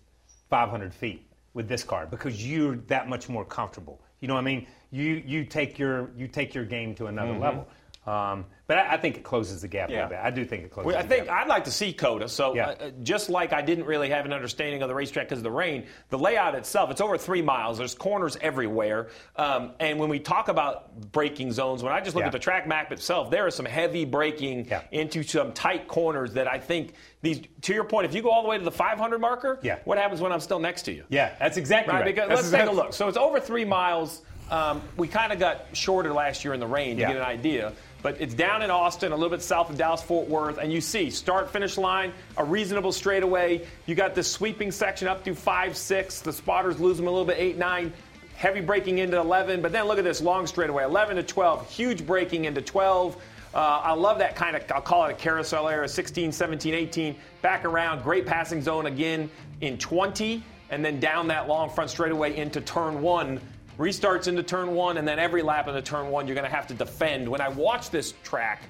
500 0.50 0.94
feet 0.94 1.30
with 1.54 1.68
this 1.68 1.84
car 1.84 2.08
because 2.08 2.48
you're 2.50 2.78
that 2.88 3.10
much 3.10 3.28
more 3.28 3.44
comfortable? 3.44 4.02
You 4.22 4.30
know 4.30 4.36
what 4.36 4.40
I 4.40 4.44
mean? 4.44 4.68
You 4.92 5.22
you 5.26 5.44
take 5.44 5.78
your 5.78 6.10
you 6.16 6.28
take 6.30 6.56
your 6.56 6.64
game 6.64 6.96
to 6.96 7.08
another 7.08 7.34
mm-hmm. 7.34 7.42
level. 7.42 7.68
Um, 8.06 8.46
but 8.68 8.78
I, 8.78 8.94
I 8.94 8.98
think 8.98 9.18
it 9.18 9.24
closes 9.24 9.62
the 9.62 9.68
gap 9.68 9.90
a. 9.90 9.92
Yeah. 9.92 9.98
little 10.04 10.10
bit. 10.12 10.20
I 10.24 10.30
do 10.32 10.46
think 10.46 10.64
it 10.64 10.72
closes. 10.72 10.88
Well, 10.94 10.98
I 10.98 11.08
think 11.08 11.26
gap. 11.26 11.42
I'd 11.44 11.48
like 11.48 11.64
to 11.66 11.72
see 11.72 11.92
COTA. 11.94 12.30
So 12.30 12.56
Yeah. 12.56 12.68
uh, 12.68 12.72
uh, 12.86 12.90
just 13.04 13.30
like 13.30 13.52
I 13.54 13.62
didn't 13.62 13.86
really 13.86 14.10
have 14.10 14.26
an 14.26 14.34
understanding 14.34 14.82
of 14.84 14.90
the 14.90 14.96
racetrack 14.96 15.26
because 15.28 15.40
of 15.40 15.44
the 15.44 15.52
rain, 15.52 15.86
the 16.10 16.18
layout 16.20 16.54
itself, 16.56 16.92
it's 16.92 17.02
over 17.02 17.18
three 17.18 17.42
miles. 17.42 17.78
There's 17.80 17.96
corners 17.96 18.38
everywhere. 18.42 19.10
Um, 19.36 19.72
and 19.80 20.00
when 20.00 20.10
we 20.10 20.20
talk 20.20 20.50
about 20.50 21.12
braking 21.12 21.52
zones, 21.52 21.82
when 21.84 21.94
I 21.94 22.00
just 22.02 22.16
look 22.16 22.22
Yeah. 22.24 22.28
at 22.28 22.32
the 22.32 22.40
track 22.40 22.68
map 22.68 22.92
itself, 22.92 23.30
there 23.32 23.48
is 23.48 23.56
some 23.56 23.66
heavy 23.66 24.06
braking 24.06 24.70
into 24.92 25.24
some 25.24 25.52
tight 25.54 25.88
corners 25.88 26.34
that 26.34 26.48
I 26.48 26.60
think 26.60 26.94
these. 27.22 27.42
To 27.64 27.74
your 27.74 27.84
point, 27.86 28.06
if 28.06 28.14
you 28.14 28.22
go 28.22 28.30
all 28.30 28.44
the 28.44 28.50
way 28.50 28.58
to 28.60 28.64
the 28.64 28.72
500 28.72 29.20
marker, 29.20 29.60
Yeah. 29.64 29.78
what 29.86 29.98
happens 29.98 30.22
when 30.22 30.32
I'm 30.32 30.40
still 30.40 30.60
next 30.60 30.84
to 30.84 30.92
you? 30.94 31.06
yeah, 31.10 31.34
that's 31.40 31.58
exactly 31.58 31.92
Right, 31.94 32.02
right. 32.02 32.06
because 32.16 32.30
That's 32.30 32.52
let's 32.52 32.64
take 32.64 32.70
a 32.72 32.76
look. 32.76 32.94
So 32.94 33.08
it's 33.08 33.18
over 33.18 33.40
three 33.40 33.66
miles. 33.66 34.22
Um, 34.52 34.84
we 34.96 35.08
kind 35.08 35.34
of 35.34 35.40
got 35.40 35.66
shorter 35.74 36.14
last 36.14 36.46
year 36.46 36.54
in 36.54 36.60
the 36.60 36.68
rain 36.68 36.98
to 36.98 37.02
get 37.02 37.16
an 37.16 37.24
idea, 37.24 37.74
but 38.06 38.22
it's 38.22 38.36
down 38.36 38.62
in 38.62 38.70
Austin, 38.70 39.14
a 39.14 39.16
little 39.16 39.32
bit 39.32 39.42
south 39.42 39.68
of 39.72 39.80
Dallas 39.80 40.00
Fort 40.00 40.30
Worth, 40.30 40.60
and 40.60 40.72
you 40.72 40.80
see 40.80 41.10
start 41.10 41.50
finish 41.50 41.76
line, 41.76 42.14
a 42.38 42.44
reasonable 42.44 42.92
straightaway. 42.92 43.66
You 43.88 43.96
got 43.96 44.14
this 44.14 44.32
sweeping 44.32 44.72
section 44.72 45.08
up 45.08 45.24
through 45.24 45.34
five, 45.34 45.76
six. 45.76 46.20
The 46.22 46.32
spotters 46.32 46.80
lose 46.80 46.98
them 46.98 47.08
a 47.08 47.10
little 47.10 47.26
bit, 47.26 47.38
eight, 47.40 47.58
nine. 47.58 47.92
Heavy 48.36 48.62
braking 48.62 49.00
into 49.00 49.20
11, 49.20 49.60
but 49.60 49.72
then 49.72 49.86
look 49.86 49.98
at 49.98 50.04
this 50.04 50.22
long 50.22 50.46
straightaway, 50.46 50.84
11 50.84 51.16
to 51.16 51.24
12. 51.24 51.68
Huge 51.68 52.06
braking 52.06 52.46
into 52.46 52.62
12. 52.62 53.16
Uh, 53.56 53.58
I 53.58 53.94
love 53.94 54.20
that 54.20 54.36
kind 54.36 54.56
of, 54.56 54.72
I'll 54.72 54.82
call 54.82 55.06
it 55.06 55.12
a 55.12 55.16
carousel 55.16 55.68
area, 55.68 55.88
16, 55.88 56.32
17, 56.32 56.76
18. 56.76 57.16
Back 57.42 57.66
around, 57.66 58.04
great 58.04 58.28
passing 58.28 58.62
zone 58.62 58.86
again 58.86 59.32
in 59.62 59.80
20, 59.80 60.44
and 60.70 60.86
then 60.86 61.00
down 61.00 61.28
that 61.30 61.48
long 61.48 61.72
front 61.72 61.90
straightaway 61.90 62.38
into 62.38 62.62
turn 62.62 63.02
one. 63.02 63.42
Restarts 63.78 64.28
into 64.28 64.42
turn 64.44 64.74
one, 64.74 64.98
and 64.98 65.08
then 65.08 65.20
every 65.20 65.42
lap 65.42 65.68
into 65.68 65.82
turn 65.82 66.10
one, 66.10 66.28
you're 66.28 66.36
going 66.36 66.50
to 66.50 66.56
have 66.56 66.68
to 66.68 66.74
defend. 66.74 67.28
When 67.28 67.42
I 67.42 67.50
watch 67.50 67.90
this 67.90 68.14
track, 68.24 68.64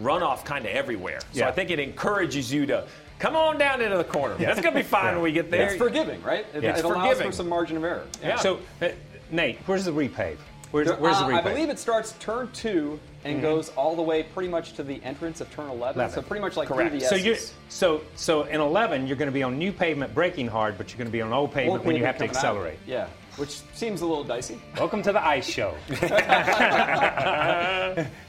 runoff 0.00 0.44
kind 0.44 0.66
of 0.66 0.72
everywhere. 0.72 1.20
So 1.32 1.40
Yeah. 1.40 1.48
I 1.48 1.52
think 1.52 1.70
it 1.70 1.78
encourages 1.78 2.52
you 2.52 2.66
to 2.66 2.86
come 3.18 3.34
on 3.34 3.56
down 3.56 3.80
into 3.80 3.96
the 3.96 4.04
corner. 4.04 4.36
Yeah. 4.38 4.48
That's 4.48 4.60
going 4.60 4.74
to 4.74 4.80
be 4.80 4.84
fine 4.86 5.04
Yeah. 5.06 5.12
when 5.14 5.22
we 5.22 5.32
get 5.32 5.50
there. 5.50 5.68
it's 5.68 5.76
forgiving, 5.76 6.22
right? 6.22 6.44
It, 6.54 6.62
Yeah. 6.62 6.70
it 6.70 6.72
It's 6.76 6.82
allows 6.82 7.02
forgiving. 7.02 7.26
for 7.30 7.32
some 7.36 7.48
margin 7.48 7.76
of 7.78 7.84
error. 7.84 8.06
Yeah. 8.22 8.36
So, 8.36 8.58
uh, 8.82 8.88
Nate, 9.30 9.58
where's 9.66 9.84
the 9.86 9.92
repave? 9.92 10.36
Where's, 10.72 10.88
where's 10.98 11.18
the 11.18 11.24
uh, 11.24 11.28
repave? 11.28 11.34
I 11.34 11.42
believe 11.42 11.68
it 11.68 11.78
starts 11.78 12.12
turn 12.12 12.50
two 12.52 12.98
and 13.24 13.42
goes 13.42 13.68
all 13.70 13.94
the 13.94 14.02
way 14.02 14.22
pretty 14.22 14.48
much 14.48 14.72
to 14.72 14.82
the 14.82 15.02
entrance 15.04 15.42
of 15.42 15.50
turn 15.52 15.68
11. 15.68 15.96
11. 15.96 16.14
So 16.14 16.22
pretty 16.22 16.40
much 16.40 16.56
like 16.56 16.68
Correct. 16.68 17.02
So 17.02 17.14
you 17.14 17.36
so 17.68 18.00
so 18.16 18.44
in 18.44 18.60
11 18.60 19.06
you're 19.06 19.16
going 19.16 19.30
to 19.30 19.32
be 19.32 19.42
on 19.42 19.58
new 19.58 19.70
pavement 19.70 20.14
braking 20.14 20.48
hard, 20.48 20.78
but 20.78 20.90
you're 20.90 20.98
going 20.98 21.08
to 21.08 21.12
be 21.12 21.20
on 21.20 21.32
old 21.32 21.52
pavement 21.52 21.80
Old 21.80 21.86
when 21.86 21.96
you 21.96 22.06
have 22.06 22.16
to 22.18 22.24
out. 22.24 22.30
accelerate. 22.30 22.78
Yeah, 22.86 23.06
which 23.36 23.60
seems 23.74 24.00
a 24.00 24.06
little 24.06 24.24
dicey. 24.24 24.60
Welcome 24.78 25.02
to 25.02 25.12
the 25.12 25.24
ice 25.24 25.48
show. 25.48 25.74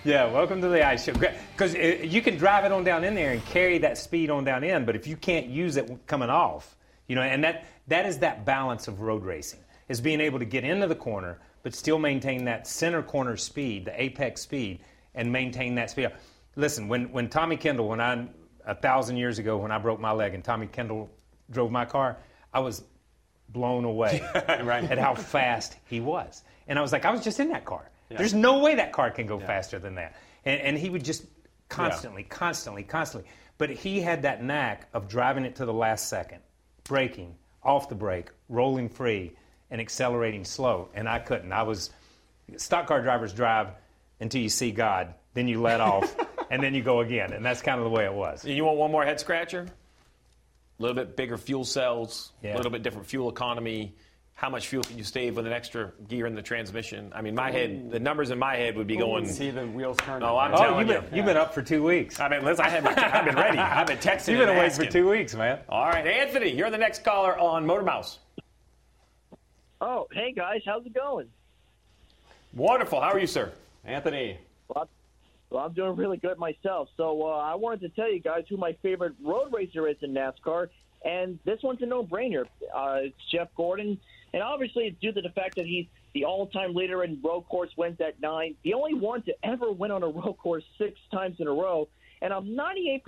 yeah, 0.04 0.06
welcome 0.06 0.62
to 0.62 0.68
the 0.68 0.86
ice 0.86 1.06
show. 1.06 1.14
Because 1.14 1.74
you 1.74 2.22
can 2.22 2.38
drive 2.38 2.66
it 2.66 2.74
on 2.74 2.84
down 2.84 3.06
in 3.06 3.16
there 3.16 3.32
and 3.32 3.44
carry 3.46 3.78
that 3.80 3.98
speed 3.98 4.30
on 4.30 4.44
down 4.44 4.66
in, 4.66 4.84
but 4.84 4.98
if 4.98 5.08
you 5.08 5.16
can't 5.16 5.48
use 5.48 5.78
it 5.78 5.90
coming 6.08 6.30
off, 6.30 6.76
you 7.08 7.16
know, 7.16 7.22
and 7.22 7.42
that 7.46 7.66
that 7.88 8.06
is 8.06 8.20
that 8.20 8.46
balance 8.46 8.90
of 8.90 9.00
road 9.00 9.24
racing 9.24 9.60
is 9.90 10.02
being 10.02 10.22
able 10.22 10.40
to 10.40 10.46
get 10.46 10.64
into 10.64 10.88
the 10.88 10.96
corner 10.96 11.40
but 11.64 11.74
still 11.74 11.98
maintain 11.98 12.46
that 12.46 12.68
center 12.68 13.02
corner 13.02 13.36
speed, 13.38 13.86
the 13.86 14.02
apex 14.02 14.42
speed, 14.42 14.82
and 15.16 15.32
maintain 15.32 15.76
that 15.76 15.90
speed. 15.90 16.12
Listen, 16.56 16.88
when 16.88 17.12
when 17.12 17.30
Tommy 17.30 17.58
Kendall, 17.58 17.88
when 17.90 18.00
I 18.00 18.28
a 18.66 18.76
thousand 18.76 19.18
years 19.18 19.40
ago 19.40 19.58
when 19.58 19.72
I 19.72 19.78
broke 19.78 20.00
my 20.00 20.12
leg 20.12 20.34
and 20.34 20.44
Tommy 20.44 20.68
Kendall 20.68 21.10
drove 21.50 21.72
my 21.72 21.86
car, 21.86 22.18
I 22.54 22.60
was 22.60 22.84
blown 23.50 23.86
away 23.86 24.22
at 24.36 24.98
how 24.98 25.16
fast 25.16 25.76
he 25.86 26.00
was. 26.00 26.44
And 26.68 26.80
I 26.80 26.82
was 26.82 26.92
like, 26.92 27.06
I 27.06 27.12
was 27.12 27.24
just 27.24 27.40
in 27.40 27.50
that 27.50 27.66
car. 27.66 27.90
There's 28.10 28.34
no 28.34 28.60
way 28.60 28.76
that 28.76 28.92
car 28.92 29.10
can 29.10 29.26
go 29.26 29.40
faster 29.40 29.80
than 29.80 29.96
that. 29.96 30.16
And, 30.46 30.62
and 30.62 30.78
he 30.78 30.90
would 30.90 31.04
just 31.04 31.26
constantly, 31.68 32.24
constantly, 32.24 32.84
constantly. 32.84 33.30
But 33.58 33.72
he 33.72 34.02
had 34.02 34.22
that 34.22 34.44
knack 34.44 34.88
of 34.94 35.08
driving 35.08 35.46
it 35.46 35.56
to 35.56 35.66
the 35.66 35.74
last 35.74 36.10
second, 36.10 36.40
braking, 36.84 37.36
off 37.64 37.90
the 37.90 37.96
brake, 37.96 38.30
rolling 38.50 38.88
free, 38.90 39.36
and 39.74 39.82
accelerating 39.82 40.46
slow. 40.46 40.88
And 40.94 41.10
I 41.10 41.18
couldn't. 41.20 41.52
I 41.52 41.64
was, 41.64 41.90
stock 42.58 42.88
car 42.88 43.02
drivers 43.02 43.34
drive 43.34 43.70
until 44.22 44.40
you 44.42 44.48
see 44.50 44.72
God, 44.72 45.14
then 45.34 45.48
you 45.48 45.60
let 45.62 45.82
off, 45.82 46.16
and 46.52 46.62
then 46.64 46.74
you 46.76 46.84
go 46.84 47.02
again. 47.02 47.34
And 47.34 47.44
that's 47.44 47.62
kind 47.64 47.80
of 47.80 47.84
the 47.84 47.90
way 47.90 48.06
it 48.06 48.14
was. 48.14 48.46
You 48.46 48.64
want 48.64 48.78
one 48.78 48.92
more 48.92 49.04
head 49.04 49.20
scratcher? 49.20 49.66
A 50.80 50.82
little 50.82 50.96
bit 50.96 51.18
bigger 51.18 51.38
fuel 51.38 51.66
cells, 51.66 52.32
a 52.44 52.48
Yeah. 52.48 52.56
little 52.56 52.72
bit 52.72 52.84
different 52.84 53.08
fuel 53.08 53.30
economy. 53.30 53.96
How 54.36 54.50
much 54.50 54.68
fuel 54.68 54.84
can 54.84 54.98
you 54.98 55.04
save 55.04 55.36
with 55.38 55.46
an 55.48 55.54
extra 55.54 55.92
gear 56.08 56.26
in 56.28 56.36
the 56.36 56.42
transmission? 56.42 57.12
I 57.16 57.22
mean, 57.22 57.34
my 57.36 57.52
head, 57.52 57.90
the 57.92 58.00
numbers 58.00 58.30
in 58.32 58.38
my 58.40 58.56
head 58.56 58.76
would 58.78 58.88
be 58.88 58.98
going. 58.98 59.26
See 59.28 59.52
the 59.52 59.66
wheels 59.68 59.98
turning. 59.98 60.28
Oh, 60.28 60.38
I'm 60.38 60.54
Oh, 60.54 60.58
telling 60.58 60.80
you've 60.80 60.88
been, 61.02 61.12
you. 61.12 61.18
you've 61.18 61.26
been 61.26 61.38
up 61.38 61.54
for 61.54 61.62
two 61.62 61.84
weeks. 61.84 62.20
I 62.20 62.30
mean, 62.30 62.44
listen, 62.44 62.66
I 62.66 62.70
have, 62.70 62.86
I've 62.88 63.26
been 63.26 63.36
ready. 63.36 63.58
I've 63.60 63.88
been 63.88 63.98
texting. 64.00 64.30
You've 64.30 64.40
been 64.40 64.50
and 64.50 64.58
away 64.58 64.66
asking. 64.66 64.86
for 64.88 64.92
two 64.92 65.10
weeks, 65.10 65.34
man. 65.36 65.60
All 65.70 65.86
right, 65.86 66.06
Anthony, 66.06 66.50
you're 66.52 66.70
the 66.72 66.78
next 66.80 67.04
caller 67.04 67.38
on 67.38 67.66
Motor 67.66 67.84
Mouth. 67.84 68.18
Oh, 69.86 70.08
hey 70.14 70.32
guys, 70.32 70.62
how's 70.66 70.86
it 70.86 70.94
going? 70.94 71.28
Wonderful. 72.54 73.02
How 73.02 73.10
are 73.10 73.20
you, 73.20 73.28
sir? 73.28 73.52
Anthony. 73.84 74.38
Well, 74.70 74.88
well 75.50 75.66
I'm 75.66 75.74
doing 75.74 75.98
really 75.98 76.16
good 76.16 76.38
myself. 76.38 76.88
So 76.96 77.22
uh, 77.22 77.36
I 77.40 77.56
wanted 77.56 77.82
to 77.82 77.90
tell 77.90 78.10
you 78.10 78.22
guys 78.22 78.46
who 78.48 78.56
my 78.56 78.78
favorite 78.82 79.12
road 79.22 79.52
racer 79.52 79.86
is 79.90 79.98
in 80.02 80.14
NASCAR, 80.14 80.70
and 81.04 81.38
this 81.44 81.62
one's 81.64 81.82
a 81.82 81.86
no-brainer. 81.86 82.46
Uh, 82.74 83.00
it's 83.02 83.16
Jeff 83.30 83.50
Gordon, 83.58 84.00
and 84.32 84.42
obviously 84.42 84.86
it's 84.86 84.98
due 85.02 85.12
to 85.12 85.22
the 85.22 85.32
fact 85.32 85.56
that 85.58 85.66
he's 85.66 85.88
the 86.14 86.24
all-time 86.24 86.74
leader 86.74 87.04
in 87.04 87.20
road 87.22 87.42
course 87.50 87.72
wins 87.76 88.00
at 88.00 88.22
nine, 88.22 88.56
the 88.64 88.76
only 88.76 88.94
one 88.94 89.22
to 89.24 89.34
ever 89.44 89.70
win 89.70 89.92
on 89.92 90.02
a 90.02 90.08
road 90.08 90.38
course 90.38 90.64
six 90.78 90.98
times 91.12 91.42
in 91.42 91.48
a 91.48 91.54
row. 91.54 91.90
And 92.24 92.32
I'm 92.32 92.56
98% 92.56 93.04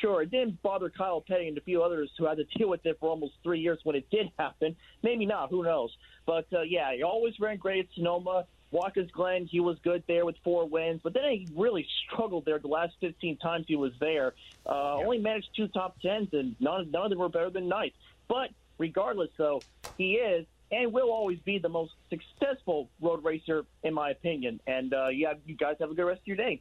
sure 0.00 0.22
it 0.22 0.30
didn't 0.30 0.62
bother 0.62 0.88
Kyle 0.88 1.20
Petty 1.20 1.48
and 1.48 1.58
a 1.58 1.60
few 1.60 1.82
others 1.82 2.08
who 2.16 2.26
had 2.26 2.36
to 2.36 2.44
deal 2.56 2.68
with 2.68 2.86
it 2.86 2.96
for 3.00 3.10
almost 3.10 3.34
three 3.42 3.58
years 3.58 3.80
when 3.82 3.96
it 3.96 4.08
did 4.08 4.30
happen. 4.38 4.76
Maybe 5.02 5.26
not, 5.26 5.50
who 5.50 5.64
knows? 5.64 5.90
But 6.24 6.46
uh, 6.52 6.62
yeah, 6.62 6.94
he 6.94 7.02
always 7.02 7.34
ran 7.40 7.56
great 7.56 7.80
at 7.80 7.86
Sonoma. 7.96 8.46
Watkins 8.70 9.10
Glen, 9.10 9.46
he 9.50 9.58
was 9.58 9.78
good 9.82 10.04
there 10.06 10.24
with 10.24 10.36
four 10.44 10.68
wins, 10.68 11.00
but 11.02 11.12
then 11.12 11.24
he 11.24 11.48
really 11.56 11.88
struggled 12.06 12.44
there 12.44 12.60
the 12.60 12.68
last 12.68 12.92
15 13.00 13.38
times 13.38 13.64
he 13.66 13.74
was 13.74 13.92
there. 13.98 14.34
Uh, 14.64 14.98
Only 14.98 15.18
managed 15.18 15.48
two 15.56 15.66
top 15.68 15.98
tens, 16.00 16.28
and 16.32 16.54
none, 16.60 16.92
none 16.92 17.04
of 17.04 17.10
them 17.10 17.18
were 17.18 17.28
better 17.28 17.50
than 17.50 17.66
ninth. 17.66 17.94
But 18.28 18.50
regardless, 18.76 19.30
though, 19.36 19.60
he 19.96 20.12
is 20.14 20.46
and 20.70 20.92
will 20.92 21.10
always 21.10 21.38
be 21.40 21.58
the 21.58 21.70
most 21.70 21.94
successful 22.10 22.90
road 23.00 23.24
racer, 23.24 23.64
in 23.82 23.94
my 23.94 24.10
opinion. 24.10 24.60
And 24.66 24.92
uh, 24.92 25.08
yeah, 25.08 25.32
you 25.46 25.56
guys 25.56 25.76
have 25.80 25.90
a 25.90 25.94
good 25.94 26.04
rest 26.04 26.20
of 26.20 26.26
your 26.26 26.36
day. 26.36 26.60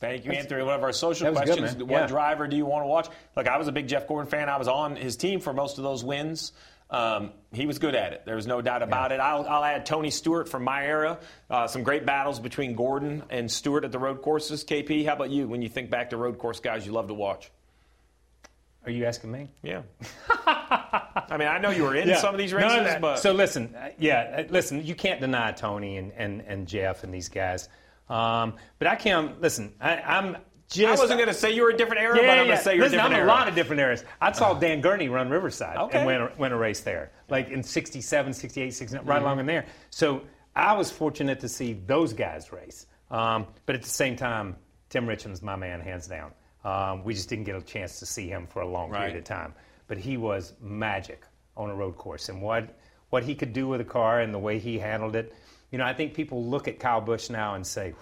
Thank 0.00 0.24
you, 0.24 0.32
Anthony. 0.32 0.62
One 0.62 0.74
of 0.74 0.82
our 0.82 0.92
social 0.92 1.30
was 1.30 1.38
good, 1.40 1.58
questions. 1.58 1.82
What 1.84 1.90
Yeah. 2.02 2.06
driver 2.06 2.46
do 2.48 2.56
you 2.56 2.64
want 2.64 2.84
to 2.84 2.88
watch? 2.88 3.08
Look, 3.36 3.46
I 3.46 3.58
was 3.58 3.68
a 3.68 3.72
big 3.72 3.86
Jeff 3.86 4.06
Gordon 4.08 4.30
fan. 4.30 4.48
I 4.48 4.56
was 4.56 4.66
on 4.68 4.96
his 4.96 5.16
team 5.16 5.40
for 5.40 5.52
most 5.52 5.76
of 5.78 5.84
those 5.84 6.02
wins. 6.02 6.52
Um, 6.88 7.32
he 7.52 7.66
was 7.66 7.78
good 7.78 7.94
at 7.94 8.12
it. 8.14 8.22
There 8.24 8.34
was 8.34 8.46
no 8.48 8.60
doubt 8.62 8.82
about 8.82 9.12
it. 9.12 9.20
I'll, 9.20 9.46
I'll 9.46 9.62
add 9.62 9.86
Tony 9.86 10.10
Stewart 10.10 10.48
from 10.48 10.64
my 10.64 10.84
era. 10.86 11.20
Uh, 11.48 11.66
some 11.68 11.82
great 11.84 12.04
battles 12.04 12.40
between 12.40 12.74
Gordon 12.74 13.22
and 13.30 13.48
Stewart 13.50 13.84
at 13.84 13.92
the 13.92 13.98
road 13.98 14.22
courses. 14.22 14.64
KP, 14.64 15.04
how 15.06 15.12
about 15.12 15.30
you? 15.30 15.46
When 15.46 15.62
you 15.62 15.68
think 15.68 15.90
back 15.90 16.10
to 16.10 16.16
road 16.16 16.38
course 16.38 16.58
guys 16.60 16.84
you 16.86 16.92
love 16.92 17.06
to 17.08 17.14
watch? 17.14 17.50
Are 18.86 18.90
you 18.90 19.04
asking 19.04 19.30
me? 19.30 19.50
Yeah. 19.62 19.82
I 20.46 21.36
mean, 21.38 21.46
I 21.46 21.58
know 21.58 21.70
you 21.70 21.84
were 21.84 21.94
in 21.94 22.08
Yeah. 22.08 22.16
some 22.16 22.34
of 22.34 22.38
these 22.38 22.52
races, 22.54 22.72
no, 22.72 22.82
no. 22.84 22.98
but 22.98 23.18
so 23.18 23.32
listen, 23.32 23.74
uh, 23.76 23.90
yeah, 23.98 24.38
uh, 24.38 24.42
listen. 24.50 24.84
You 24.84 24.94
can't 24.94 25.20
deny 25.20 25.52
Tony 25.52 25.98
and, 25.98 26.12
and, 26.16 26.40
and 26.46 26.66
Jeff 26.66 27.04
and 27.04 27.12
these 27.12 27.28
guys. 27.28 27.68
Um, 28.10 28.54
but 28.78 28.88
I 28.88 28.96
can't 28.96 29.40
listen. 29.40 29.72
I, 29.80 29.96
I'm 29.98 30.36
just. 30.68 30.86
I 30.98 31.00
wasn't 31.02 31.18
going 31.18 31.28
to 31.28 31.34
say 31.34 31.54
you 31.54 31.62
were 31.62 31.70
a 31.70 31.76
different 31.76 32.02
era, 32.02 32.16
Yeah, 32.16 32.22
but 32.22 32.30
I'm 32.30 32.36
yeah. 32.38 32.44
going 32.44 32.56
to 32.58 32.62
say 32.64 32.74
you're 32.74 32.84
Listen, 32.84 32.98
a 32.98 33.02
different 33.02 33.14
I'm 33.14 33.20
era. 33.28 33.28
a 33.28 33.38
lot 33.38 33.48
of 33.48 33.54
different 33.54 33.80
eras. 33.80 34.04
I 34.20 34.32
saw 34.32 34.54
Dan 34.54 34.80
Gurney 34.80 35.08
run 35.08 35.30
Riverside 35.30 35.76
Okay. 35.76 35.98
and 35.98 36.06
win 36.06 36.20
a, 36.20 36.32
win 36.36 36.52
a 36.52 36.56
race 36.58 36.80
there, 36.80 37.12
like 37.28 37.48
in 37.50 37.62
67, 37.62 38.32
68, 38.32 38.74
69, 38.74 39.06
right 39.06 39.18
Mhm. 39.18 39.22
along 39.22 39.40
in 39.40 39.46
there. 39.46 39.66
So 39.90 40.22
I 40.56 40.72
was 40.74 40.90
fortunate 40.90 41.40
to 41.40 41.48
see 41.48 41.74
those 41.86 42.12
guys 42.12 42.52
race. 42.52 42.86
Um, 43.10 43.46
but 43.66 43.74
at 43.76 43.82
the 43.82 43.88
same 43.88 44.16
time, 44.16 44.56
Tim 44.88 45.06
Richmond's 45.06 45.42
my 45.42 45.56
man, 45.56 45.80
hands 45.80 46.06
down. 46.08 46.32
Um, 46.64 47.04
we 47.04 47.14
just 47.14 47.28
didn't 47.28 47.44
get 47.44 47.54
a 47.56 47.62
chance 47.62 48.00
to 48.00 48.06
see 48.06 48.28
him 48.28 48.46
for 48.46 48.60
a 48.62 48.68
long 48.68 48.90
period 48.92 49.16
of 49.16 49.24
time. 49.24 49.54
But 49.86 49.98
he 49.98 50.16
was 50.16 50.52
magic 50.60 51.24
on 51.56 51.70
a 51.70 51.74
road 51.74 51.96
course. 51.96 52.28
And 52.28 52.42
what, 52.42 52.76
what 53.10 53.24
he 53.24 53.34
could 53.34 53.52
do 53.52 53.66
with 53.66 53.80
a 53.80 53.84
car 53.84 54.20
and 54.20 54.32
the 54.34 54.38
way 54.38 54.58
he 54.58 54.78
handled 54.78 55.16
it. 55.16 55.34
You 55.70 55.78
know, 55.78 55.84
I 55.84 55.94
think 55.94 56.14
people 56.14 56.44
look 56.44 56.66
at 56.68 56.78
Kyle 56.80 57.00
Busch 57.00 57.30
now 57.30 57.54
and 57.54 57.66
say, 57.66 57.94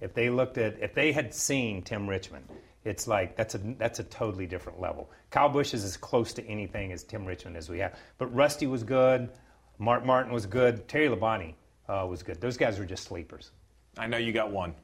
if 0.00 0.14
they 0.14 0.30
looked 0.30 0.58
at 0.58 0.78
if 0.80 0.94
they 0.94 1.12
had 1.12 1.34
seen 1.34 1.82
Tim 1.82 2.08
Richmond, 2.08 2.44
it's 2.84 3.08
like 3.08 3.36
that's 3.36 3.54
a 3.54 3.58
that's 3.58 3.98
a 3.98 4.04
totally 4.04 4.46
different 4.46 4.80
level. 4.80 5.10
Kyle 5.30 5.48
Busch 5.48 5.74
is 5.74 5.84
as 5.84 5.96
close 5.96 6.32
to 6.34 6.46
anything 6.46 6.92
as 6.92 7.02
Tim 7.02 7.24
Richmond 7.24 7.56
as 7.56 7.68
we 7.68 7.78
have. 7.80 7.98
But 8.18 8.26
Rusty 8.34 8.66
was 8.66 8.84
good, 8.84 9.28
Mark 9.78 10.04
Martin 10.04 10.32
was 10.32 10.46
good, 10.46 10.86
Terry 10.86 11.08
Labonte 11.08 11.54
uh, 11.88 12.06
was 12.08 12.22
good. 12.22 12.40
Those 12.40 12.56
guys 12.56 12.78
were 12.78 12.84
just 12.84 13.04
sleepers. 13.04 13.50
I 13.98 14.06
know 14.06 14.18
you 14.18 14.32
got 14.32 14.52
one. 14.52 14.74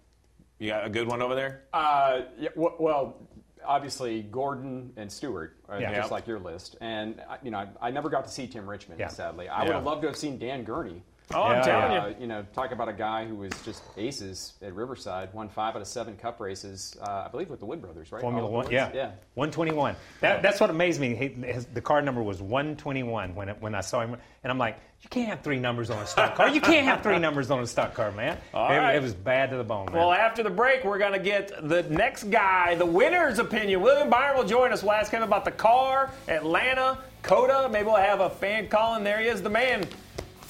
You 0.59 0.71
got 0.71 0.87
a 0.87 0.91
good 0.91 1.07
one 1.09 1.21
over 1.23 1.35
there? 1.35 1.63
Uh, 1.73 2.23
yeah, 2.39 2.49
w- 2.51 2.75
well, 2.79 3.17
obviously 3.65 4.23
Gordon 4.23 4.93
and 4.97 5.11
Stewart, 5.13 5.57
are 5.69 5.81
Yeah. 5.81 5.91
just 5.91 6.05
Yep. 6.05 6.11
like 6.11 6.27
your 6.27 6.39
list. 6.39 6.77
And 6.81 7.21
you 7.43 7.51
know, 7.51 7.59
I, 7.59 7.89
I 7.89 7.91
never 7.91 8.09
got 8.09 8.25
to 8.25 8.31
see 8.31 8.47
Tim 8.47 8.69
Richmond. 8.69 8.99
Yeah. 8.99 9.09
Sadly, 9.09 9.49
I 9.49 9.59
Yeah. 9.63 9.67
would 9.69 9.75
have 9.75 9.85
loved 9.85 10.03
to 10.03 10.09
have 10.09 10.17
seen 10.17 10.39
Dan 10.39 10.65
Gurney. 10.65 11.03
Oh, 11.35 11.43
I'm 11.43 11.65
telling 11.65 11.97
Uh, 11.97 12.15
you 12.21 12.27
know, 12.27 12.45
talk 12.55 12.73
about 12.73 12.89
a 12.89 12.93
guy 12.93 13.27
who 13.27 13.37
was 13.37 13.53
just 13.65 13.83
aces 13.97 14.55
at 14.63 14.75
Riverside, 14.75 15.33
won 15.33 15.49
five 15.49 15.75
out 15.75 15.83
of 15.83 15.89
seven 15.89 16.17
Cup 16.17 16.41
races, 16.41 16.97
uh, 17.01 17.25
I 17.27 17.29
believe, 17.29 17.49
with 17.49 17.61
the 17.61 17.67
Wood 17.67 17.81
brothers, 17.81 18.13
right? 18.13 18.21
Formula 18.21 18.47
All 18.47 18.53
One, 18.53 18.67
the 18.67 18.73
yeah, 18.73 18.91
yeah. 18.95 19.11
121. 19.35 19.97
That, 20.21 20.43
that's 20.43 20.61
what 20.61 20.71
amazed 20.71 21.01
me. 21.01 21.15
He, 21.15 21.29
his, 21.29 21.67
the 21.67 21.81
car 21.81 22.03
number 22.03 22.23
was 22.23 22.43
121 22.43 23.35
when 23.35 23.49
it, 23.49 23.57
when 23.61 23.75
I 23.75 23.81
saw 23.81 24.01
him, 24.01 24.17
and 24.43 24.51
I'm 24.51 24.59
like, 24.59 24.79
you 25.03 25.09
can't 25.09 25.29
have 25.29 25.41
three 25.41 25.59
numbers 25.59 25.91
on 25.91 25.99
a 25.99 26.07
stock 26.07 26.37
car. 26.37 26.49
You 26.49 26.61
can't 26.61 26.87
have 26.87 27.03
three 27.03 27.19
numbers 27.19 27.51
on 27.51 27.61
a 27.61 27.67
stock 27.67 27.95
car, 27.95 28.13
man. 28.13 28.39
All 28.55 28.71
it, 28.71 28.77
right. 28.77 28.95
it 28.95 29.03
was 29.03 29.15
bad 29.15 29.51
to 29.51 29.57
the 29.57 29.65
bone, 29.65 29.87
man. 29.87 29.97
Well, 29.97 30.13
after 30.13 30.43
the 30.43 30.51
break, 30.51 30.85
we're 30.85 30.99
going 30.99 31.13
to 31.13 31.19
get 31.19 31.51
the 31.69 31.83
next 31.85 32.25
guy, 32.25 32.77
the 32.77 32.87
winner's 32.87 33.39
opinion. 33.41 33.81
William 33.81 34.11
Byron 34.11 34.37
will 34.37 34.45
join 34.47 34.73
us. 34.73 34.83
We'll 34.83 34.93
ask 34.93 35.11
him 35.11 35.23
about 35.23 35.45
the 35.45 35.51
car, 35.51 36.13
Atlanta, 36.29 36.99
COTA. 37.23 37.69
Maybe 37.71 37.87
we'll 37.87 37.97
have 37.97 38.21
a 38.21 38.31
fan 38.31 38.69
calling. 38.69 39.03
There 39.03 39.19
he 39.21 39.27
is, 39.27 39.43
the 39.43 39.51
man. 39.51 39.85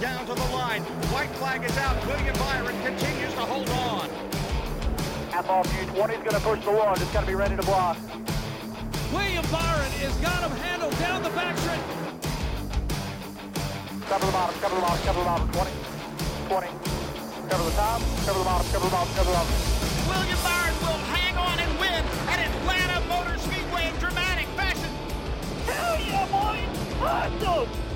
Down 0.00 0.24
to 0.24 0.32
the 0.32 0.48
line. 0.56 0.80
White 1.12 1.28
flag 1.36 1.62
is 1.62 1.76
out. 1.76 1.94
William 2.06 2.34
Byron 2.38 2.74
continues 2.82 3.34
to 3.34 3.44
hold 3.44 3.68
on. 3.68 4.08
Half 5.28 5.50
off 5.50 5.68
U20 5.68 6.16
is 6.16 6.24
going 6.24 6.36
to 6.36 6.40
push 6.40 6.64
the 6.64 6.72
wall. 6.72 6.96
Just 6.96 7.12
got 7.12 7.20
to 7.20 7.26
be 7.26 7.34
ready 7.34 7.54
to 7.54 7.62
block. 7.62 7.98
William 9.12 9.44
Byron 9.52 9.92
has 10.00 10.16
got 10.24 10.40
him 10.40 10.56
handled 10.56 10.96
down 10.98 11.22
the 11.22 11.28
backstretch. 11.36 11.84
Cover 14.08 14.24
the 14.24 14.32
bottom, 14.32 14.60
cover 14.60 14.74
the 14.74 14.80
bottom, 14.80 15.04
cover 15.04 15.18
the 15.20 15.24
bottom. 15.28 15.52
20, 15.52 15.70
20. 16.48 16.66
Cover 17.50 17.64
the 17.68 17.76
top, 17.76 18.00
cover 18.24 18.38
the 18.38 18.44
bottom, 18.48 18.66
cover 18.72 18.84
the 18.88 18.90
bottom, 18.96 19.14
cover 19.14 19.28
the 19.28 19.36
bottom. 19.36 19.52
William 20.08 20.40
Byron 20.40 20.76
will 20.80 21.00
hang 21.12 21.36
on 21.36 21.58
and 21.60 21.72
win 21.76 21.92
at 22.32 22.40
Atlanta 22.40 23.04
Motor 23.04 23.36
Speedway 23.36 23.92
in 23.92 23.94
dramatic 24.00 24.48
fashion. 24.56 24.88
Hell 25.68 26.00
yeah, 26.00 26.24
boy! 26.32 26.56
Awesome! 27.04 27.89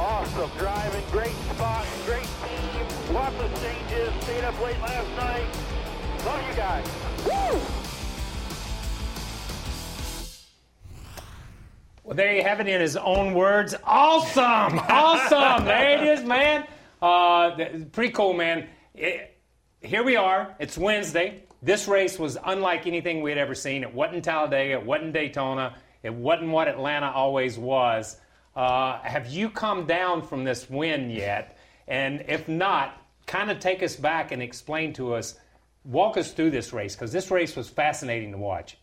Awesome 0.00 0.50
driving, 0.58 1.02
great 1.10 1.34
spot, 1.54 1.84
great 2.06 2.22
team, 2.22 3.14
lots 3.14 3.34
of 3.40 3.62
changes, 3.62 4.12
stayed 4.22 4.44
up 4.44 4.60
late 4.62 4.80
last 4.80 5.08
night. 5.16 5.44
Love 6.24 6.48
you 6.48 6.54
guys. 6.54 6.86
Woo! 7.26 7.60
Well, 12.04 12.16
there 12.16 12.34
you 12.34 12.42
have 12.42 12.60
it 12.60 12.68
in 12.68 12.80
his 12.80 12.96
own 12.96 13.34
words. 13.34 13.74
Awesome! 13.84 14.78
Awesome! 14.88 15.64
there 15.64 15.98
it 15.98 16.18
is, 16.18 16.24
man. 16.24 16.66
Uh, 17.02 17.56
th- 17.56 17.90
pretty 17.92 18.12
cool, 18.12 18.34
man. 18.34 18.68
It- 18.94 19.34
here 19.80 20.02
we 20.04 20.16
are. 20.16 20.54
It's 20.58 20.76
Wednesday. 20.78 21.42
This 21.62 21.86
race 21.88 22.18
was 22.18 22.36
unlike 22.44 22.86
anything 22.86 23.20
we 23.20 23.30
had 23.30 23.38
ever 23.38 23.54
seen. 23.54 23.82
It 23.82 23.92
wasn't 23.92 24.24
Talladega. 24.24 24.74
It 24.74 24.86
wasn't 24.86 25.12
Daytona. 25.12 25.76
It 26.02 26.12
wasn't 26.14 26.50
what 26.50 26.66
Atlanta 26.68 27.10
always 27.10 27.58
was. 27.58 28.16
Uh, 28.58 29.00
have 29.02 29.28
you 29.28 29.48
come 29.48 29.86
down 29.86 30.20
from 30.20 30.42
this 30.42 30.68
win 30.68 31.10
yet? 31.10 31.56
And 31.86 32.24
if 32.26 32.48
not, 32.48 33.00
kind 33.24 33.52
of 33.52 33.60
take 33.60 33.84
us 33.84 33.94
back 33.94 34.32
and 34.32 34.42
explain 34.42 34.92
to 34.94 35.14
us, 35.14 35.38
walk 35.84 36.16
us 36.16 36.32
through 36.32 36.50
this 36.50 36.72
race, 36.72 36.96
because 36.96 37.12
this 37.12 37.30
race 37.30 37.54
was 37.54 37.68
fascinating 37.68 38.32
to 38.32 38.38
watch. 38.38 38.76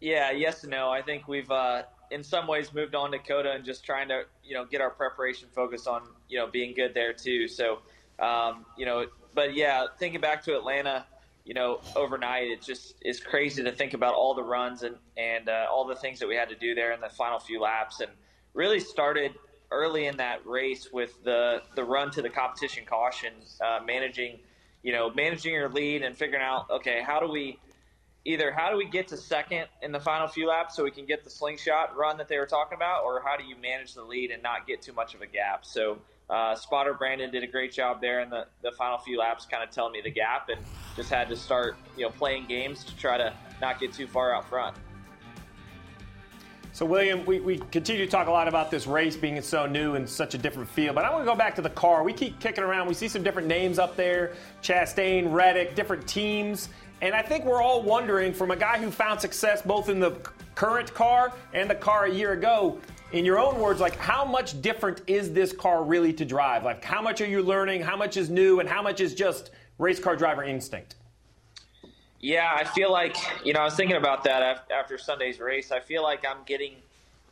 Yeah, 0.00 0.30
yes 0.30 0.62
and 0.62 0.70
no. 0.70 0.88
I 0.88 1.02
think 1.02 1.26
we've 1.26 1.50
uh, 1.50 1.82
in 2.12 2.22
some 2.22 2.46
ways 2.46 2.72
moved 2.72 2.94
on 2.94 3.10
to 3.10 3.18
COTA 3.18 3.50
and 3.50 3.64
just 3.64 3.84
trying 3.84 4.06
to 4.06 4.22
you 4.44 4.54
know 4.54 4.64
get 4.64 4.80
our 4.80 4.90
preparation 4.90 5.48
focused 5.52 5.88
on 5.88 6.02
you 6.28 6.38
know 6.38 6.46
being 6.46 6.74
good 6.74 6.94
there 6.94 7.12
too. 7.12 7.48
So 7.48 7.80
um, 8.20 8.66
you 8.78 8.86
know, 8.86 9.06
but 9.34 9.56
yeah, 9.56 9.86
thinking 9.98 10.20
back 10.20 10.44
to 10.44 10.56
Atlanta, 10.56 11.06
you 11.44 11.54
know, 11.54 11.80
overnight 11.96 12.44
it 12.44 12.62
just 12.62 12.94
is 13.02 13.18
crazy 13.18 13.64
to 13.64 13.72
think 13.72 13.94
about 13.94 14.14
all 14.14 14.32
the 14.32 14.44
runs 14.44 14.84
and 14.84 14.94
and 15.16 15.48
uh, 15.48 15.66
all 15.68 15.88
the 15.88 15.96
things 15.96 16.20
that 16.20 16.28
we 16.28 16.36
had 16.36 16.50
to 16.50 16.54
do 16.56 16.76
there 16.76 16.92
in 16.92 17.00
the 17.00 17.08
final 17.08 17.40
few 17.40 17.60
laps, 17.60 17.98
and 17.98 18.12
really 18.54 18.80
started 18.80 19.34
early 19.70 20.06
in 20.06 20.16
that 20.16 20.46
race 20.46 20.88
with 20.92 21.22
the 21.24 21.62
the 21.74 21.84
run 21.84 22.10
to 22.12 22.22
the 22.22 22.30
competition 22.30 22.84
caution, 22.86 23.32
uh, 23.60 23.80
managing 23.84 24.38
you 24.82 24.92
know 24.92 25.10
managing 25.10 25.52
your 25.52 25.68
lead 25.68 26.02
and 26.02 26.16
figuring 26.16 26.42
out 26.42 26.70
okay 26.70 27.02
how 27.02 27.18
do 27.18 27.28
we 27.28 27.58
either 28.24 28.52
how 28.52 28.70
do 28.70 28.76
we 28.76 28.86
get 28.86 29.08
to 29.08 29.16
second 29.16 29.66
in 29.82 29.92
the 29.92 30.00
final 30.00 30.26
few 30.26 30.48
laps 30.48 30.76
so 30.76 30.84
we 30.84 30.90
can 30.90 31.04
get 31.04 31.24
the 31.24 31.30
slingshot 31.30 31.96
run 31.96 32.16
that 32.16 32.28
they 32.28 32.38
were 32.38 32.46
talking 32.46 32.76
about, 32.76 33.04
or 33.04 33.20
how 33.22 33.36
do 33.36 33.44
you 33.44 33.56
manage 33.56 33.94
the 33.94 34.02
lead 34.02 34.30
and 34.30 34.42
not 34.42 34.66
get 34.66 34.80
too 34.80 34.92
much 34.92 35.14
of 35.14 35.20
a 35.20 35.26
gap? 35.26 35.64
So 35.64 35.98
uh, 36.30 36.54
spotter 36.54 36.94
Brandon 36.94 37.30
did 37.30 37.42
a 37.42 37.46
great 37.46 37.72
job 37.72 38.00
there 38.00 38.20
in 38.20 38.30
the, 38.30 38.46
the 38.62 38.72
final 38.72 38.96
few 38.96 39.18
laps, 39.18 39.44
kind 39.44 39.62
of 39.62 39.70
telling 39.70 39.92
me 39.92 40.00
the 40.02 40.10
gap, 40.10 40.48
and 40.48 40.60
just 40.96 41.10
had 41.10 41.28
to 41.28 41.36
start 41.36 41.76
you 41.96 42.04
know 42.04 42.10
playing 42.10 42.46
games 42.46 42.84
to 42.84 42.96
try 42.96 43.18
to 43.18 43.32
not 43.60 43.78
get 43.78 43.92
too 43.92 44.06
far 44.06 44.34
out 44.34 44.48
front. 44.48 44.76
So, 46.74 46.84
William, 46.84 47.24
we, 47.24 47.38
we 47.38 47.58
continue 47.70 48.04
to 48.04 48.10
talk 48.10 48.26
a 48.26 48.32
lot 48.32 48.48
about 48.48 48.68
this 48.68 48.88
race 48.88 49.16
being 49.16 49.40
so 49.42 49.64
new 49.64 49.94
and 49.94 50.08
such 50.08 50.34
a 50.34 50.38
different 50.38 50.68
feel, 50.68 50.92
but 50.92 51.04
I 51.04 51.10
want 51.12 51.22
to 51.22 51.30
go 51.30 51.36
back 51.36 51.54
to 51.54 51.62
the 51.62 51.70
car. 51.70 52.02
We 52.02 52.12
keep 52.12 52.40
kicking 52.40 52.64
around. 52.64 52.88
We 52.88 52.94
see 52.94 53.06
some 53.06 53.22
different 53.22 53.46
names 53.46 53.78
up 53.78 53.94
there 53.94 54.32
Chastain, 54.60 55.32
Reddick, 55.32 55.76
different 55.76 56.04
teams. 56.08 56.70
And 57.00 57.14
I 57.14 57.22
think 57.22 57.44
we're 57.44 57.62
all 57.62 57.80
wondering 57.80 58.32
from 58.34 58.50
a 58.50 58.56
guy 58.56 58.80
who 58.80 58.90
found 58.90 59.20
success 59.20 59.62
both 59.62 59.88
in 59.88 60.00
the 60.00 60.18
current 60.56 60.92
car 60.92 61.32
and 61.52 61.70
the 61.70 61.76
car 61.76 62.06
a 62.06 62.10
year 62.10 62.32
ago, 62.32 62.80
in 63.12 63.24
your 63.24 63.38
own 63.38 63.60
words, 63.60 63.80
like 63.80 63.94
how 63.94 64.24
much 64.24 64.60
different 64.60 65.00
is 65.06 65.32
this 65.32 65.52
car 65.52 65.84
really 65.84 66.12
to 66.14 66.24
drive? 66.24 66.64
Like, 66.64 66.82
how 66.82 67.00
much 67.00 67.20
are 67.20 67.26
you 67.26 67.40
learning? 67.40 67.82
How 67.82 67.96
much 67.96 68.16
is 68.16 68.30
new? 68.30 68.58
And 68.58 68.68
how 68.68 68.82
much 68.82 69.00
is 69.00 69.14
just 69.14 69.52
race 69.78 70.00
car 70.00 70.16
driver 70.16 70.42
instinct? 70.42 70.96
Yeah, 72.24 72.50
I 72.56 72.64
feel 72.64 72.90
like 72.90 73.18
you 73.44 73.52
know 73.52 73.60
I 73.60 73.64
was 73.64 73.74
thinking 73.74 73.98
about 73.98 74.24
that 74.24 74.66
after 74.74 74.96
Sunday's 74.96 75.40
race. 75.40 75.70
I 75.70 75.80
feel 75.80 76.02
like 76.02 76.24
I'm 76.26 76.42
getting 76.46 76.76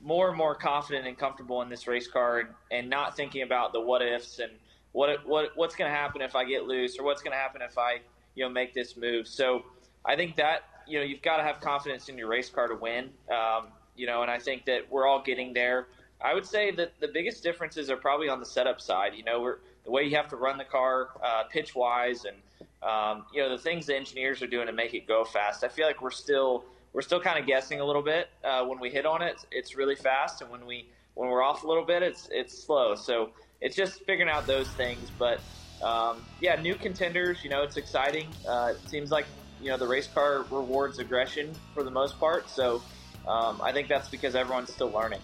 more 0.02 0.28
and 0.28 0.36
more 0.36 0.54
confident 0.54 1.06
and 1.06 1.16
comfortable 1.16 1.62
in 1.62 1.70
this 1.70 1.86
race 1.86 2.06
car, 2.06 2.40
and, 2.40 2.48
and 2.70 2.90
not 2.90 3.16
thinking 3.16 3.40
about 3.40 3.72
the 3.72 3.80
what 3.80 4.02
ifs 4.02 4.38
and 4.38 4.52
what 4.92 5.26
what 5.26 5.52
what's 5.56 5.74
going 5.76 5.90
to 5.90 5.96
happen 5.96 6.20
if 6.20 6.36
I 6.36 6.44
get 6.44 6.64
loose 6.64 6.98
or 6.98 7.04
what's 7.04 7.22
going 7.22 7.32
to 7.32 7.38
happen 7.38 7.62
if 7.62 7.78
I 7.78 8.00
you 8.34 8.44
know 8.44 8.50
make 8.50 8.74
this 8.74 8.94
move. 8.94 9.26
So 9.26 9.64
I 10.04 10.14
think 10.14 10.36
that 10.36 10.64
you 10.86 10.98
know 10.98 11.06
you've 11.06 11.22
got 11.22 11.38
to 11.38 11.42
have 11.42 11.62
confidence 11.62 12.10
in 12.10 12.18
your 12.18 12.28
race 12.28 12.50
car 12.50 12.68
to 12.68 12.74
win. 12.74 13.08
Um, 13.30 13.68
you 13.96 14.06
know, 14.06 14.20
and 14.20 14.30
I 14.30 14.38
think 14.38 14.66
that 14.66 14.82
we're 14.90 15.06
all 15.06 15.22
getting 15.22 15.54
there. 15.54 15.86
I 16.20 16.34
would 16.34 16.44
say 16.44 16.70
that 16.72 16.92
the 17.00 17.08
biggest 17.08 17.42
differences 17.42 17.88
are 17.88 17.96
probably 17.96 18.28
on 18.28 18.40
the 18.40 18.46
setup 18.46 18.78
side. 18.78 19.14
You 19.16 19.24
know, 19.24 19.54
the 19.86 19.90
way 19.90 20.02
you 20.02 20.14
have 20.16 20.28
to 20.28 20.36
run 20.36 20.58
the 20.58 20.64
car 20.64 21.08
uh, 21.24 21.44
pitch 21.44 21.74
wise, 21.74 22.26
and 22.26 22.36
um, 22.82 23.24
you 23.32 23.42
know 23.42 23.50
the 23.50 23.62
things 23.62 23.86
the 23.86 23.96
engineers 23.96 24.42
are 24.42 24.46
doing 24.46 24.66
to 24.66 24.72
make 24.72 24.94
it 24.94 25.06
go 25.06 25.24
fast. 25.24 25.64
I 25.64 25.68
feel 25.68 25.86
like 25.86 26.02
we're 26.02 26.10
still 26.10 26.64
we're 26.92 27.02
still 27.02 27.20
kind 27.20 27.38
of 27.38 27.46
guessing 27.46 27.80
a 27.80 27.84
little 27.84 28.02
bit. 28.02 28.28
Uh, 28.44 28.64
when 28.64 28.80
we 28.80 28.90
hit 28.90 29.06
on 29.06 29.22
it, 29.22 29.36
it's 29.50 29.76
really 29.76 29.96
fast, 29.96 30.42
and 30.42 30.50
when 30.50 30.66
we 30.66 30.86
when 31.14 31.28
we're 31.28 31.42
off 31.42 31.64
a 31.64 31.66
little 31.66 31.84
bit, 31.84 32.02
it's 32.02 32.28
it's 32.30 32.64
slow. 32.64 32.94
So 32.94 33.30
it's 33.60 33.76
just 33.76 34.04
figuring 34.04 34.30
out 34.30 34.46
those 34.46 34.68
things. 34.70 35.10
But 35.18 35.40
um, 35.82 36.24
yeah, 36.40 36.60
new 36.60 36.74
contenders. 36.74 37.42
You 37.44 37.50
know, 37.50 37.62
it's 37.62 37.76
exciting. 37.76 38.28
Uh, 38.46 38.74
it 38.74 38.88
seems 38.88 39.10
like 39.10 39.26
you 39.60 39.70
know 39.70 39.76
the 39.76 39.86
race 39.86 40.08
car 40.08 40.44
rewards 40.50 40.98
aggression 40.98 41.52
for 41.74 41.82
the 41.82 41.90
most 41.90 42.18
part. 42.18 42.48
So 42.48 42.82
um, 43.26 43.60
I 43.62 43.72
think 43.72 43.88
that's 43.88 44.08
because 44.08 44.34
everyone's 44.34 44.72
still 44.72 44.90
learning. 44.90 45.20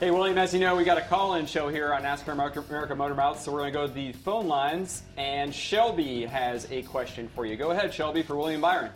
Hey, 0.00 0.10
William, 0.10 0.36
as 0.38 0.52
you 0.52 0.58
know, 0.58 0.74
we 0.74 0.82
got 0.82 0.98
a 0.98 1.02
call 1.02 1.34
in 1.34 1.46
show 1.46 1.68
here 1.68 1.94
on 1.94 2.02
NASCAR 2.02 2.32
America, 2.32 2.64
America 2.68 2.96
Motor 2.96 3.14
Mouth, 3.14 3.40
so 3.40 3.52
we're 3.52 3.60
going 3.60 3.72
to 3.72 3.78
go 3.78 3.86
to 3.86 3.92
the 3.92 4.10
phone 4.10 4.48
lines, 4.48 5.04
and 5.16 5.54
Shelby 5.54 6.26
has 6.26 6.66
a 6.72 6.82
question 6.82 7.28
for 7.32 7.46
you. 7.46 7.56
Go 7.56 7.70
ahead, 7.70 7.94
Shelby, 7.94 8.24
for 8.24 8.36
William 8.36 8.60
Byron. 8.60 8.90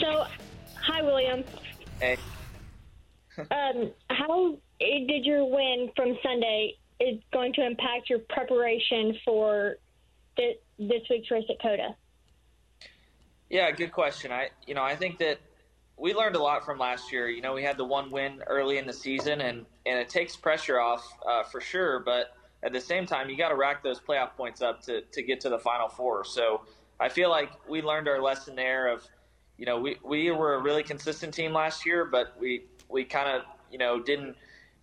So, 0.00 0.24
hi, 0.80 1.02
William. 1.02 1.42
Hey. 1.98 2.16
um, 3.38 3.90
how 4.08 4.56
did 4.78 5.26
your 5.26 5.44
win 5.44 5.90
from 5.96 6.16
Sunday 6.22 6.76
is 7.00 7.18
going 7.32 7.52
to 7.54 7.66
impact 7.66 8.08
your 8.08 8.20
preparation 8.20 9.18
for 9.24 9.74
this, 10.36 10.54
this 10.78 11.02
week's 11.10 11.28
race 11.28 11.44
at 11.50 11.60
COTA? 11.60 11.96
Yeah, 13.48 13.72
good 13.72 13.90
question. 13.90 14.30
I, 14.30 14.50
you 14.68 14.74
know, 14.74 14.84
I 14.84 14.94
think 14.94 15.18
that 15.18 15.40
we 16.00 16.14
learned 16.14 16.34
a 16.34 16.42
lot 16.42 16.64
from 16.64 16.78
last 16.78 17.12
year. 17.12 17.28
You 17.28 17.42
know, 17.42 17.52
we 17.52 17.62
had 17.62 17.76
the 17.76 17.84
one 17.84 18.10
win 18.10 18.42
early 18.46 18.78
in 18.78 18.86
the 18.86 18.92
season, 18.92 19.42
and 19.42 19.66
and 19.86 19.98
it 19.98 20.08
takes 20.08 20.34
pressure 20.34 20.80
off 20.80 21.06
uh, 21.28 21.42
for 21.44 21.60
sure. 21.60 22.00
But 22.00 22.34
at 22.62 22.72
the 22.72 22.80
same 22.80 23.06
time, 23.06 23.28
you 23.28 23.36
got 23.36 23.50
to 23.50 23.54
rack 23.54 23.82
those 23.82 24.00
playoff 24.00 24.34
points 24.36 24.62
up 24.62 24.82
to 24.84 25.02
to 25.02 25.22
get 25.22 25.40
to 25.42 25.50
the 25.50 25.58
final 25.58 25.88
four. 25.88 26.24
So 26.24 26.62
I 26.98 27.08
feel 27.10 27.28
like 27.28 27.50
we 27.68 27.82
learned 27.82 28.08
our 28.08 28.20
lesson 28.20 28.56
there. 28.56 28.88
Of 28.88 29.06
you 29.58 29.66
know, 29.66 29.78
we 29.78 29.98
we 30.02 30.30
were 30.30 30.54
a 30.54 30.62
really 30.62 30.82
consistent 30.82 31.34
team 31.34 31.52
last 31.52 31.84
year, 31.84 32.06
but 32.06 32.34
we 32.40 32.64
we 32.88 33.04
kind 33.04 33.28
of 33.28 33.42
you 33.70 33.78
know 33.78 34.00
didn't 34.00 34.36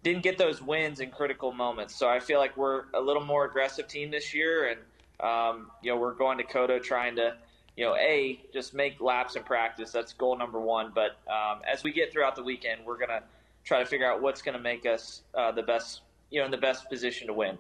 didn't 0.04 0.22
get 0.22 0.38
those 0.38 0.62
wins 0.62 1.00
in 1.00 1.10
critical 1.10 1.52
moments. 1.52 1.98
So 1.98 2.08
I 2.08 2.20
feel 2.20 2.40
like 2.40 2.56
we're 2.56 2.84
a 2.94 3.02
little 3.02 3.26
more 3.26 3.46
aggressive 3.46 3.88
team 3.88 4.12
this 4.12 4.36
year, 4.36 4.70
and 4.70 4.80
um, 5.20 5.72
you 5.82 5.92
know 5.92 5.98
we're 5.98 6.14
going 6.14 6.38
to 6.38 6.44
COTA 6.44 6.80
trying 6.82 7.16
to 7.16 7.38
you 7.78 7.86
know, 7.86 7.96
a 7.96 8.42
just 8.52 8.74
make 8.74 9.00
laps 9.00 9.36
in 9.36 9.44
practice. 9.44 9.92
That's 9.92 10.12
goal 10.12 10.36
number 10.36 10.60
one. 10.60 10.92
But 10.94 11.18
um, 11.32 11.62
as 11.72 11.84
we 11.84 11.94
get 11.94 12.12
throughout 12.12 12.36
the 12.36 12.44
weekend, 12.44 12.82
we're 12.84 12.98
gonna 12.98 13.22
try 13.64 13.80
to 13.80 13.86
figure 13.86 14.12
out 14.12 14.22
what's 14.22 14.42
gonna 14.42 14.60
make 14.60 14.86
us 14.86 15.22
uh, 15.36 15.52
the 15.52 15.62
best, 15.62 16.02
you 16.32 16.40
know, 16.40 16.46
in 16.46 16.52
the 16.52 16.58
best 16.58 16.90
position 16.90 17.28
to 17.28 17.34
win. 17.34 17.58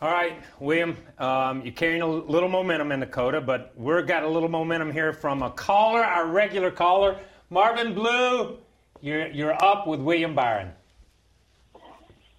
All 0.00 0.12
right, 0.12 0.40
William, 0.60 0.96
um, 1.18 1.62
you're 1.62 1.74
carrying 1.74 2.02
a 2.02 2.06
little 2.06 2.48
momentum 2.48 2.92
in 2.92 3.00
Dakota, 3.00 3.40
but 3.40 3.72
we've 3.76 4.06
got 4.06 4.22
a 4.22 4.28
little 4.28 4.48
momentum 4.48 4.92
here 4.92 5.12
from 5.12 5.42
a 5.42 5.50
caller, 5.50 6.04
our 6.04 6.28
regular 6.28 6.70
caller, 6.70 7.18
Marvin 7.50 7.94
Blue. 7.94 8.58
You're 9.00 9.26
you're 9.26 9.64
up 9.64 9.88
with 9.88 9.98
William 9.98 10.36
Byron. 10.36 10.70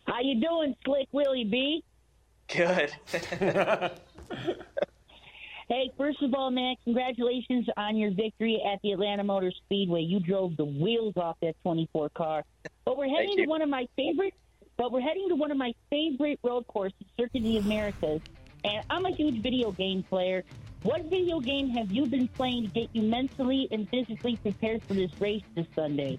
How 0.07 0.21
you 0.21 0.39
doing, 0.39 0.73
Slick 0.85 1.09
Willie 1.11 1.43
B? 1.43 1.83
Good. 2.47 2.93
Hey, 5.71 5.91
first 5.99 6.19
of 6.23 6.33
all, 6.33 6.49
man, 6.49 6.75
congratulations 6.83 7.67
on 7.77 7.95
your 7.95 8.09
victory 8.09 8.59
at 8.65 8.81
the 8.81 8.91
Atlanta 8.91 9.23
Motor 9.23 9.51
Speedway. 9.65 10.01
You 10.01 10.19
drove 10.19 10.57
the 10.57 10.65
wheels 10.65 11.13
off 11.15 11.37
that 11.43 11.53
24 11.61 12.09
car. 12.09 12.43
But 12.85 12.97
we're 12.97 13.07
heading 13.07 13.37
to 13.37 13.45
one 13.45 13.61
of 13.61 13.69
my 13.69 13.87
favorite. 13.95 14.33
But 14.77 14.91
we're 14.91 15.01
heading 15.01 15.29
to 15.29 15.35
one 15.35 15.51
of 15.51 15.57
my 15.57 15.75
favorite 15.91 16.39
road 16.43 16.65
courses, 16.65 16.97
Circuit 17.19 17.37
of 17.37 17.43
the 17.43 17.57
Americas. 17.57 18.21
And 18.63 18.83
I'm 18.89 19.05
a 19.05 19.11
huge 19.11 19.43
video 19.43 19.71
game 19.71 20.01
player. 20.01 20.43
What 20.81 21.05
video 21.05 21.39
game 21.39 21.69
have 21.69 21.91
you 21.91 22.07
been 22.07 22.27
playing 22.29 22.63
to 22.63 22.69
get 22.69 22.89
you 22.93 23.03
mentally 23.03 23.67
and 23.69 23.87
physically 23.89 24.37
prepared 24.37 24.81
for 24.85 24.95
this 24.95 25.11
race 25.21 25.43
this 25.53 25.67
Sunday? 25.75 26.17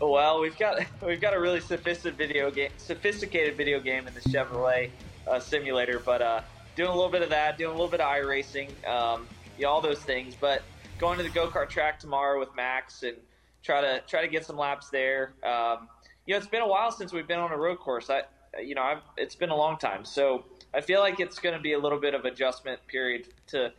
Well, 0.00 0.40
we've 0.40 0.56
got 0.56 0.80
we've 1.06 1.20
got 1.20 1.34
a 1.34 1.40
really 1.40 1.60
sophisticated 1.60 2.16
video 2.16 2.50
game, 2.50 2.70
sophisticated 2.78 3.58
video 3.58 3.78
game 3.78 4.06
in 4.06 4.14
the 4.14 4.20
Chevrolet 4.20 4.88
uh, 5.28 5.38
simulator, 5.38 5.98
but 5.98 6.22
uh, 6.22 6.40
doing 6.76 6.90
a 6.90 6.94
little 6.94 7.10
bit 7.10 7.22
of 7.22 7.30
that, 7.30 7.58
doing 7.58 7.70
a 7.70 7.74
little 7.74 7.90
bit 7.90 8.00
of 8.00 8.08
iRacing, 8.08 8.86
um, 8.88 9.28
you 9.56 9.66
all 9.66 9.80
those 9.80 10.00
things. 10.00 10.36
But 10.40 10.62
going 10.98 11.18
to 11.18 11.24
the 11.24 11.30
go 11.30 11.48
kart 11.48 11.68
track 11.68 11.98
tomorrow 11.98 12.38
with 12.38 12.54
Max 12.54 13.02
and 13.02 13.16
try 13.62 13.80
to 13.80 14.02
try 14.06 14.22
to 14.22 14.28
get 14.28 14.44
some 14.44 14.56
laps 14.56 14.90
there. 14.90 15.32
Um, 15.42 15.88
you 16.26 16.32
know, 16.32 16.38
it's 16.38 16.46
been 16.46 16.62
a 16.62 16.68
while 16.68 16.90
since 16.90 17.12
we've 17.12 17.26
been 17.26 17.38
on 17.38 17.52
a 17.52 17.56
road 17.56 17.78
course. 17.78 18.10
I, 18.10 18.22
you 18.62 18.74
know, 18.74 18.82
I've, 18.82 19.02
it's 19.16 19.34
been 19.34 19.50
a 19.50 19.56
long 19.56 19.78
time, 19.78 20.04
so 20.04 20.44
I 20.72 20.80
feel 20.80 21.00
like 21.00 21.20
it's 21.20 21.38
going 21.38 21.54
to 21.54 21.60
be 21.60 21.72
a 21.72 21.78
little 21.78 21.98
bit 21.98 22.14
of 22.14 22.24
adjustment 22.24 22.80
period 22.86 23.28
to, 23.48 23.72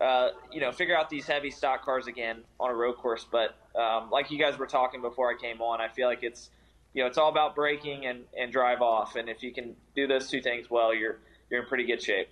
uh, 0.00 0.28
you 0.52 0.60
know, 0.60 0.72
figure 0.72 0.96
out 0.96 1.08
these 1.10 1.26
heavy 1.26 1.50
stock 1.50 1.84
cars 1.84 2.06
again 2.06 2.42
on 2.58 2.70
a 2.70 2.74
road 2.74 2.96
course. 2.96 3.26
But 3.30 3.56
um, 3.74 4.10
like 4.10 4.30
you 4.30 4.38
guys 4.38 4.58
were 4.58 4.66
talking 4.66 5.00
before 5.00 5.30
I 5.30 5.40
came 5.40 5.60
on, 5.60 5.80
I 5.80 5.88
feel 5.88 6.06
like 6.06 6.22
it's, 6.22 6.50
you 6.92 7.02
know, 7.02 7.08
it's 7.08 7.18
all 7.18 7.30
about 7.30 7.54
braking 7.54 8.06
and, 8.06 8.24
and 8.38 8.52
drive 8.52 8.82
off, 8.82 9.16
and 9.16 9.28
if 9.28 9.42
you 9.42 9.52
can 9.52 9.74
do 9.94 10.06
those 10.06 10.28
two 10.28 10.42
things 10.42 10.68
well, 10.68 10.94
you're 10.94 11.18
you're 11.50 11.62
in 11.62 11.66
pretty 11.66 11.84
good 11.84 12.02
shape. 12.02 12.28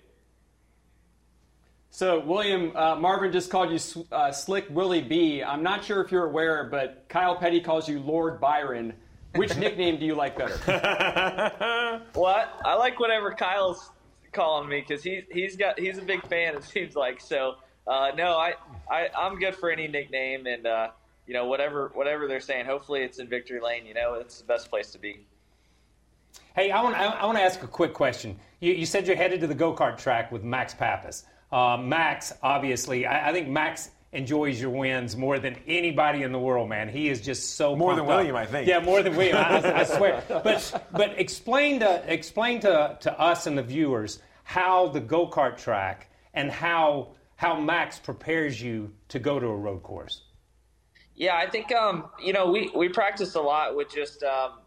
So, 1.91 2.19
William, 2.19 2.75
uh, 2.75 2.95
Marvin 2.95 3.31
just 3.31 3.49
called 3.49 3.71
you 3.71 4.05
uh, 4.11 4.31
Slick 4.31 4.67
Willie 4.69 5.01
B. 5.01 5.43
I'm 5.43 5.63
not 5.63 5.83
sure 5.83 6.01
if 6.01 6.11
you're 6.11 6.25
aware, 6.25 6.65
but 6.65 7.05
Kyle 7.09 7.35
Petty 7.35 7.61
calls 7.61 7.89
you 7.89 7.99
Lord 7.99 8.39
Byron. 8.39 8.93
Which 9.35 9.55
nickname 9.57 9.99
do 9.99 10.05
you 10.05 10.15
like 10.15 10.37
better? 10.37 10.59
well, 12.15 12.47
I 12.63 12.75
like 12.75 12.99
whatever 12.99 13.31
Kyle's 13.31 13.89
calling 14.31 14.69
me 14.69 14.81
because 14.87 15.03
he's 15.03 15.23
he's 15.31 15.55
got 15.55 15.79
he's 15.79 15.97
a 15.97 16.01
big 16.01 16.25
fan. 16.27 16.55
It 16.55 16.63
seems 16.63 16.95
like 16.95 17.19
so. 17.21 17.55
Uh, 17.87 18.11
no, 18.15 18.37
I, 18.37 18.53
I 18.89 19.09
I'm 19.17 19.39
good 19.39 19.55
for 19.55 19.71
any 19.71 19.87
nickname, 19.87 20.45
and 20.45 20.65
uh, 20.67 20.89
you 21.25 21.33
know 21.33 21.45
whatever 21.45 21.91
whatever 21.93 22.27
they're 22.27 22.39
saying. 22.39 22.65
Hopefully, 22.65 23.01
it's 23.01 23.19
in 23.19 23.27
victory 23.27 23.59
lane. 23.59 23.85
You 23.85 23.93
know, 23.93 24.13
it's 24.13 24.39
the 24.39 24.45
best 24.45 24.69
place 24.69 24.91
to 24.91 24.99
be. 24.99 25.25
Hey, 26.59 26.71
I 26.71 26.81
want 26.81 26.93
I, 26.97 27.05
I 27.05 27.25
want 27.25 27.37
to 27.37 27.41
ask 27.41 27.63
a 27.63 27.67
quick 27.67 27.93
question. 27.93 28.37
You, 28.59 28.73
you 28.73 28.85
said 28.85 29.07
you're 29.07 29.15
headed 29.15 29.39
to 29.39 29.47
the 29.47 29.55
go 29.55 29.73
kart 29.73 29.97
track 29.97 30.29
with 30.29 30.43
Max 30.43 30.73
Papis. 30.73 31.23
Uh, 31.53 31.77
Max, 31.77 32.33
obviously, 32.43 33.05
I, 33.05 33.29
I, 33.29 33.31
think 33.31 33.47
Max 33.47 33.91
enjoys 34.11 34.59
your 34.59 34.69
wins 34.69 35.15
more 35.15 35.39
than 35.39 35.55
anybody 35.67 36.23
in 36.23 36.33
the 36.33 36.37
world, 36.37 36.67
man. 36.67 36.89
He 36.89 37.07
is 37.07 37.21
just 37.21 37.55
so 37.55 37.77
more 37.77 37.95
than 37.95 38.05
William, 38.05 38.35
up. 38.35 38.41
I 38.41 38.45
think. 38.45 38.67
Yeah, 38.67 38.81
more 38.81 39.01
than 39.01 39.15
William. 39.15 39.37
I, 39.37 39.79
I, 39.79 39.83
swear. 39.85 40.21
But 40.27 40.85
but 40.91 41.17
explain 41.17 41.79
to 41.79 42.03
explain 42.11 42.59
to 42.59 42.97
to 42.99 43.17
us 43.17 43.47
and 43.47 43.57
the 43.57 43.63
viewers 43.63 44.19
how 44.43 44.89
the 44.89 44.99
go 44.99 45.29
kart 45.29 45.55
track 45.55 46.11
and 46.33 46.51
how 46.51 47.13
how 47.37 47.57
Max 47.57 47.99
prepares 47.99 48.61
you 48.61 48.91
to 49.07 49.19
go 49.19 49.39
to 49.39 49.47
a 49.47 49.55
road 49.55 49.81
course. 49.81 50.23
Yeah, 51.15 51.37
I 51.37 51.49
think 51.49 51.71
um, 51.71 52.09
you 52.21 52.33
know 52.33 52.51
we 52.51 52.69
we 52.75 52.89
practice 52.89 53.35
a 53.35 53.41
lot 53.41 53.77
with 53.77 53.89
just. 53.89 54.23
Um, 54.23 54.58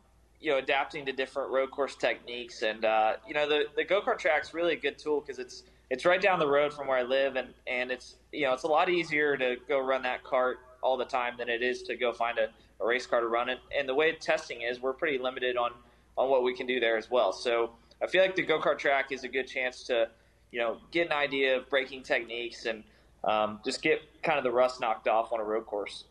you 0.43 0.51
know, 0.51 0.59
adapting 0.59 1.07
to 1.07 1.13
different 1.13 1.51
road 1.51 1.71
course 1.71 1.95
techniques, 1.95 2.63
and 2.63 2.85
uh, 2.85 3.15
you 3.27 3.33
know, 3.33 3.49
the 3.49 3.67
the 3.77 3.85
go 3.85 4.03
kart 4.03 4.19
track's 4.19 4.53
really 4.53 4.75
a 4.75 4.77
good 4.77 4.99
tool 4.99 5.21
because 5.21 5.39
it's 5.39 5.63
it's 5.89 6.05
right 6.05 6.21
down 6.21 6.39
the 6.39 6.47
road 6.47 6.73
from 6.73 6.89
where 6.89 6.99
I 6.99 7.03
live, 7.03 7.37
and 7.37 7.49
and 7.67 7.91
it's 7.93 8.17
you 8.33 8.43
know 8.43 8.53
it's 8.53 8.65
a 8.65 8.69
lot 8.69 8.89
easier 8.91 9.37
to 9.37 9.57
go 9.69 9.79
run 9.79 10.03
that 10.03 10.25
cart 10.25 10.59
all 10.83 10.97
the 10.97 11.05
time 11.05 11.35
than 11.39 11.49
it 11.49 11.63
is 11.63 11.83
to 11.85 11.97
go 11.97 12.13
find 12.13 12.39
a, 12.39 12.49
a 12.83 12.87
race 12.87 13.07
car 13.07 13.21
to 13.21 13.29
run 13.29 13.49
it. 13.49 13.61
And 13.77 13.89
the 13.89 13.95
way 13.95 14.13
testing 14.13 14.63
is, 14.63 14.81
we're 14.81 14.95
pretty 14.95 15.19
limited 15.19 15.57
on 15.57 15.71
on 16.19 16.29
what 16.29 16.43
we 16.43 16.55
can 16.55 16.67
do 16.67 16.81
there 16.81 16.97
as 16.97 17.09
well. 17.09 17.33
So 17.33 17.71
I 18.03 18.09
feel 18.09 18.23
like 18.23 18.35
the 18.35 18.43
go 18.43 18.61
kart 18.61 18.79
track 18.79 19.13
is 19.13 19.23
a 19.23 19.29
good 19.29 19.47
chance 19.47 19.85
to 19.85 20.09
you 20.51 20.59
know 20.59 20.79
get 20.91 21.07
an 21.07 21.13
idea 21.13 21.57
of 21.57 21.71
braking 21.71 22.03
techniques 22.03 22.67
and 22.67 22.83
um, 23.23 23.61
just 23.65 23.81
get 23.81 24.01
kind 24.25 24.39
of 24.39 24.45
the 24.45 24.51
rust 24.51 24.81
knocked 24.81 25.07
off 25.07 25.33
on 25.33 25.39
a 25.39 25.45
road 25.45 25.67
course 25.67 26.05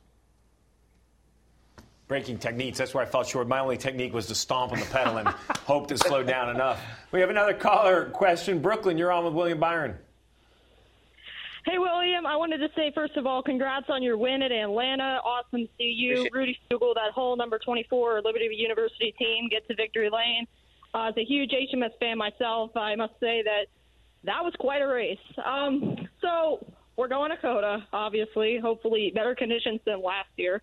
braking 2.11 2.37
techniques. 2.37 2.77
That's 2.77 2.93
where 2.93 3.01
I 3.01 3.07
fell 3.07 3.23
short. 3.23 3.47
My 3.47 3.59
only 3.59 3.77
technique 3.77 4.13
was 4.13 4.27
to 4.27 4.35
stomp 4.35 4.73
on 4.73 4.81
the 4.81 4.85
pedal 4.87 5.15
and 5.15 5.29
hope 5.65 5.87
to 5.87 5.97
slow 5.97 6.21
down 6.23 6.53
enough. 6.53 6.83
We 7.13 7.21
have 7.21 7.29
another 7.29 7.53
caller 7.53 8.09
question. 8.09 8.59
Brooklyn, 8.61 8.97
you're 8.97 9.13
on 9.13 9.23
with 9.23 9.33
William 9.33 9.61
Byron. 9.61 9.95
Hey, 11.65 11.77
William. 11.77 12.25
I 12.25 12.35
wanted 12.35 12.57
to 12.57 12.67
say, 12.75 12.91
first 12.93 13.15
of 13.15 13.25
all, 13.25 13.41
congrats 13.41 13.85
on 13.87 14.03
your 14.03 14.17
win 14.17 14.41
at 14.41 14.51
Atlanta. 14.51 15.21
Awesome 15.23 15.61
to 15.61 15.69
see 15.77 15.95
you. 15.97 16.27
Rudy 16.33 16.59
Fugle, 16.69 16.93
that 16.95 17.13
whole 17.15 17.37
number 17.37 17.57
24 17.57 18.23
Liberty 18.25 18.49
University 18.57 19.15
team 19.17 19.47
get 19.49 19.65
to 19.69 19.75
victory 19.75 20.09
lane. 20.11 20.45
Uh, 20.93 21.11
as 21.11 21.13
a 21.15 21.23
huge 21.23 21.51
HMS 21.51 21.97
fan 21.97 22.17
myself, 22.17 22.75
I 22.75 22.93
must 22.97 23.13
say 23.21 23.41
that 23.43 23.67
that 24.25 24.43
was 24.43 24.53
quite 24.59 24.81
a 24.81 24.87
race. 24.87 25.17
Um, 25.45 26.09
so 26.19 26.73
we're 26.97 27.07
going 27.07 27.31
to 27.31 27.37
COTA, 27.37 27.87
obviously. 27.93 28.59
Hopefully, 28.61 29.13
better 29.15 29.33
conditions 29.33 29.79
than 29.85 30.03
last 30.03 30.27
year. 30.35 30.61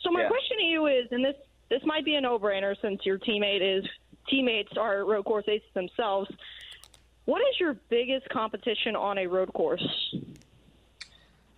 So 0.00 0.10
my 0.10 0.22
Yeah. 0.22 0.28
question 0.28 0.58
to 0.58 0.64
you 0.64 0.86
is, 0.86 1.08
and 1.10 1.24
this 1.24 1.36
this 1.70 1.84
might 1.84 2.02
be 2.02 2.14
a 2.14 2.20
no-brainer 2.20 2.74
since 2.80 3.04
your 3.04 3.18
teammate 3.18 3.60
is 3.60 3.86
teammates 4.26 4.74
are 4.78 5.04
road 5.04 5.26
course 5.26 5.44
aces 5.48 5.68
themselves. 5.74 6.30
What 7.26 7.42
is 7.42 7.60
your 7.60 7.74
biggest 7.90 8.26
competition 8.30 8.96
on 8.96 9.18
a 9.18 9.26
road 9.26 9.52
course? 9.52 9.86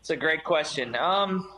It's 0.00 0.11
a 0.11 0.16
great 0.16 0.42
question. 0.42 0.96
Um, 0.96 1.48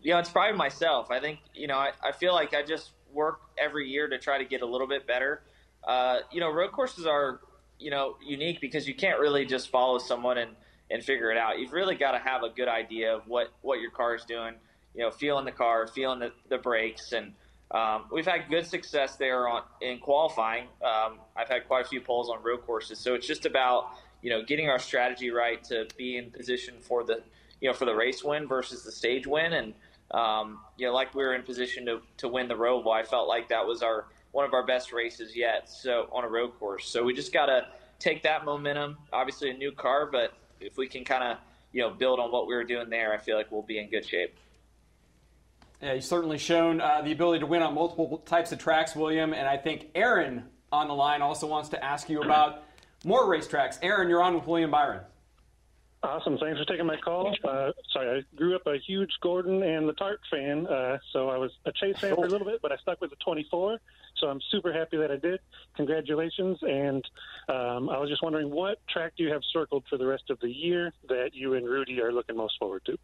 you 0.00 0.12
know, 0.12 0.18
it's 0.20 0.30
probably 0.30 0.56
myself. 0.56 1.10
I 1.10 1.20
think, 1.20 1.40
you 1.54 1.66
know, 1.66 1.76
I, 1.76 1.90
I 2.02 2.12
feel 2.12 2.32
like 2.32 2.54
I 2.54 2.62
just 2.62 2.92
work 3.12 3.40
every 3.58 3.90
year 3.90 4.08
to 4.08 4.16
try 4.16 4.38
to 4.38 4.44
get 4.46 4.62
a 4.62 4.66
little 4.66 4.86
bit 4.86 5.06
better. 5.06 5.42
Uh, 5.84 6.20
you 6.32 6.40
know, 6.40 6.50
road 6.50 6.72
courses 6.72 7.04
are, 7.04 7.40
you 7.78 7.90
know, 7.90 8.16
unique 8.24 8.58
because 8.62 8.88
you 8.88 8.94
can't 8.94 9.20
really 9.20 9.44
just 9.44 9.68
follow 9.68 9.98
someone 9.98 10.38
and, 10.38 10.52
and 10.90 11.04
figure 11.04 11.30
it 11.30 11.36
out. 11.36 11.58
You've 11.58 11.74
really 11.74 11.94
got 11.94 12.12
to 12.12 12.18
have 12.20 12.42
a 12.42 12.48
good 12.48 12.68
idea 12.68 13.14
of 13.14 13.26
what, 13.26 13.52
what 13.60 13.80
your 13.80 13.90
car 13.90 14.14
is 14.14 14.24
doing, 14.24 14.54
you 14.94 15.02
know, 15.02 15.10
feeling 15.10 15.44
the 15.44 15.52
car, 15.52 15.86
feeling 15.86 16.18
the, 16.18 16.32
the 16.48 16.58
brakes. 16.58 17.12
And 17.12 17.32
um, 17.70 18.06
we've 18.10 18.26
had 18.26 18.48
good 18.48 18.66
success 18.66 19.16
there 19.16 19.48
on 19.48 19.62
in 19.80 19.98
qualifying. 19.98 20.64
Um, 20.82 21.18
I've 21.36 21.48
had 21.48 21.66
quite 21.66 21.86
a 21.86 21.88
few 21.88 22.00
poles 22.00 22.30
on 22.30 22.42
road 22.42 22.62
courses. 22.64 22.98
So 22.98 23.14
it's 23.14 23.26
just 23.26 23.46
about, 23.46 23.90
you 24.22 24.30
know, 24.30 24.42
getting 24.42 24.68
our 24.68 24.78
strategy 24.78 25.30
right 25.30 25.62
to 25.64 25.86
be 25.96 26.16
in 26.16 26.30
position 26.30 26.74
for 26.80 27.04
the, 27.04 27.22
you 27.60 27.68
know, 27.68 27.74
for 27.74 27.84
the 27.84 27.94
race 27.94 28.24
win 28.24 28.48
versus 28.48 28.84
the 28.84 28.92
stage 28.92 29.26
win. 29.26 29.52
And, 29.52 29.74
um, 30.12 30.60
you 30.78 30.86
know, 30.86 30.94
like 30.94 31.14
we 31.14 31.22
were 31.22 31.34
in 31.34 31.42
position 31.42 31.84
to, 31.86 32.00
to 32.18 32.28
win 32.28 32.48
the 32.48 32.56
road, 32.56 32.84
Roval, 32.84 32.94
I 32.94 33.02
felt 33.02 33.28
like 33.28 33.48
that 33.50 33.66
was 33.66 33.82
our 33.82 34.06
one 34.32 34.44
of 34.44 34.52
our 34.52 34.64
best 34.64 34.92
races 34.92 35.34
yet. 35.34 35.68
So 35.68 36.08
on 36.12 36.24
a 36.24 36.28
road 36.28 36.58
course, 36.58 36.86
so 36.88 37.02
we 37.02 37.14
just 37.14 37.32
got 37.32 37.46
to 37.46 37.66
take 37.98 38.22
that 38.22 38.44
momentum. 38.44 38.96
Obviously, 39.12 39.50
a 39.50 39.54
new 39.54 39.72
car, 39.72 40.06
but 40.06 40.32
if 40.60 40.76
we 40.76 40.86
can 40.86 41.04
kind 41.04 41.24
of 41.24 41.38
you 41.72 41.82
know 41.82 41.90
build 41.90 42.20
on 42.20 42.30
what 42.30 42.46
we 42.46 42.54
were 42.54 42.64
doing 42.64 42.90
there, 42.90 43.12
I 43.12 43.18
feel 43.18 43.36
like 43.36 43.50
we'll 43.50 43.62
be 43.62 43.78
in 43.78 43.90
good 43.90 44.06
shape. 44.06 44.36
Yeah, 45.80 45.94
you've 45.94 46.04
certainly 46.04 46.38
shown 46.38 46.80
uh, 46.80 47.02
the 47.02 47.12
ability 47.12 47.40
to 47.40 47.46
win 47.46 47.62
on 47.62 47.74
multiple 47.74 48.18
types 48.26 48.50
of 48.50 48.58
tracks, 48.58 48.96
William. 48.96 49.32
And 49.32 49.46
I 49.46 49.56
think 49.56 49.90
Aaron 49.94 50.44
on 50.72 50.88
the 50.88 50.94
line 50.94 51.22
also 51.22 51.46
wants 51.46 51.68
to 51.70 51.84
ask 51.84 52.08
you 52.08 52.20
about 52.22 52.64
more 53.04 53.24
racetracks. 53.24 53.78
Aaron, 53.82 54.08
you're 54.08 54.22
on 54.22 54.34
with 54.34 54.46
William 54.46 54.70
Byron. 54.70 55.02
Awesome. 56.02 56.38
Thanks 56.38 56.58
for 56.60 56.64
taking 56.64 56.86
my 56.86 56.96
call. 56.96 57.34
Uh, 57.42 57.72
sorry, 57.92 58.18
I 58.18 58.36
grew 58.36 58.54
up 58.54 58.66
a 58.66 58.78
huge 58.78 59.10
Gordon 59.20 59.64
and 59.64 59.88
the 59.88 59.94
Tart 59.94 60.20
fan, 60.30 60.64
uh, 60.68 60.98
so 61.12 61.28
I 61.28 61.36
was 61.38 61.50
a 61.64 61.72
Chase 61.72 61.98
fan 61.98 62.14
for 62.14 62.24
a 62.24 62.28
little 62.28 62.46
bit, 62.46 62.62
but 62.62 62.70
I 62.70 62.76
stuck 62.76 63.00
with 63.00 63.10
the 63.10 63.16
24. 63.16 63.78
So 64.18 64.28
I'm 64.28 64.40
super 64.50 64.72
happy 64.72 64.96
that 64.96 65.10
I 65.10 65.16
did. 65.16 65.40
Congratulations. 65.76 66.58
And 66.62 67.04
um, 67.48 67.88
I 67.88 67.98
was 67.98 68.08
just 68.08 68.22
wondering, 68.22 68.48
what 68.50 68.78
track 68.88 69.14
do 69.16 69.24
you 69.24 69.32
have 69.32 69.42
circled 69.52 69.84
for 69.90 69.96
the 69.96 70.06
rest 70.06 70.30
of 70.30 70.38
the 70.40 70.48
year 70.48 70.92
that 71.08 71.30
you 71.34 71.54
and 71.54 71.66
Rudy 71.66 72.00
are 72.00 72.12
looking 72.12 72.36
most 72.36 72.58
forward 72.60 72.82
to? 72.86 72.96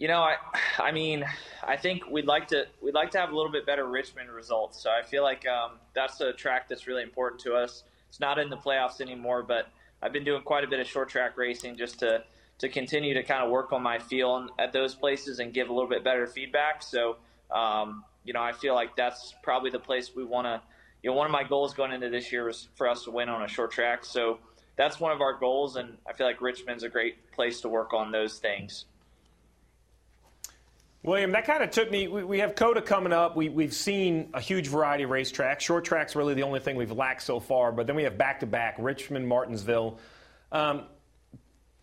You 0.00 0.08
know, 0.08 0.22
I, 0.22 0.36
I 0.78 0.92
mean, 0.92 1.24
I 1.62 1.76
think 1.76 2.08
we'd 2.10 2.26
like 2.26 2.48
to 2.48 2.66
we'd 2.80 2.94
like 2.94 3.10
to 3.10 3.18
have 3.18 3.30
a 3.30 3.36
little 3.36 3.52
bit 3.52 3.66
better 3.66 3.86
Richmond 3.86 4.30
results. 4.30 4.82
So 4.82 4.90
I 4.90 5.02
feel 5.02 5.22
like 5.22 5.46
um, 5.46 5.72
that's 5.94 6.20
a 6.22 6.32
track 6.32 6.68
that's 6.68 6.86
really 6.86 7.02
important 7.02 7.42
to 7.42 7.54
us. 7.54 7.84
It's 8.08 8.18
not 8.18 8.38
in 8.38 8.48
the 8.48 8.56
playoffs 8.56 9.00
anymore, 9.02 9.42
but 9.42 9.68
I've 10.02 10.12
been 10.12 10.24
doing 10.24 10.42
quite 10.42 10.64
a 10.64 10.66
bit 10.66 10.80
of 10.80 10.86
short 10.86 11.10
track 11.10 11.36
racing 11.36 11.76
just 11.76 11.98
to 11.98 12.24
to 12.58 12.68
continue 12.70 13.14
to 13.14 13.22
kind 13.22 13.44
of 13.44 13.50
work 13.50 13.72
on 13.72 13.82
my 13.82 13.98
feel 13.98 14.48
at 14.58 14.72
those 14.72 14.94
places 14.94 15.38
and 15.38 15.52
give 15.52 15.68
a 15.68 15.72
little 15.72 15.88
bit 15.88 16.02
better 16.02 16.26
feedback. 16.26 16.82
So, 16.82 17.16
um, 17.50 18.04
you 18.24 18.32
know, 18.32 18.42
I 18.42 18.52
feel 18.52 18.74
like 18.74 18.96
that's 18.96 19.34
probably 19.42 19.70
the 19.70 19.78
place 19.78 20.14
we 20.14 20.24
want 20.24 20.46
to. 20.46 20.62
You 21.02 21.10
know, 21.10 21.16
one 21.16 21.26
of 21.26 21.32
my 21.32 21.44
goals 21.44 21.72
going 21.72 21.92
into 21.92 22.10
this 22.10 22.32
year 22.32 22.44
was 22.44 22.68
for 22.74 22.88
us 22.88 23.04
to 23.04 23.10
win 23.10 23.28
on 23.30 23.42
a 23.42 23.48
short 23.48 23.70
track. 23.70 24.04
So 24.04 24.38
that's 24.76 25.00
one 25.00 25.12
of 25.12 25.20
our 25.20 25.38
goals, 25.38 25.76
and 25.76 25.96
I 26.06 26.12
feel 26.12 26.26
like 26.26 26.40
Richmond's 26.42 26.84
a 26.84 26.90
great 26.90 27.32
place 27.32 27.62
to 27.62 27.68
work 27.68 27.94
on 27.94 28.12
those 28.12 28.38
things. 28.38 28.84
William, 31.02 31.32
that 31.32 31.46
kind 31.46 31.62
of 31.62 31.70
took 31.70 31.90
me. 31.90 32.08
We, 32.08 32.24
we 32.24 32.38
have 32.40 32.54
COTA 32.54 32.82
coming 32.82 33.12
up. 33.12 33.34
We, 33.34 33.48
we've 33.48 33.72
seen 33.72 34.30
a 34.34 34.40
huge 34.40 34.68
variety 34.68 35.04
of 35.04 35.10
racetracks. 35.10 35.60
Short 35.60 35.84
track's 35.84 36.14
really 36.14 36.34
the 36.34 36.42
only 36.42 36.60
thing 36.60 36.76
we've 36.76 36.92
lacked 36.92 37.22
so 37.22 37.40
far, 37.40 37.72
but 37.72 37.86
then 37.86 37.96
we 37.96 38.02
have 38.02 38.18
back 38.18 38.40
to 38.40 38.46
back 38.46 38.76
Richmond, 38.78 39.26
Martinsville. 39.26 39.98
Um, 40.52 40.82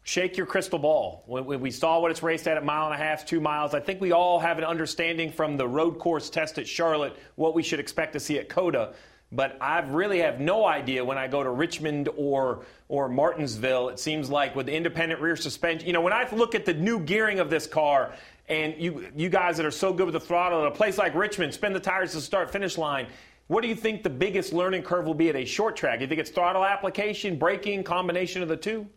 shake 0.04 0.38
your 0.38 0.46
crystal 0.46 0.78
ball. 0.78 1.24
We 1.28 1.72
saw 1.72 2.00
what 2.00 2.12
it's 2.12 2.22
raced 2.22 2.48
at 2.48 2.58
a 2.58 2.62
mile 2.62 2.86
and 2.86 2.94
a 2.94 2.98
half, 3.04 3.26
two 3.26 3.42
miles, 3.42 3.74
I 3.74 3.80
think 3.80 4.00
we 4.00 4.12
all 4.12 4.40
have 4.40 4.60
an 4.60 4.64
understanding 4.64 5.32
from 5.32 5.58
the 5.58 5.68
road 5.68 5.98
course 5.98 6.30
test 6.30 6.60
at 6.60 6.68
Charlotte 6.68 7.18
what 7.36 7.56
we 7.56 7.64
should 7.64 7.80
expect 7.80 8.14
to 8.14 8.20
see 8.20 8.38
at 8.38 8.48
COTA 8.50 8.94
But 9.32 9.58
I 9.60 9.80
really 9.80 10.20
have 10.20 10.40
no 10.40 10.66
idea 10.66 11.04
when 11.04 11.18
I 11.18 11.28
go 11.28 11.44
to 11.44 11.50
Richmond 11.50 12.08
or 12.16 12.66
or 12.88 13.10
Martinsville. 13.10 13.90
It 13.90 14.00
seems 14.00 14.30
like 14.30 14.56
with 14.56 14.68
the 14.68 14.74
independent 14.74 15.20
rear 15.20 15.36
suspension, 15.36 15.86
you 15.88 15.92
know, 15.92 16.00
when 16.00 16.14
I 16.14 16.26
look 16.32 16.56
at 16.56 16.64
the 16.64 16.74
new 16.74 17.02
gearing 17.02 17.40
of 17.42 17.50
this 17.50 17.68
car, 17.68 18.14
and 18.48 18.76
you 18.78 19.08
you 19.16 19.30
guys 19.30 19.58
that 19.58 19.66
are 19.66 19.72
so 19.72 19.94
good 19.94 20.06
with 20.06 20.14
the 20.14 20.20
throttle 20.20 20.62
at 20.62 20.68
a 20.68 20.72
place 20.72 20.98
like 20.98 21.14
Richmond, 21.16 21.54
spin 21.54 21.74
the 21.74 21.80
tires 21.80 22.14
to 22.14 22.22
start 22.22 22.52
finish 22.52 22.78
line. 22.78 23.08
What 23.48 23.62
do 23.62 23.70
you 23.70 23.76
think 23.76 24.04
the 24.04 24.10
biggest 24.10 24.52
learning 24.52 24.84
curve 24.84 25.06
will 25.06 25.14
be 25.14 25.30
at 25.30 25.36
a 25.36 25.46
short 25.46 25.78
track? 25.78 26.02
You 26.02 26.08
think 26.08 26.20
it's 26.20 26.30
throttle 26.30 26.66
application, 26.66 27.38
braking, 27.38 27.84
combination 27.84 28.42
of 28.42 28.50
the 28.50 28.58
two? 28.58 28.88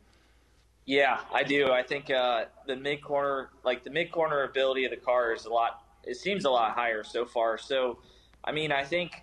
Yeah, 0.86 1.20
I 1.32 1.44
do. 1.44 1.70
I 1.70 1.84
think 1.84 2.10
uh, 2.10 2.46
the 2.66 2.74
mid 2.74 3.02
corner, 3.02 3.50
like 3.64 3.84
the 3.84 3.90
mid 3.90 4.10
corner 4.10 4.42
ability 4.42 4.84
of 4.84 4.90
the 4.90 4.96
car, 4.96 5.32
is 5.32 5.44
a 5.44 5.50
lot. 5.50 5.84
It 6.04 6.16
seems 6.16 6.44
a 6.44 6.50
lot 6.50 6.72
higher 6.72 7.04
so 7.04 7.24
far. 7.24 7.58
So, 7.58 7.98
I 8.42 8.50
mean, 8.52 8.72
I 8.72 8.82
think, 8.82 9.22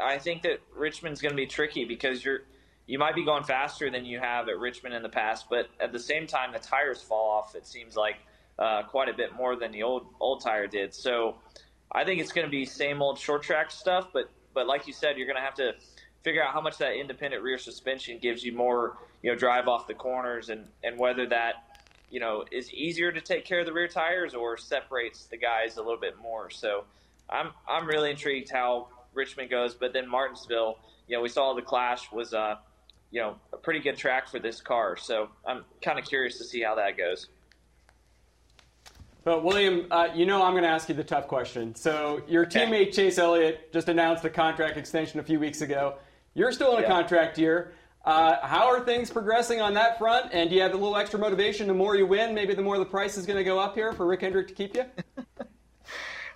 I 0.00 0.18
think 0.18 0.42
that 0.42 0.60
Richmond's 0.74 1.20
going 1.20 1.32
to 1.32 1.36
be 1.36 1.46
tricky 1.46 1.84
because 1.84 2.24
you're, 2.24 2.42
you 2.86 2.98
might 2.98 3.14
be 3.14 3.24
going 3.24 3.42
faster 3.44 3.90
than 3.90 4.06
you 4.06 4.20
have 4.20 4.48
at 4.48 4.58
Richmond 4.58 4.94
in 4.94 5.02
the 5.02 5.08
past, 5.08 5.46
but 5.50 5.68
at 5.80 5.92
the 5.92 5.98
same 5.98 6.26
time, 6.26 6.52
the 6.52 6.58
tires 6.60 7.02
fall 7.02 7.28
off. 7.30 7.54
It 7.54 7.66
seems 7.66 7.96
like 7.96 8.16
uh, 8.58 8.82
quite 8.84 9.08
a 9.08 9.14
bit 9.14 9.34
more 9.34 9.56
than 9.56 9.72
the 9.72 9.82
old 9.82 10.06
old 10.20 10.42
tire 10.42 10.66
did. 10.66 10.94
So, 10.94 11.36
I 11.90 12.04
think 12.04 12.20
it's 12.20 12.32
going 12.32 12.46
to 12.46 12.50
be 12.50 12.64
same 12.64 13.02
old 13.02 13.18
short 13.18 13.42
track 13.42 13.70
stuff. 13.70 14.08
But 14.12 14.30
but 14.54 14.66
like 14.66 14.86
you 14.86 14.92
said, 14.92 15.16
you're 15.16 15.26
going 15.26 15.36
to 15.36 15.42
have 15.42 15.54
to 15.54 15.74
figure 16.22 16.42
out 16.42 16.52
how 16.52 16.60
much 16.60 16.78
that 16.78 16.94
independent 16.94 17.42
rear 17.42 17.58
suspension 17.58 18.18
gives 18.18 18.44
you 18.44 18.52
more, 18.52 18.96
you 19.22 19.30
know, 19.30 19.36
drive 19.36 19.68
off 19.68 19.86
the 19.86 19.94
corners 19.94 20.48
and, 20.48 20.66
and 20.84 20.98
whether 20.98 21.26
that, 21.26 21.80
you 22.10 22.20
know, 22.20 22.44
is 22.52 22.72
easier 22.72 23.10
to 23.10 23.20
take 23.20 23.44
care 23.44 23.60
of 23.60 23.66
the 23.66 23.72
rear 23.72 23.88
tires 23.88 24.34
or 24.34 24.56
separates 24.56 25.26
the 25.26 25.36
guys 25.36 25.76
a 25.76 25.82
little 25.82 26.00
bit 26.00 26.16
more. 26.20 26.50
So 26.50 26.84
I'm 27.28 27.50
I'm 27.68 27.86
really 27.86 28.10
intrigued 28.10 28.50
how 28.50 28.88
Richmond 29.14 29.50
goes, 29.50 29.74
but 29.74 29.92
then 29.92 30.08
Martinsville, 30.08 30.78
you 31.08 31.16
know, 31.16 31.22
we 31.22 31.28
saw 31.28 31.54
the 31.54 31.62
clash 31.62 32.10
was 32.12 32.34
uh, 32.34 32.56
you 33.10 33.20
know, 33.20 33.36
a 33.52 33.56
pretty 33.56 33.80
good 33.80 33.96
track 33.96 34.28
for 34.28 34.38
this 34.38 34.60
car. 34.60 34.96
So 34.96 35.28
I'm 35.46 35.64
kind 35.82 35.98
of 35.98 36.04
curious 36.04 36.38
to 36.38 36.44
see 36.44 36.62
how 36.62 36.76
that 36.76 36.96
goes. 36.96 37.28
But 39.24 39.44
William, 39.44 39.86
uh, 39.90 40.08
you 40.14 40.26
know 40.26 40.42
I'm 40.42 40.52
going 40.52 40.64
to 40.64 40.68
ask 40.68 40.88
you 40.88 40.94
the 40.94 41.04
tough 41.04 41.28
question. 41.28 41.74
So 41.74 42.22
your 42.26 42.44
teammate 42.44 42.92
Chase 42.92 43.18
Elliott 43.18 43.72
just 43.72 43.88
announced 43.88 44.24
a 44.24 44.30
contract 44.30 44.76
extension 44.76 45.20
a 45.20 45.22
few 45.22 45.38
weeks 45.38 45.60
ago. 45.60 45.96
You're 46.34 46.52
still 46.52 46.72
in 46.72 46.78
a 46.78 46.82
Yeah. 46.82 46.88
contract 46.88 47.38
year. 47.38 47.72
Uh, 48.04 48.44
how 48.44 48.66
are 48.66 48.84
things 48.84 49.10
progressing 49.10 49.60
on 49.60 49.74
that 49.74 49.96
front? 49.96 50.30
And 50.32 50.50
do 50.50 50.56
you 50.56 50.62
have 50.62 50.72
a 50.72 50.76
little 50.76 50.96
extra 50.96 51.20
motivation? 51.20 51.68
The 51.68 51.74
more 51.74 51.94
you 51.94 52.04
win, 52.04 52.34
maybe 52.34 52.52
the 52.52 52.62
more 52.62 52.76
the 52.78 52.84
price 52.84 53.16
is 53.16 53.26
going 53.26 53.36
to 53.36 53.44
go 53.44 53.60
up 53.60 53.76
here 53.76 53.92
for 53.92 54.06
Rick 54.06 54.22
Hendrick 54.22 54.48
to 54.48 54.54
keep 54.54 54.74
you. 54.74 54.84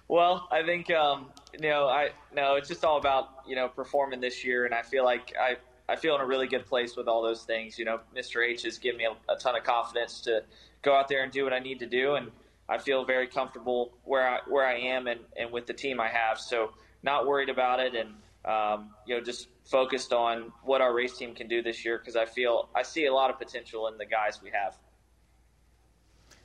Well, 0.09 0.46
I 0.53 0.62
think 0.62 0.88
um, 0.92 1.33
you 1.53 1.68
know, 1.68 1.88
I 1.88 2.11
no, 2.33 2.55
it's 2.55 2.68
just 2.68 2.85
all 2.85 2.96
about 2.96 3.29
you 3.44 3.57
know 3.57 3.66
performing 3.66 4.20
this 4.20 4.44
year, 4.44 4.64
and 4.64 4.72
I 4.72 4.83
feel 4.83 5.05
like 5.05 5.35
I 5.37 5.57
I 5.88 5.96
feel 5.96 6.14
in 6.14 6.20
a 6.20 6.25
really 6.25 6.46
good 6.46 6.64
place 6.64 6.94
with 6.96 7.09
all 7.09 7.22
those 7.22 7.42
things. 7.42 7.77
You 7.77 7.87
know, 7.87 7.99
Mr. 8.16 8.46
H 8.49 8.62
has 8.62 8.79
given 8.79 8.99
me 8.99 9.07
a, 9.07 9.33
a 9.33 9.37
ton 9.37 9.57
of 9.57 9.64
confidence 9.64 10.20
to 10.20 10.44
go 10.83 10.94
out 10.94 11.09
there 11.09 11.25
and 11.25 11.33
do 11.33 11.42
what 11.42 11.53
I 11.53 11.59
need 11.59 11.81
to 11.81 11.87
do, 11.87 12.14
and 12.14 12.31
I 12.68 12.79
feel 12.79 13.05
very 13.05 13.26
comfortable 13.29 13.92
where 14.05 14.29
I 14.29 14.38
where 14.48 14.66
I 14.66 14.76
am 14.79 15.07
and, 15.07 15.20
and 15.38 15.50
with 15.52 15.66
the 15.66 15.72
team 15.74 16.00
I 16.00 16.09
have. 16.09 16.38
So 16.38 16.72
not 17.02 17.26
worried 17.26 17.48
about 17.48 17.81
it, 17.81 17.94
and 17.94 18.11
um, 18.44 18.90
you 19.07 19.16
know, 19.16 19.22
just 19.22 19.48
focused 19.64 20.12
on 20.12 20.52
what 20.64 20.81
our 20.81 20.94
race 20.94 21.16
team 21.16 21.35
can 21.35 21.48
do 21.48 21.62
this 21.62 21.85
year 21.85 21.98
because 21.98 22.16
I 22.16 22.24
feel 22.26 22.68
I 22.74 22.83
see 22.83 23.07
a 23.07 23.12
lot 23.14 23.31
of 23.31 23.38
potential 23.38 23.88
in 23.88 23.98
the 23.98 24.07
guys 24.07 24.40
we 24.42 24.50
have. 24.50 24.76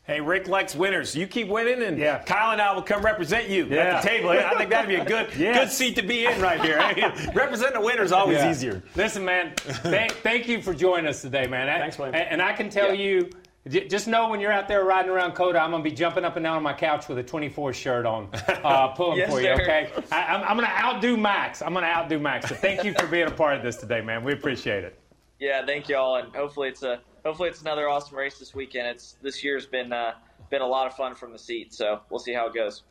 Hey, 0.04 0.20
Rick 0.20 0.48
likes 0.48 0.76
winners. 0.76 1.16
You 1.16 1.28
keep 1.28 1.48
winning, 1.48 1.84
and 1.84 2.26
Kyle 2.26 2.52
and 2.52 2.60
I 2.60 2.74
will 2.74 2.82
come 2.82 3.04
represent 3.06 3.50
you 3.50 3.66
Yeah. 3.66 3.82
at 3.98 4.02
the 4.02 4.10
table. 4.10 4.30
I 4.32 4.56
think 4.58 4.72
that'd 4.72 4.90
be 4.90 4.96
a 4.96 5.06
good 5.06 5.34
Yeah. 5.36 5.54
good 5.60 5.70
seat 5.70 5.96
to 5.98 6.02
be 6.02 6.26
in 6.26 6.42
right 6.42 6.60
here. 6.60 6.80
Representing 7.36 7.78
a 7.78 7.82
winner 7.82 8.02
is 8.02 8.12
always 8.12 8.38
Yeah. 8.40 8.50
easier. 8.50 8.84
Listen, 8.96 9.24
man, 9.24 9.54
thank, 9.58 10.12
thank 10.14 10.48
you 10.48 10.60
for 10.62 10.74
joining 10.74 11.06
us 11.08 11.22
today, 11.22 11.46
man. 11.46 11.68
Thanks, 11.68 12.00
William. 12.00 12.16
And, 12.16 12.28
and 12.30 12.42
I 12.42 12.52
can 12.54 12.68
tell 12.70 12.96
you, 12.96 13.26
j- 13.26 13.30
just 13.68 14.08
know 14.08 14.30
when 14.30 14.40
you're 14.40 14.52
out 14.52 14.68
there 14.68 14.84
riding 14.84 15.12
around 15.12 15.34
COTA, 15.34 15.60
I'm 15.60 15.72
going 15.72 15.84
to 15.84 15.90
be 15.90 15.96
jumping 15.96 16.26
up 16.26 16.36
and 16.36 16.44
down 16.44 16.58
on 16.58 16.64
my 16.64 16.74
couch 16.74 17.08
with 17.08 17.18
a 17.20 17.24
24 17.24 17.74
shirt 17.74 18.06
on, 18.06 18.30
uh, 18.64 18.88
pulling 18.96 19.20
Yes, 19.20 19.30
for 19.32 19.40
you, 19.40 19.48
sir. 19.56 19.62
okay? 19.62 19.92
I, 20.12 20.24
I'm, 20.36 20.42
I'm 20.44 20.58
going 20.58 20.68
to 20.68 20.76
outdo 20.78 21.16
Max. 21.18 21.62
I'm 21.62 21.74
going 21.74 21.84
to 21.84 21.90
outdo 21.90 22.18
Max. 22.20 22.50
So 22.50 22.56
thank 22.56 22.84
you 22.84 22.94
for 23.00 23.06
being 23.08 23.28
a 23.28 23.32
part 23.32 23.56
of 23.58 23.64
this 23.64 23.76
today, 23.78 24.02
man. 24.02 24.24
We 24.24 24.34
appreciate 24.34 24.84
it. 24.84 24.98
Yeah, 25.40 25.66
thank 25.66 25.90
you 25.90 25.98
all, 25.98 26.18
and 26.18 26.36
hopefully 26.36 26.70
it's 26.70 26.84
a 26.84 27.02
hopefully 27.26 27.50
it's 27.50 27.62
another 27.62 27.90
awesome 27.90 28.16
race 28.18 28.38
this 28.38 28.54
weekend. 28.54 28.88
It's 28.88 29.16
this 29.24 29.44
year's 29.44 29.66
been 29.66 29.92
uh, 29.92 30.14
been 30.52 30.62
a 30.62 30.68
lot 30.68 30.86
of 30.86 30.96
fun 30.96 31.16
from 31.16 31.32
the 31.32 31.40
seat, 31.40 31.74
so 31.74 32.02
we'll 32.12 32.20
see 32.20 32.32
how 32.34 32.46
it 32.48 32.54
goes. 32.54 32.84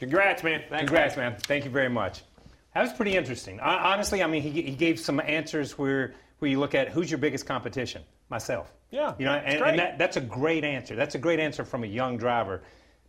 Congrats, 0.00 0.42
man. 0.42 0.62
Congrats, 0.68 1.16
man. 1.16 1.36
Thank 1.38 1.64
you 1.64 1.70
very 1.70 1.88
much. 1.88 2.22
That 2.74 2.82
was 2.82 2.92
pretty 2.92 3.16
interesting. 3.16 3.58
Hon- 3.58 3.78
Honestly, 3.78 4.22
I 4.22 4.26
mean, 4.26 4.42
he, 4.42 4.50
he 4.62 4.74
gave 4.74 4.98
some 4.98 5.20
answers 5.20 5.78
where 5.78 6.14
where 6.40 6.50
you 6.50 6.58
look 6.58 6.74
at 6.74 6.88
who's 6.88 7.10
your 7.10 7.18
biggest 7.18 7.46
competition? 7.46 8.02
Myself. 8.28 8.72
Yeah, 8.90 9.14
You 9.18 9.24
know, 9.24 9.32
and, 9.32 9.62
and 9.62 9.78
that, 9.78 9.98
that's 9.98 10.16
a 10.16 10.20
great 10.20 10.64
answer. 10.64 10.94
That's 10.94 11.16
a 11.16 11.18
great 11.18 11.40
answer 11.40 11.64
from 11.64 11.82
a 11.82 11.88
young 11.88 12.16
driver 12.16 12.62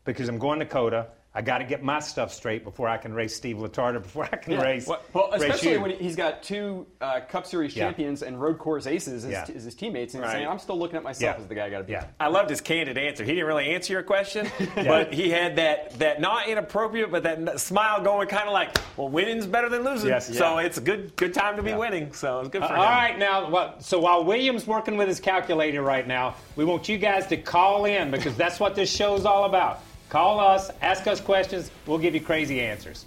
because 0.05 0.27
I'm 0.27 0.39
going 0.39 0.59
to 0.59 0.65
COTA. 0.65 1.07
I 1.37 1.41
got 1.41 1.59
to 1.59 1.65
get 1.65 1.83
my 1.83 1.99
stuff 1.99 2.33
straight 2.33 2.63
before 2.63 2.89
I 2.89 2.97
can 2.97 3.13
race 3.13 3.35
Steve 3.35 3.57
Letarte, 3.57 4.01
before 4.01 4.23
I 4.25 4.37
can 4.37 4.53
Yeah. 4.53 4.61
race. 4.63 4.87
Well, 4.87 4.99
well, 5.13 5.29
race 5.33 5.43
especially 5.43 5.73
you. 5.73 5.81
when 5.81 5.91
he's 5.91 6.15
got 6.15 6.41
two 6.41 6.87
uh, 6.99 7.19
Cup 7.29 7.45
Series 7.45 7.75
Yeah. 7.75 7.83
champions 7.85 8.23
and 8.23 8.41
road 8.41 8.57
course 8.57 8.87
aces 8.87 9.23
as, 9.23 9.31
Yeah. 9.31 9.45
as 9.55 9.63
his 9.63 9.75
teammates, 9.75 10.15
and 10.15 10.23
Right. 10.23 10.31
saying, 10.31 10.47
"I'm 10.47 10.57
still 10.57 10.79
looking 10.79 10.97
at 10.97 11.03
myself 11.03 11.35
Yeah. 11.37 11.39
as 11.43 11.47
the 11.47 11.53
guy 11.53 11.67
I 11.67 11.69
got 11.69 11.77
to 11.77 11.83
beat." 11.83 11.97
I 12.19 12.27
loved 12.29 12.49
his 12.49 12.59
candid 12.59 12.97
answer. 12.97 13.23
He 13.23 13.33
didn't 13.33 13.45
really 13.45 13.67
answer 13.75 13.93
your 13.93 14.01
question, 14.01 14.47
but 14.75 15.13
he 15.13 15.29
had 15.29 15.57
that 15.57 15.91
that 15.99 16.19
not 16.19 16.47
inappropriate, 16.47 17.11
but 17.11 17.21
that 17.21 17.59
smile 17.59 18.01
going, 18.01 18.27
kind 18.29 18.47
of 18.47 18.53
like, 18.53 18.75
"Well, 18.97 19.09
winning's 19.09 19.45
better 19.45 19.69
than 19.69 19.83
losing." 19.83 20.09
Yes. 20.09 20.35
So 20.35 20.57
Yeah. 20.57 20.65
it's 20.65 20.79
a 20.79 20.81
good 20.81 21.15
good 21.17 21.35
time 21.35 21.55
to 21.57 21.61
be 21.61 21.73
winning. 21.73 22.13
So 22.13 22.39
it's 22.39 22.49
good 22.49 22.63
for 22.63 22.69
Uh, 22.69 22.73
him. 22.73 22.79
all 22.79 22.85
right, 22.89 23.19
now, 23.19 23.47
well, 23.51 23.75
so 23.77 23.99
while 23.99 24.23
William's 24.23 24.65
working 24.65 24.97
with 24.97 25.07
his 25.07 25.19
calculator 25.19 25.83
right 25.83 26.07
now, 26.07 26.33
we 26.55 26.65
want 26.65 26.89
you 26.89 26.97
guys 26.97 27.27
to 27.27 27.37
call 27.37 27.85
in 27.85 28.09
because 28.09 28.35
that's 28.35 28.59
what 28.59 28.73
this 28.73 28.91
show's 28.91 29.23
all 29.23 29.43
about. 29.43 29.81
Call 30.09 30.39
us, 30.39 30.71
ask 30.81 31.07
us 31.07 31.19
questions, 31.19 31.69
we'll 31.85 31.97
give 31.97 32.13
you 32.13 32.21
crazy 32.21 32.61
answers. 32.61 33.05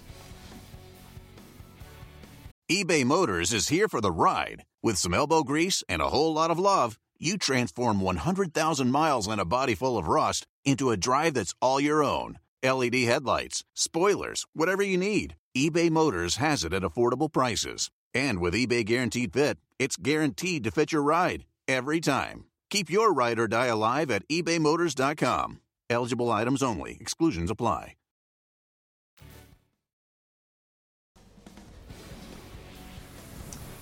eBay 2.71 3.03
Motors 3.03 3.51
is 3.51 3.67
here 3.67 3.87
for 3.87 3.99
the 3.99 4.11
ride. 4.11 4.63
With 4.81 4.97
some 4.97 5.13
elbow 5.13 5.43
grease 5.43 5.83
and 5.89 6.01
a 6.01 6.09
whole 6.09 6.33
lot 6.33 6.51
of 6.51 6.57
love, 6.59 6.97
you 7.19 7.37
transform 7.37 8.01
100,000 8.01 8.89
miles 8.91 9.27
and 9.27 9.41
a 9.41 9.45
body 9.45 9.75
full 9.75 9.97
of 9.97 10.07
rust 10.07 10.47
into 10.63 10.89
a 10.89 10.97
drive 10.97 11.33
that's 11.33 11.53
all 11.61 11.79
your 11.79 12.03
own. 12.03 12.39
LED 12.63 12.95
headlights, 12.95 13.63
spoilers, 13.75 14.45
whatever 14.53 14.83
you 14.83 14.97
need, 14.97 15.35
eBay 15.57 15.89
Motors 15.89 16.37
has 16.37 16.63
it 16.63 16.73
at 16.73 16.83
affordable 16.83 17.31
prices. 17.31 17.89
And 18.13 18.39
with 18.39 18.53
eBay 18.53 18.85
Guaranteed 18.85 19.33
Fit, 19.33 19.57
it's 19.77 19.97
guaranteed 19.97 20.63
to 20.63 20.71
fit 20.71 20.91
your 20.91 21.01
ride 21.01 21.45
every 21.67 21.99
time. 21.99 22.45
Keep 22.69 22.89
your 22.89 23.13
ride 23.13 23.39
or 23.39 23.47
die 23.47 23.67
alive 23.67 24.09
at 24.09 24.27
ebaymotors.com. 24.29 25.59
Eligible 25.91 26.31
items 26.31 26.63
only, 26.63 26.97
exclusions 26.99 27.51
apply. 27.51 27.95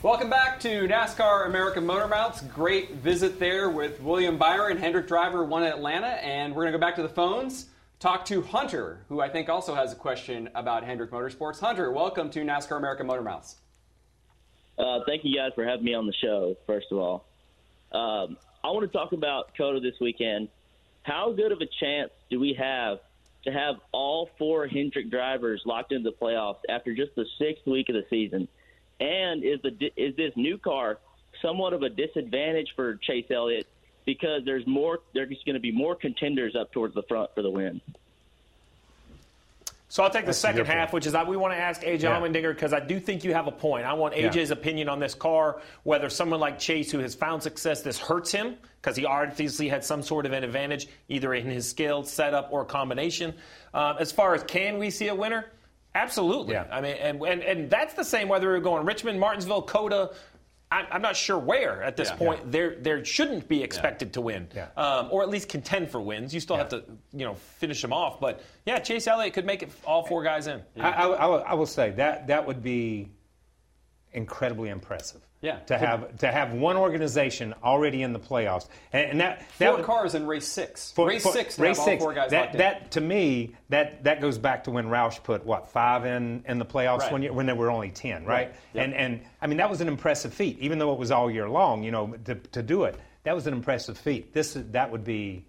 Welcome 0.02 0.30
back 0.30 0.62
to 0.62 0.88
NASCAR 0.88 1.46
American 1.46 1.86
Motor 1.86 2.08
Mouths. 2.08 2.42
Great 2.54 2.92
visit 2.92 3.38
there 3.38 3.70
with 3.70 4.02
William 4.02 4.38
Byron, 4.38 4.78
Hendrick 4.78 5.10
Driver, 5.10 5.44
one 5.44 5.64
in 5.64 5.70
Atlanta, 5.74 6.08
and 6.08 6.56
we're 6.56 6.64
going 6.64 6.72
to 6.72 6.80
go 6.80 6.82
back 6.82 6.96
to 6.96 7.02
the 7.02 7.10
phones. 7.10 7.66
Talk 8.00 8.24
to 8.28 8.42
Hunter, 8.42 9.02
who 9.10 9.20
I 9.20 9.28
think 9.28 9.50
also 9.50 9.76
has 9.76 9.92
a 9.92 9.98
question 9.98 10.50
about 10.56 10.86
Hendrick 10.86 11.12
Motorsports. 11.12 11.60
Hunter, 11.60 11.92
welcome 11.92 12.30
to 12.30 12.40
NASCAR 12.40 12.78
American 12.78 13.08
Motor 13.08 13.24
Mouths. 13.24 13.58
Uh, 14.78 15.02
thank 15.06 15.26
you 15.26 15.36
guys 15.36 15.52
for 15.54 15.66
having 15.66 15.84
me 15.84 15.94
on 15.94 16.06
the 16.06 16.14
show, 16.14 16.56
first 16.66 16.88
of 16.94 16.98
all. 16.98 17.26
Um, 17.92 18.38
I 18.64 18.68
want 18.68 18.90
to 18.90 18.98
talk 18.98 19.12
about 19.12 19.54
COTA 19.58 19.82
this 19.82 20.00
weekend. 20.00 20.48
How 21.04 21.32
good 21.32 21.52
of 21.52 21.60
a 21.62 21.68
chance 21.80 22.12
do 22.30 22.40
we 22.40 22.54
have 22.60 23.00
to 23.46 23.52
have 23.52 23.76
all 23.92 24.30
four 24.38 24.68
Hendrick 24.68 25.10
drivers 25.10 25.62
locked 25.66 25.92
into 25.92 26.10
the 26.10 26.16
playoffs 26.16 26.60
after 26.68 26.94
just 26.94 27.16
the 27.16 27.26
sixth 27.38 27.66
week 27.66 27.90
of 27.90 27.96
the 27.96 28.06
season? 28.10 28.48
And 29.00 29.44
is 29.44 29.60
the 29.62 29.92
is 29.96 30.16
this 30.16 30.34
new 30.36 30.58
car 30.58 31.00
somewhat 31.42 31.74
of 31.74 31.84
a 31.84 31.90
disadvantage 31.90 32.74
for 32.76 32.96
Chase 32.96 33.26
Elliott 33.30 33.68
because 34.06 34.42
there's 34.46 34.68
more 34.68 35.00
there's 35.14 35.30
going 35.46 35.54
to 35.54 35.62
be 35.62 35.72
more 35.72 35.96
contenders 35.96 36.56
up 36.60 36.72
towards 36.74 36.94
the 36.96 37.04
front 37.04 37.30
for 37.34 37.42
the 37.42 37.50
win? 37.50 37.80
So 39.92 40.04
I'll 40.04 40.10
take 40.12 40.22
the 40.22 40.28
That's 40.28 40.38
second 40.38 40.68
half, 40.68 40.94
which 40.94 41.08
is 41.08 41.16
I, 41.16 41.24
we 41.24 41.36
want 41.36 41.54
to 41.54 41.58
ask 41.58 41.82
AJ 41.82 42.04
Yeah. 42.04 42.20
Allmendinger 42.20 42.54
because 42.54 42.74
I 42.74 42.80
do 42.80 43.00
think 43.00 43.24
you 43.24 43.34
have 43.34 43.48
a 43.48 43.52
point. 43.52 43.86
I 43.86 43.94
want 43.94 44.16
Yeah. 44.16 44.30
AJ's 44.30 44.52
opinion 44.52 44.88
on 44.88 45.00
this 45.00 45.16
car, 45.16 45.62
whether 45.82 46.10
someone 46.10 46.40
like 46.40 46.60
Chase, 46.60 46.92
who 46.92 47.00
has 47.00 47.16
found 47.16 47.42
success, 47.42 47.82
this 47.82 47.98
hurts 47.98 48.32
him 48.32 48.56
because 48.80 48.96
he 48.96 49.06
obviously 49.06 49.68
had 49.68 49.84
some 49.84 50.04
sort 50.04 50.28
of 50.28 50.32
an 50.32 50.44
advantage, 50.44 50.88
either 51.10 51.34
in 51.34 51.48
his 51.48 51.68
skill, 51.68 52.04
setup, 52.04 52.50
or 52.54 52.64
combination. 52.66 53.34
Um, 53.74 53.96
as 54.00 54.12
far 54.12 54.36
as 54.36 54.44
can 54.44 54.78
we 54.78 54.92
see 54.92 55.08
a 55.08 55.16
winner? 55.16 55.46
Absolutely. 55.96 56.54
Yeah. 56.54 56.66
I 56.72 56.82
mean, 56.82 56.96
and, 57.02 57.24
and, 57.26 57.42
and 57.42 57.70
that's 57.70 57.96
the 57.96 58.06
same 58.06 58.30
whether 58.30 58.48
we're 58.48 58.60
going 58.60 58.86
Richmond, 58.86 59.20
Martinsville, 59.20 59.64
COTA. 59.64 60.12
I'm 60.72 61.02
not 61.02 61.16
sure 61.16 61.38
where 61.40 61.82
at 61.82 61.98
this 61.98 62.10
Yeah. 62.10 62.16
point 62.18 62.52
there 62.52 62.76
there 62.76 63.04
shouldn't 63.04 63.48
be 63.48 63.64
expected 63.64 64.14
to 64.14 64.22
win, 64.22 64.48
Yeah. 64.56 64.68
um, 64.78 65.08
or 65.12 65.24
at 65.24 65.30
least 65.30 65.50
contend 65.50 65.90
for 65.90 66.00
wins. 66.00 66.32
You 66.32 66.40
still 66.40 66.58
have 66.58 66.70
to 66.70 66.84
you 67.12 67.26
know 67.26 67.34
finish 67.34 67.82
them 67.82 67.92
off, 67.92 68.20
but 68.20 68.42
yeah, 68.68 68.78
Chase 68.78 69.08
Elliott 69.08 69.34
could 69.34 69.46
make 69.46 69.64
it 69.64 69.72
all 69.84 70.04
four 70.06 70.22
guys 70.22 70.46
in. 70.46 70.62
I, 70.80 70.92
I, 70.92 71.26
I 71.28 71.54
will 71.56 71.66
say 71.66 71.90
that 71.92 72.28
that 72.28 72.46
would 72.46 72.62
be 72.62 73.10
incredibly 74.14 74.70
impressive. 74.70 75.22
Yeah. 75.42 75.60
To 75.68 75.78
have 75.78 76.18
to 76.18 76.30
have 76.30 76.52
one 76.54 76.76
organization 76.76 77.56
already 77.64 78.02
in 78.02 78.12
the 78.12 78.20
playoffs, 78.20 78.68
and, 78.92 79.12
and 79.12 79.20
that 79.22 79.40
that 79.58 79.70
Four 79.70 79.78
would- 79.78 79.86
cars 79.86 80.14
in 80.14 80.28
race 80.28 80.46
six. 80.46 80.92
For- 80.92 81.08
race 81.08 81.24
for- 81.24 81.32
six 81.32 81.58
race 81.58 81.82
six. 81.82 82.04
four 82.04 82.14
guys 82.14 82.32
that, 82.32 82.54
that 82.58 82.92
to 82.92 83.02
me 83.02 83.56
that 83.70 84.04
that 84.04 84.20
goes 84.20 84.38
back 84.38 84.66
to 84.66 84.72
when 84.72 84.88
Roush 84.88 85.24
put 85.24 85.46
what 85.46 85.70
five 85.70 86.06
in 86.06 86.44
in 86.46 86.60
the 86.60 86.66
playoffs 86.66 87.00
Right. 87.00 87.14
when 87.14 87.22
you, 87.24 87.32
when 87.32 87.46
there 87.46 87.56
were 87.56 87.72
only 87.72 87.90
ten, 87.90 88.26
right? 88.26 88.48
Right. 88.48 88.56
Yep. 88.74 88.84
And 88.86 88.94
and 88.94 89.22
I 89.42 89.48
mean 89.48 89.58
that 89.60 89.70
was 89.70 89.80
an 89.80 89.88
impressive 89.88 90.34
feat, 90.34 90.58
even 90.60 90.78
though 90.78 90.92
it 90.92 91.00
was 91.00 91.10
all 91.10 91.32
year 91.32 91.48
long. 91.50 91.84
You 91.84 91.92
know, 91.92 92.08
to, 92.26 92.36
to 92.36 92.62
do 92.62 92.84
it, 92.84 93.00
that 93.24 93.34
was 93.34 93.48
an 93.48 93.54
impressive 93.54 93.98
feat. 93.98 94.34
This 94.34 94.58
that 94.72 94.92
would 94.92 95.06
be, 95.06 95.46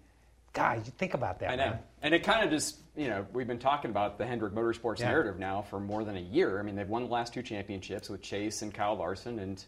God, 0.53 0.85
you 0.85 0.93
think 0.97 1.15
about 1.15 1.39
that. 1.39 1.49
I 1.49 1.55
know. 1.57 1.65
man. 1.71 1.79
And 2.01 2.13
it 2.15 2.23
kind 2.23 2.43
of 2.45 2.49
just, 2.49 2.77
you 2.95 3.09
know, 3.09 3.25
we've 3.33 3.45
been 3.45 3.59
talking 3.59 3.91
about 3.91 4.17
the 4.17 4.25
Hendrick 4.25 4.53
Motorsports 4.53 4.99
Yeah. 4.99 5.09
narrative 5.09 5.37
now 5.37 5.61
for 5.63 5.79
more 5.81 6.03
than 6.05 6.15
a 6.15 6.21
year. 6.21 6.59
I 6.59 6.63
mean, 6.63 6.75
they've 6.77 6.87
won 6.89 7.03
the 7.03 7.09
last 7.09 7.33
two 7.33 7.43
championships 7.43 8.09
with 8.09 8.21
Chase 8.21 8.61
and 8.61 8.73
Kyle 8.73 8.95
Larson, 8.95 9.37
and 9.39 9.63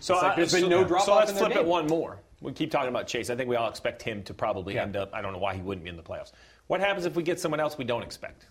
So, 0.00 0.14
like 0.14 0.32
I- 0.32 0.36
there's 0.36 0.52
been 0.52 0.62
so- 0.62 0.68
no 0.68 0.84
drop 0.84 1.02
So 1.04 1.14
let's 1.16 1.32
flip 1.32 1.50
game. 1.50 1.58
it 1.58 1.66
one 1.66 1.86
more. 1.86 2.18
We 2.40 2.52
keep 2.52 2.70
talking 2.70 2.88
about 2.88 3.06
Chase. 3.08 3.30
I 3.30 3.36
think 3.36 3.48
we 3.48 3.56
all 3.56 3.68
expect 3.68 4.00
him 4.02 4.22
to 4.24 4.34
probably 4.34 4.74
Yeah. 4.74 4.82
end 4.82 4.96
up. 4.96 5.10
I 5.12 5.22
don't 5.22 5.32
know 5.32 5.38
why 5.40 5.54
he 5.54 5.60
wouldn't 5.60 5.82
be 5.84 5.90
in 5.90 5.96
the 5.96 6.02
playoffs. 6.02 6.30
What 6.68 6.80
happens 6.80 7.04
if 7.04 7.16
we 7.16 7.22
get 7.24 7.40
someone 7.40 7.58
else 7.60 7.76
we 7.76 7.84
don't 7.84 8.02
expect? 8.02 8.46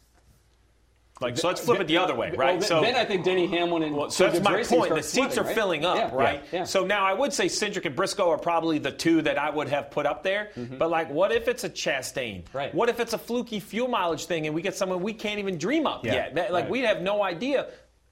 Like, 1.19 1.35
so 1.35 1.47
let's 1.47 1.61
flip 1.61 1.79
it 1.79 1.87
the 1.87 1.97
other 1.97 2.13
way, 2.13 2.29
Well, 2.29 2.37
right? 2.47 2.59
then, 2.59 2.67
so 2.67 2.79
then 2.81 2.93
I 2.93 3.03
think 3.03 3.25
Denny 3.25 3.47
Hamlin 3.47 3.81
and 3.81 3.95
Well, 3.97 4.11
so 4.11 4.29
that's 4.29 4.39
my 4.43 4.61
point. 4.61 4.93
The 4.93 5.01
seats 5.01 5.35
are 5.39 5.43
right? 5.43 5.55
filling 5.55 5.83
up, 5.83 5.97
Yeah, 5.97 6.09
right? 6.13 6.43
Yeah. 6.51 6.63
So 6.65 6.83
now 6.85 7.05
I 7.07 7.13
would 7.13 7.33
say 7.33 7.47
Cindric 7.47 7.85
and 7.85 7.95
Briscoe 7.95 8.29
are 8.29 8.37
probably 8.37 8.77
the 8.77 8.91
two 8.91 9.23
that 9.23 9.39
I 9.39 9.49
would 9.49 9.67
have 9.69 9.89
put 9.89 10.05
up 10.05 10.21
there. 10.21 10.51
But 10.55 10.91
like, 10.91 11.09
what 11.09 11.31
if 11.31 11.47
it's 11.47 11.63
a 11.63 11.69
Chastain? 11.71 12.43
Mm-hmm. 12.43 12.57
Right. 12.57 12.75
What 12.75 12.89
if 12.89 12.99
it's 12.99 13.13
a 13.13 13.17
fluky 13.17 13.59
fuel 13.59 13.87
mileage 13.87 14.25
thing 14.25 14.45
and 14.45 14.53
we 14.53 14.61
get 14.61 14.75
someone 14.75 15.01
we 15.01 15.13
can't 15.13 15.39
even 15.39 15.57
dream 15.57 15.87
up 15.87 16.05
Yeah. 16.05 16.13
yet? 16.13 16.35
That, 16.35 16.53
like, 16.53 16.65
Right. 16.65 16.71
we 16.71 16.81
have 16.81 17.01
no 17.01 17.23
idea. 17.23 17.67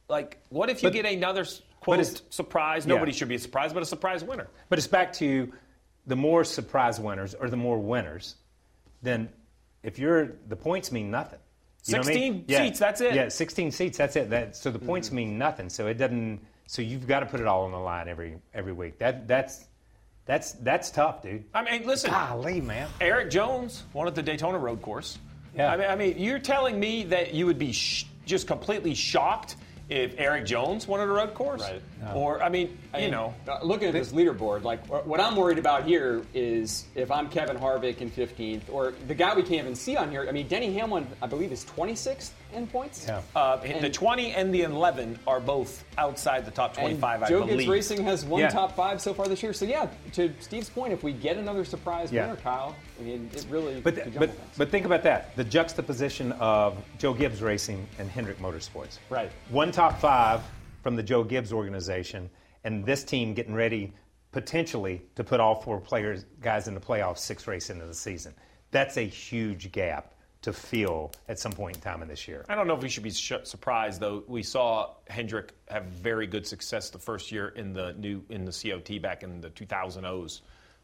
Like, 0.09 0.39
what 0.49 0.71
if 0.71 0.81
you 0.81 0.87
But- 0.89 0.93
get 0.93 1.05
another 1.05 1.45
quote 1.85 1.99
it's- 1.99 2.21
surprise? 2.29 2.85
Yeah. 2.85 2.93
Nobody 2.95 3.11
should 3.11 3.27
be 3.29 3.37
surprised, 3.37 3.73
but 3.73 3.83
a 3.83 3.85
surprise 3.85 4.23
winner. 4.23 4.47
But 4.69 4.79
it's 4.79 4.87
back 4.87 5.13
to 5.13 5.51
the 6.07 6.15
more 6.15 6.43
surprise 6.43 6.99
winners 6.99 7.33
or 7.33 7.49
the 7.49 7.57
more 7.57 7.79
winners, 7.79 8.35
then 9.01 9.29
if 9.83 9.97
you're 9.99 10.33
the 10.47 10.55
points 10.55 10.91
mean 10.91 11.09
nothing. 11.11 11.39
You 11.85 11.93
know 11.93 11.99
what 11.99 12.07
I 12.09 12.13
mean? 12.15 12.45
16 12.47 12.57
seats, 12.67 12.79
that's 12.79 13.01
it. 13.01 13.13
Yeah, 13.13 13.29
16 13.29 13.71
seats, 13.71 13.97
that's 13.99 14.15
it. 14.15 14.31
That, 14.31 14.55
so 14.55 14.71
the 14.71 14.79
points 14.79 15.07
Mm-hmm. 15.09 15.15
mean 15.15 15.37
nothing. 15.37 15.69
So 15.69 15.85
it 15.87 15.95
doesn't. 15.99 16.39
So 16.67 16.81
you've 16.81 17.05
got 17.07 17.19
to 17.19 17.27
put 17.27 17.39
it 17.39 17.45
all 17.47 17.65
on 17.65 17.71
the 17.71 17.77
line 17.79 18.07
every 18.07 18.37
every 18.55 18.73
week. 18.73 18.97
That 18.97 19.27
that's 19.27 19.67
that's 20.25 20.53
that's 20.53 20.89
tough, 20.89 21.21
dude. 21.21 21.43
I 21.53 21.61
mean, 21.63 21.85
listen. 21.85 22.09
Golly, 22.09 22.59
man. 22.59 22.87
Erik 22.99 23.29
Jones 23.29 23.83
won 23.93 24.07
at 24.07 24.15
the 24.15 24.23
Daytona 24.23 24.57
Road 24.57 24.81
Course. 24.81 25.19
Yeah. 25.55 25.71
I 25.71 25.77
mean, 25.77 25.87
I 25.87 25.95
mean, 25.95 26.17
you're 26.17 26.39
telling 26.39 26.79
me 26.79 27.03
that 27.03 27.35
you 27.35 27.45
would 27.45 27.59
be 27.59 27.71
sh- 27.71 28.07
just 28.25 28.47
completely 28.47 28.95
shocked 28.95 29.55
if 29.89 30.17
Erik 30.17 30.45
Jones 30.45 30.87
won 30.87 30.99
at 30.99 31.07
a 31.07 31.11
road 31.11 31.33
course? 31.33 31.61
Right. 31.61 31.81
Or, 32.13 32.41
I 32.41 32.49
mean, 32.49 32.77
I 32.93 32.97
you 32.97 33.03
mean, 33.03 33.11
know. 33.11 33.33
uh, 33.47 33.59
looking 33.63 33.87
at 33.87 33.93
this 33.93 34.11
leaderboard, 34.11 34.63
like 34.63 34.85
what 34.87 35.19
I'm 35.19 35.35
worried 35.35 35.59
about 35.59 35.85
here 35.85 36.23
is 36.33 36.85
if 36.95 37.11
I'm 37.11 37.29
Kevin 37.29 37.57
Harvick 37.57 38.01
in 38.01 38.09
15th, 38.09 38.63
or 38.71 38.93
the 39.07 39.15
guy 39.15 39.35
we 39.35 39.41
can't 39.41 39.61
even 39.61 39.75
see 39.75 39.95
on 39.95 40.09
here. 40.09 40.25
I 40.27 40.31
mean, 40.31 40.47
Denny 40.47 40.73
Hamlin, 40.73 41.07
I 41.21 41.27
believe, 41.27 41.51
is 41.51 41.65
26th 41.65 42.31
in 42.55 42.67
points. 42.67 43.05
Yeah. 43.07 43.21
Uh, 43.35 43.57
the 43.57 43.89
20 43.89 44.31
and 44.31 44.53
the 44.53 44.61
11 44.63 45.19
are 45.27 45.39
both 45.39 45.83
outside 45.97 46.45
the 46.45 46.51
top 46.51 46.73
25, 46.75 47.15
and 47.15 47.23
I 47.25 47.29
Joe 47.29 47.39
believe. 47.41 47.59
Gibbs 47.59 47.69
Racing 47.69 48.03
has 48.03 48.25
one 48.25 48.41
Yeah. 48.41 48.49
top 48.49 48.75
five 48.75 49.01
so 49.01 49.13
far 49.13 49.27
this 49.27 49.43
year. 49.43 49.53
So 49.53 49.65
yeah, 49.65 49.87
to 50.13 50.31
Steve's 50.39 50.69
point, 50.69 50.93
if 50.93 51.03
we 51.03 51.13
get 51.13 51.37
another 51.37 51.65
surprise 51.65 52.11
Yeah. 52.11 52.27
winner, 52.27 52.37
Kyle, 52.41 52.75
I 52.99 53.03
mean, 53.03 53.29
it 53.33 53.45
really 53.49 53.81
But, 53.81 53.95
could 53.95 54.15
but, 54.17 54.29
but 54.57 54.69
think 54.69 54.85
about 54.85 55.03
that 55.03 55.35
the 55.35 55.43
juxtaposition 55.43 56.31
of 56.33 56.77
Joe 56.97 57.13
Gibbs 57.13 57.41
Racing 57.41 57.85
and 57.99 58.09
Hendrick 58.09 58.39
Motorsports. 58.39 58.99
Right. 59.09 59.31
One 59.49 59.71
top 59.71 59.99
five 59.99 60.41
from 60.81 60.95
the 60.95 61.03
Joe 61.03 61.23
Gibbs 61.23 61.51
organization, 61.51 62.29
and 62.63 62.85
this 62.85 63.03
team 63.03 63.33
getting 63.33 63.53
ready 63.53 63.93
potentially 64.31 65.01
to 65.15 65.23
put 65.23 65.39
all 65.39 65.55
four 65.61 65.79
players 65.79 66.25
guys 66.41 66.67
in 66.67 66.73
the 66.73 66.79
playoffs 66.79 67.19
six 67.19 67.47
race 67.47 67.69
into 67.69 67.85
the 67.85 67.93
season. 67.93 68.33
That's 68.71 68.97
a 68.97 69.01
huge 69.01 69.71
gap 69.71 70.11
to 70.45 70.53
feel 70.53 71.11
at 71.27 71.39
some 71.39 71.51
point 71.51 71.75
in 71.75 71.81
time 71.81 72.03
in 72.03 72.07
this 72.07 72.27
year. 72.27 72.45
I 72.47 72.53
don't 72.53 72.67
know 72.67 72.75
if 72.75 72.83
we 72.83 72.89
should 72.89 73.01
be 73.03 73.11
sh- 73.11 73.33
surprised 73.43 73.99
though. 73.99 74.23
We 74.27 74.43
saw 74.43 74.93
Hendrick 75.07 75.53
have 75.67 75.85
very 75.85 76.27
good 76.27 76.45
success 76.45 76.91
the 76.91 76.99
first 76.99 77.31
year 77.31 77.47
in 77.47 77.73
the 77.73 77.93
new 77.93 78.23
in 78.29 78.45
the 78.45 78.51
COT 78.51 79.01
back 79.01 79.23
in 79.23 79.41
the 79.41 79.49
2000s. 79.49 80.41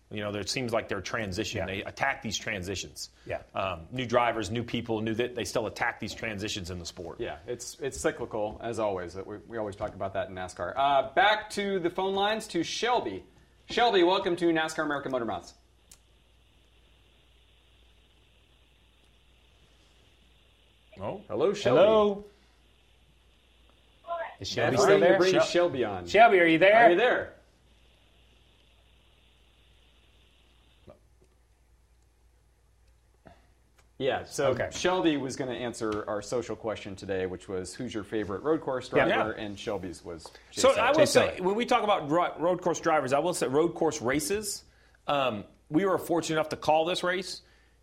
You 0.10 0.22
know, 0.22 0.32
there 0.32 0.46
seems 0.48 0.74
like 0.74 0.90
they're 0.90 1.00
transition. 1.00 1.66
They 1.68 1.84
attack 1.84 2.24
these 2.24 2.38
transitions. 2.38 3.12
Yeah. 3.26 3.44
Um, 3.54 3.82
new 3.92 4.06
drivers, 4.06 4.50
new 4.50 4.64
people, 4.64 5.00
new 5.00 5.14
that 5.14 5.36
they 5.36 5.46
still 5.46 5.68
attack 5.68 6.00
these 6.00 6.14
transitions 6.14 6.72
in 6.72 6.80
the 6.80 6.86
sport. 6.86 7.20
Yeah, 7.20 7.38
it's 7.48 7.78
it's 7.80 8.02
cyclical 8.02 8.60
as 8.64 8.80
always. 8.80 9.16
We, 9.16 9.38
we 9.48 9.58
always 9.60 9.76
talk 9.76 9.94
about 9.94 10.14
that 10.14 10.28
in 10.30 10.36
NASCAR. 10.36 10.74
Uh, 10.76 11.14
back 11.14 11.52
to 11.52 11.80
the 11.80 11.92
phone 11.92 12.16
lines 12.16 12.48
to 12.48 12.64
Shelby. 12.64 13.24
Shelby, 13.70 14.02
welcome 14.02 14.36
to 14.38 14.46
NASCAR 14.48 14.84
American 14.84 15.12
Motor 15.12 15.26
Mouths. 15.26 15.54
Oh, 21.02 21.22
hello, 21.28 21.54
Shelby. 21.54 21.80
Hello. 21.82 22.26
Is 24.40 24.48
Shelby 24.48 24.72
That's 24.72 24.84
still 24.84 24.94
right, 24.96 25.02
you 25.02 25.08
there? 25.10 25.18
bring 25.18 25.34
Shel- 25.34 25.44
Shelby 25.46 25.84
on. 25.86 26.08
Shelby, 26.08 26.40
are 26.40 26.46
you 26.46 26.58
there? 26.60 26.76
Are 26.86 26.90
you 26.92 26.96
there? 26.98 27.34
Yeah, 33.98 34.24
so 34.26 34.48
Okay. 34.48 34.68
Shelby 34.72 35.18
was 35.18 35.36
going 35.36 35.52
to 35.52 35.56
answer 35.56 36.04
our 36.10 36.24
social 36.24 36.56
question 36.56 36.96
today, 36.96 37.28
which 37.28 37.48
was 37.48 37.76
who's 37.76 37.94
your 37.94 38.04
favorite 38.04 38.42
road 38.42 38.62
course 38.62 38.90
driver, 38.90 39.36
Yeah. 39.38 39.44
and 39.44 39.58
Shelby's 39.60 40.04
was. 40.04 40.24
Chase 40.52 40.64
So 40.64 40.70
Elliott. 40.72 40.84
I 40.84 41.00
will 41.00 41.06
say, 41.08 41.38
when 41.40 41.54
we 41.56 41.66
talk 41.68 41.84
about 41.84 42.10
road 42.10 42.62
course 42.64 42.80
drivers, 42.80 43.14
I 43.14 43.20
will 43.20 43.36
say 43.36 43.48
road 43.48 43.76
course 43.76 44.02
races. 44.02 44.64
Um, 45.08 45.44
we 45.70 45.86
were 45.86 46.00
fortunate 46.00 46.38
enough 46.38 46.50
to 46.50 46.56
call 46.56 46.86
this 46.86 47.04
race. 47.04 47.42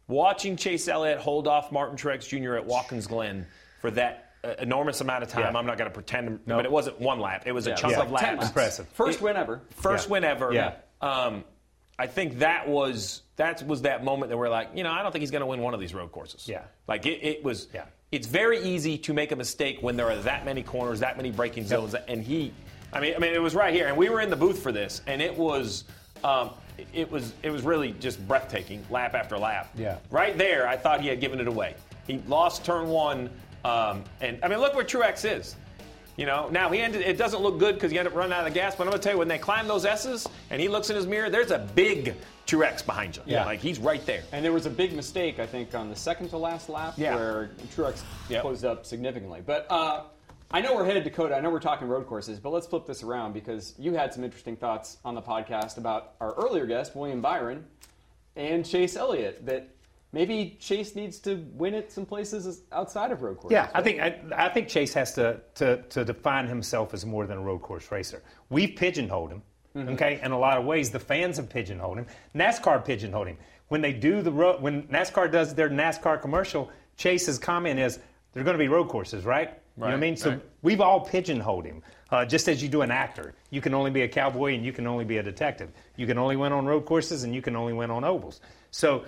Watching 0.09 0.57
Chase 0.57 0.89
Elliott 0.89 1.19
hold 1.19 1.47
off 1.47 1.71
Martin 1.71 1.97
Truex 1.97 2.27
Jr. 2.29 2.55
at 2.57 2.65
Watkins 2.67 3.07
Glen 3.07 3.47
for 3.81 3.91
that 3.93 4.33
uh, 4.43 4.55
enormous 4.59 5.01
amount 5.01 5.23
of 5.23 5.29
time, 5.29 5.53
Yeah. 5.53 5.59
I'm 5.59 5.67
not 5.67 5.79
going 5.79 5.91
to 5.91 5.95
pretend, 5.95 6.41
No. 6.47 6.57
but 6.57 6.65
it 6.65 6.71
wasn't 6.73 7.01
one 7.01 7.21
lap. 7.21 7.43
It 7.47 7.53
was 7.53 7.67
a 7.67 7.75
chunk 7.75 7.93
it 7.95 7.99
was 7.99 8.07
of 8.07 8.09
10 8.09 8.13
laps. 8.13 8.23
laps. 8.37 8.47
Impressive. 8.49 8.89
First 8.89 9.19
It- 9.19 9.25
win 9.25 9.37
ever. 9.37 9.61
First 9.77 10.07
Yeah. 10.09 10.13
win 10.13 10.25
ever. 10.25 10.53
Yeah. 10.53 10.73
Um, 11.01 11.45
I 11.99 12.07
think 12.07 12.39
that 12.39 12.69
was 12.69 13.23
that 13.37 13.63
was 13.67 13.83
that 13.83 14.03
moment 14.05 14.31
that 14.31 14.37
we're 14.37 14.49
like, 14.49 14.69
you 14.75 14.83
know, 14.85 14.91
I 14.93 15.03
don't 15.03 15.13
think 15.13 15.21
he's 15.21 15.31
going 15.33 15.41
to 15.41 15.47
win 15.47 15.61
one 15.61 15.75
of 15.75 15.81
these 15.81 15.93
road 15.95 16.11
courses. 16.13 16.49
Yeah. 16.49 16.63
Like 16.87 17.07
it, 17.07 17.23
it 17.25 17.45
was. 17.45 17.69
Yeah. 17.75 17.85
It's 18.11 18.27
very 18.27 18.63
easy 18.63 18.97
to 18.99 19.13
make 19.13 19.33
a 19.33 19.37
mistake 19.37 19.79
when 19.83 19.97
there 19.97 20.09
are 20.11 20.17
that 20.17 20.45
many 20.45 20.63
corners, 20.63 21.01
that 21.01 21.17
many 21.17 21.31
braking 21.31 21.67
zones, 21.67 21.95
and 21.95 22.23
he. 22.23 22.53
I 22.93 23.01
mean, 23.01 23.15
I 23.15 23.19
mean, 23.19 23.35
it 23.35 23.43
was 23.43 23.55
right 23.55 23.75
here, 23.75 23.87
and 23.89 23.97
we 23.97 24.09
were 24.09 24.21
in 24.23 24.31
the 24.31 24.37
booth 24.37 24.63
for 24.63 24.73
this, 24.73 25.03
and 25.07 25.21
it 25.21 25.37
was. 25.37 25.85
Um, 26.25 26.51
it 26.93 27.11
was 27.11 27.35
it 27.43 27.51
was 27.51 27.63
really 27.63 27.93
just 28.01 28.27
breathtaking, 28.29 28.85
lap 28.91 29.15
after 29.15 29.39
lap. 29.39 29.71
Yeah. 29.77 29.99
Right 30.11 30.37
there, 30.39 30.67
I 30.69 30.77
thought 30.77 31.01
he 31.01 31.09
had 31.09 31.21
given 31.21 31.41
it 31.41 31.49
away. 31.49 31.75
He 32.07 32.23
lost 32.27 32.65
turn 32.65 32.89
one, 32.89 33.29
um, 33.65 34.05
and 34.21 34.39
I 34.43 34.49
mean, 34.49 34.59
look 34.61 34.75
where 34.75 34.85
Truex 34.85 35.25
is. 35.39 35.57
You 36.17 36.27
know, 36.27 36.49
now 36.51 36.69
he 36.71 36.81
ended. 36.81 37.03
It 37.03 37.17
doesn't 37.17 37.41
look 37.43 37.59
good 37.61 37.77
because 37.77 37.93
he 37.93 37.99
ended 37.99 38.13
up 38.13 38.19
running 38.19 38.33
out 38.33 38.45
of 38.47 38.53
gas. 38.53 38.75
But 38.75 38.85
I'm 38.85 38.91
gonna 38.91 39.01
tell 39.03 39.13
you, 39.13 39.19
when 39.19 39.29
they 39.29 39.39
climb 39.39 39.69
those 39.69 39.85
S's 39.85 40.27
and 40.51 40.61
he 40.61 40.67
looks 40.69 40.91
in 40.91 40.97
his 40.97 41.07
mirror, 41.07 41.31
there's 41.31 41.53
a 41.53 41.59
big 41.77 42.15
Truex 42.47 42.85
behind 42.85 43.17
you. 43.17 43.23
Yeah. 43.27 43.45
like 43.45 43.61
he's 43.61 43.79
right 43.79 44.05
there. 44.07 44.23
And 44.33 44.45
there 44.45 44.53
was 44.53 44.67
a 44.67 44.71
big 44.71 44.95
mistake, 44.95 45.39
I 45.39 45.47
think, 45.47 45.75
on 45.77 45.89
the 45.91 45.95
second 45.95 46.31
to 46.31 46.39
last 46.39 46.69
lap 46.69 46.95
Yeah. 46.97 47.15
where 47.15 47.51
Truex 47.77 48.03
Yep. 48.31 48.43
closed 48.43 48.65
up 48.65 48.85
significantly. 48.87 49.43
But 49.47 49.67
uh, 49.71 50.05
I 50.51 50.61
know 50.63 50.75
we're 50.75 50.85
headed 50.87 51.05
to 51.05 51.11
Dakota. 51.11 51.37
I 51.37 51.41
know 51.41 51.51
we're 51.51 51.61
talking 51.61 51.89
road 51.89 52.07
courses, 52.07 52.41
but 52.41 52.51
let's 52.51 52.67
flip 52.67 52.87
this 52.87 53.03
around 53.03 53.35
because 53.35 53.75
you 53.79 53.93
had 53.95 54.15
some 54.15 54.25
interesting 54.25 54.57
thoughts 54.57 54.97
on 55.05 55.15
the 55.15 55.21
podcast 55.21 55.77
about 55.77 56.15
our 56.21 56.33
earlier 56.35 56.65
guest, 56.65 56.97
William 56.97 57.21
Byron, 57.21 57.67
and 58.35 58.65
Chase 58.65 58.97
Elliott, 58.97 59.45
that 59.45 59.69
maybe 60.13 60.57
Chase 60.59 60.95
needs 60.97 61.19
to 61.21 61.45
win 61.53 61.75
it 61.75 61.93
some 61.93 62.07
places 62.07 62.63
outside 62.73 63.13
of 63.13 63.21
road 63.21 63.37
courses. 63.37 63.53
Yeah, 63.53 63.69
I 63.75 63.83
think 63.83 64.01
I, 64.01 64.19
I 64.35 64.49
think 64.49 64.69
Chase 64.69 64.95
has 64.95 65.13
to, 65.15 65.41
to 65.57 65.83
to 65.83 66.05
define 66.05 66.47
himself 66.47 66.95
as 66.95 67.05
more 67.05 67.27
than 67.27 67.37
a 67.37 67.43
road 67.43 67.61
course 67.61 67.91
racer. 67.93 68.23
We've 68.49 68.75
pigeonholed 68.75 69.31
him, 69.33 69.43
Mm-hmm. 69.77 69.91
okay. 69.91 70.19
In 70.23 70.33
a 70.33 70.39
lot 70.39 70.57
of 70.57 70.65
ways, 70.65 70.91
the 70.91 70.99
fans 70.99 71.37
have 71.37 71.51
pigeonholed 71.51 71.99
him. 71.99 72.07
NASCAR 72.35 72.83
pigeonholed 72.85 73.29
him. 73.29 73.37
When 73.69 73.83
they 73.83 73.93
do 73.93 74.23
the 74.23 74.33
road, 74.33 74.63
when 74.63 74.85
NASCAR 74.85 75.31
does 75.31 75.55
their 75.55 75.69
NASCAR 75.69 76.23
commercial, 76.23 76.71
Chase's 76.97 77.39
comment 77.39 77.79
is, 77.79 77.99
"They're 78.33 78.45
going 78.45 78.55
to 78.57 78.59
be 78.59 78.69
road 78.69 78.89
courses, 78.89 79.27
right?" 79.27 79.61
You 79.79 79.85
know 79.85 79.87
what 79.87 79.95
I 79.95 80.01
mean? 80.01 80.17
So 80.17 80.31
right. 80.31 80.41
we've 80.63 80.81
all 80.81 81.01
pigeonholed 81.01 81.65
him. 81.65 81.83
Uh, 82.11 82.25
just 82.25 82.49
as 82.49 82.63
you 82.63 82.69
do 82.69 82.83
an 82.83 82.91
actor, 82.91 83.35
you 83.51 83.61
can 83.61 83.75
only 83.75 83.91
be 83.91 84.03
a 84.03 84.09
cowboy 84.09 84.55
and 84.55 84.65
you 84.65 84.73
can 84.73 84.87
only 84.87 85.05
be 85.05 85.19
a 85.19 85.23
detective. 85.23 85.71
You 85.97 86.07
can 86.07 86.19
only 86.19 86.37
win 86.37 86.53
on 86.53 86.67
road 86.67 86.85
courses 86.85 87.23
and 87.23 87.35
you 87.35 87.43
can 87.43 87.55
only 87.55 87.73
win 87.73 87.91
on 87.91 88.03
ovals. 88.03 88.41
So 88.71 89.05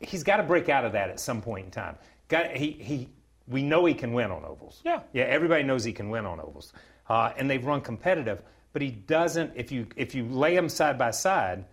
he's 0.00 0.24
got 0.24 0.38
to 0.38 0.42
break 0.42 0.68
out 0.68 0.84
of 0.84 0.92
that 0.92 1.10
at 1.10 1.20
some 1.20 1.42
point 1.42 1.66
in 1.66 1.70
time. 1.70 1.96
Got 2.28 2.56
he 2.56 2.72
he. 2.72 3.08
We 3.46 3.62
know 3.62 3.84
he 3.84 3.94
can 3.94 4.12
win 4.12 4.30
on 4.30 4.44
ovals. 4.44 4.80
Yeah. 4.84 5.00
yeah. 5.12 5.24
Everybody 5.24 5.64
knows 5.64 5.84
he 5.84 5.92
can 5.92 6.08
win 6.08 6.24
on 6.24 6.40
ovals, 6.40 6.72
uh, 7.08 7.32
and 7.36 7.50
they've 7.50 7.64
run 7.64 7.80
competitive. 7.80 8.42
But 8.72 8.82
he 8.82 8.90
doesn't. 8.90 9.52
If 9.56 9.72
you 9.72 9.86
if 9.96 10.14
you 10.14 10.24
lay 10.26 10.54
them 10.54 10.68
side 10.68 10.98
by 10.98 11.10
side, 11.10 11.64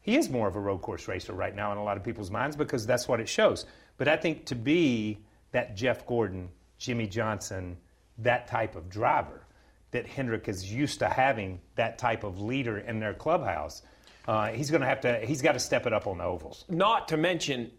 he 0.00 0.16
is 0.16 0.30
more 0.30 0.48
of 0.48 0.56
a 0.56 0.60
road 0.60 0.78
course 0.78 1.08
racer 1.08 1.32
right 1.32 1.54
now 1.54 1.72
in 1.72 1.78
a 1.78 1.84
lot 1.84 1.96
of 1.96 2.04
people's 2.04 2.30
minds 2.30 2.56
because 2.56 2.86
that's 2.86 3.06
what 3.08 3.20
it 3.20 3.28
shows. 3.28 3.66
But 3.98 4.08
I 4.08 4.16
think 4.16 4.46
to 4.46 4.54
be 4.54 5.18
that 5.50 5.76
Jeff 5.76 6.06
Gordon, 6.06 6.48
Jimmie 6.78 7.06
Johnson, 7.06 7.76
that 8.18 8.46
type 8.46 8.76
of 8.76 8.88
driver 8.88 9.44
that 9.90 10.06
Hendrick 10.06 10.48
is 10.48 10.72
used 10.72 10.98
to 11.00 11.08
having 11.08 11.60
that 11.74 11.98
type 11.98 12.24
of 12.24 12.40
leader 12.40 12.78
in 12.78 13.00
their 13.00 13.14
clubhouse, 13.14 13.82
uh, 14.26 14.48
he's 14.48 14.70
going 14.70 14.82
to 14.82 14.86
have 14.86 15.00
to. 15.02 15.18
He's 15.24 15.42
got 15.42 15.52
to 15.52 15.58
step 15.58 15.86
it 15.86 15.92
up 15.92 16.06
on 16.06 16.18
the 16.18 16.24
ovals. 16.24 16.64
Not 16.68 17.08
to 17.08 17.16
mention, 17.16 17.70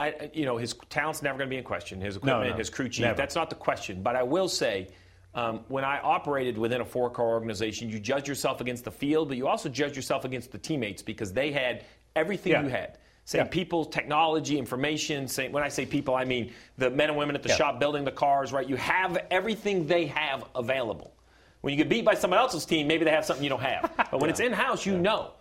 I, 0.00 0.30
you 0.34 0.44
know, 0.44 0.56
his 0.56 0.74
talent's 0.90 1.22
never 1.22 1.38
going 1.38 1.48
to 1.48 1.54
be 1.54 1.58
in 1.58 1.64
question. 1.64 2.00
His 2.00 2.16
equipment, 2.16 2.50
no, 2.50 2.56
his 2.56 2.70
crew 2.70 2.88
chief. 2.88 3.02
never. 3.02 3.16
That's 3.16 3.36
not 3.36 3.48
the 3.50 3.56
question. 3.56 4.02
But 4.02 4.16
I 4.16 4.24
will 4.24 4.48
say, 4.48 4.88
um, 5.34 5.60
when 5.68 5.84
I 5.84 6.00
operated 6.00 6.58
within 6.58 6.80
a 6.80 6.84
four-car 6.84 7.26
organization, 7.26 7.88
you 7.88 8.00
judge 8.00 8.28
yourself 8.28 8.60
against 8.60 8.84
the 8.84 8.90
field, 8.90 9.28
but 9.28 9.36
you 9.36 9.46
also 9.46 9.68
judge 9.68 9.94
yourself 9.96 10.24
against 10.24 10.50
the 10.50 10.58
teammates 10.58 11.02
because 11.02 11.32
they 11.32 11.52
had 11.52 11.84
everything 12.16 12.52
Yeah. 12.52 12.62
you 12.64 12.68
had. 12.68 12.98
Same 13.24 13.42
Yeah. 13.42 13.48
people, 13.48 13.84
technology, 13.84 14.58
information. 14.58 15.28
Same, 15.28 15.52
when 15.52 15.62
I 15.62 15.68
say 15.68 15.86
people, 15.86 16.14
I 16.14 16.24
mean 16.24 16.52
the 16.78 16.90
men 16.90 17.08
and 17.08 17.16
women 17.16 17.36
at 17.36 17.42
the 17.42 17.48
Yeah. 17.50 17.56
shop 17.56 17.80
building 17.80 18.04
the 18.04 18.10
cars. 18.12 18.52
Right? 18.52 18.68
You 18.68 18.76
have 18.76 19.16
everything 19.30 19.86
they 19.86 20.06
have 20.06 20.44
available. 20.54 21.12
When 21.60 21.72
you 21.72 21.76
get 21.78 21.88
beat 21.88 22.04
by 22.04 22.14
someone 22.14 22.40
else's 22.40 22.64
team, 22.66 22.88
maybe 22.88 23.04
they 23.04 23.12
have 23.12 23.24
something 23.24 23.44
you 23.44 23.50
don't 23.50 23.62
have. 23.62 23.90
But 24.10 24.20
when 24.20 24.28
it's 24.30 24.40
in-house, 24.40 24.84
you 24.84 24.98
know. 24.98 25.32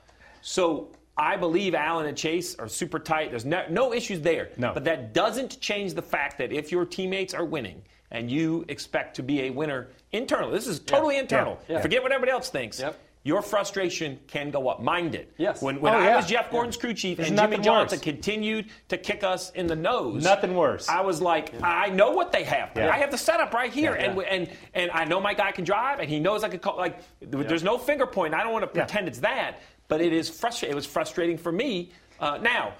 So 0.42 0.90
I 1.18 1.36
believe 1.36 1.74
Alan 1.74 2.06
and 2.06 2.16
Chase 2.18 2.56
are 2.60 2.68
super 2.68 3.00
tight. 3.00 3.32
There's 3.32 3.46
no, 3.46 3.66
no 3.70 3.94
issues 3.94 4.22
there. 4.22 4.50
No. 4.58 4.72
But 4.74 4.84
that 4.86 5.14
doesn't 5.14 5.60
change 5.60 5.94
the 5.96 6.02
fact 6.02 6.38
that 6.38 6.52
if 6.52 6.72
your 6.72 6.86
teammates 6.86 7.34
are 7.34 7.44
winning 7.46 7.82
and 8.12 8.30
you 8.30 8.64
expect 8.68 9.16
to 9.16 9.24
be 9.24 9.44
a 9.44 9.50
winner 9.50 9.90
internally, 10.12 10.52
this 10.54 10.68
is 10.68 10.80
totally 10.80 11.18
internal. 11.18 11.60
Yeah. 11.68 11.78
Yeah. 11.78 11.82
Forget 11.82 12.04
what 12.04 12.12
everybody 12.12 12.32
else 12.32 12.50
thinks. 12.50 12.80
Yep. 12.80 12.98
Your 13.24 13.44
frustration 13.44 14.20
can 14.26 14.50
go 14.50 14.68
up. 14.68 14.82
Mine 14.82 15.12
did. 15.12 15.28
Yes. 15.38 15.62
When, 15.62 15.80
when 15.80 15.94
Oh, 15.94 15.98
I 15.98 16.06
yeah. 16.06 16.16
was 16.18 16.26
Jeff 16.26 16.50
Gordon's 16.50 16.76
crew 16.76 16.94
chief 16.96 17.18
There's 17.18 17.30
and 17.30 17.38
Jimmie 17.38 17.58
Johnson 17.60 17.98
worse. 17.98 18.04
continued 18.04 18.70
to 18.88 18.98
kick 18.98 19.24
us 19.24 19.52
in 19.52 19.68
the 19.68 19.76
nose. 19.76 20.24
Nothing 20.24 20.56
worse. 20.56 20.90
I 20.90 21.02
was 21.02 21.22
like, 21.22 21.54
I 21.62 21.90
know 21.90 22.12
what 22.12 22.32
they 22.32 22.44
have. 22.44 22.72
Yeah. 22.76 22.90
I 22.90 22.98
have 22.98 23.12
the 23.12 23.20
setup 23.20 23.54
right 23.54 23.72
here, 23.72 23.96
Yeah. 23.96 24.06
and 24.12 24.22
and 24.24 24.50
and 24.74 24.92
I 24.92 25.06
know 25.06 25.20
my 25.22 25.36
guy 25.36 25.52
can 25.52 25.66
drive, 25.66 26.00
and 26.00 26.10
he 26.10 26.20
knows 26.20 26.44
I 26.44 26.50
can 26.50 26.58
call. 26.60 26.78
Like, 26.78 27.00
there's 27.22 27.64
no 27.64 27.78
finger 27.78 28.08
point. 28.08 28.34
I 28.34 28.42
don't 28.42 28.54
want 28.54 28.64
to 28.66 28.72
Yeah. 28.80 28.86
pretend 28.86 29.08
it's 29.08 29.20
that, 29.20 29.60
but 29.88 30.02
it 30.02 30.14
is 30.14 30.28
frustrating. 30.28 30.72
It 30.72 30.76
was 30.76 30.88
frustrating 30.88 31.38
for 31.38 31.52
me. 31.52 31.92
Uh, 32.20 32.40
now, 32.42 32.74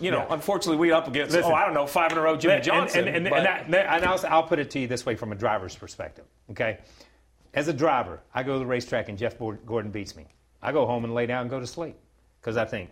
you 0.00 0.10
know, 0.10 0.18
Yeah. 0.18 0.34
unfortunately, 0.34 0.76
we 0.76 0.92
up 0.92 1.08
against 1.08 1.34
Listen. 1.34 1.50
oh, 1.50 1.54
I 1.54 1.64
don't 1.64 1.72
know, 1.74 1.86
five 1.86 2.12
in 2.12 2.18
a 2.18 2.20
row, 2.20 2.36
Jimmie 2.36 2.54
And- 2.56 2.64
Johnson. 2.64 3.08
And, 3.08 3.16
and, 3.16 3.30
but- 3.30 3.38
and, 3.46 3.72
that- 3.72 3.86
and 3.96 4.04
I'll, 4.04 4.20
I'll 4.28 4.42
put 4.42 4.58
it 4.58 4.70
to 4.72 4.78
you 4.80 4.86
this 4.86 5.06
way 5.06 5.14
from 5.16 5.32
a 5.32 5.34
driver's 5.34 5.74
perspective, 5.74 6.24
okay? 6.50 6.78
As 7.54 7.68
a 7.68 7.72
driver, 7.72 8.20
I 8.34 8.42
go 8.42 8.54
to 8.54 8.58
the 8.58 8.66
racetrack 8.66 9.08
and 9.08 9.18
Jeff 9.18 9.36
Gordon 9.38 9.90
beats 9.90 10.16
me. 10.16 10.26
I 10.62 10.72
go 10.72 10.86
home 10.86 11.04
and 11.04 11.14
lay 11.14 11.26
down 11.26 11.42
and 11.42 11.50
go 11.50 11.60
to 11.60 11.66
sleep 11.66 11.96
because 12.40 12.56
I 12.56 12.64
think, 12.64 12.90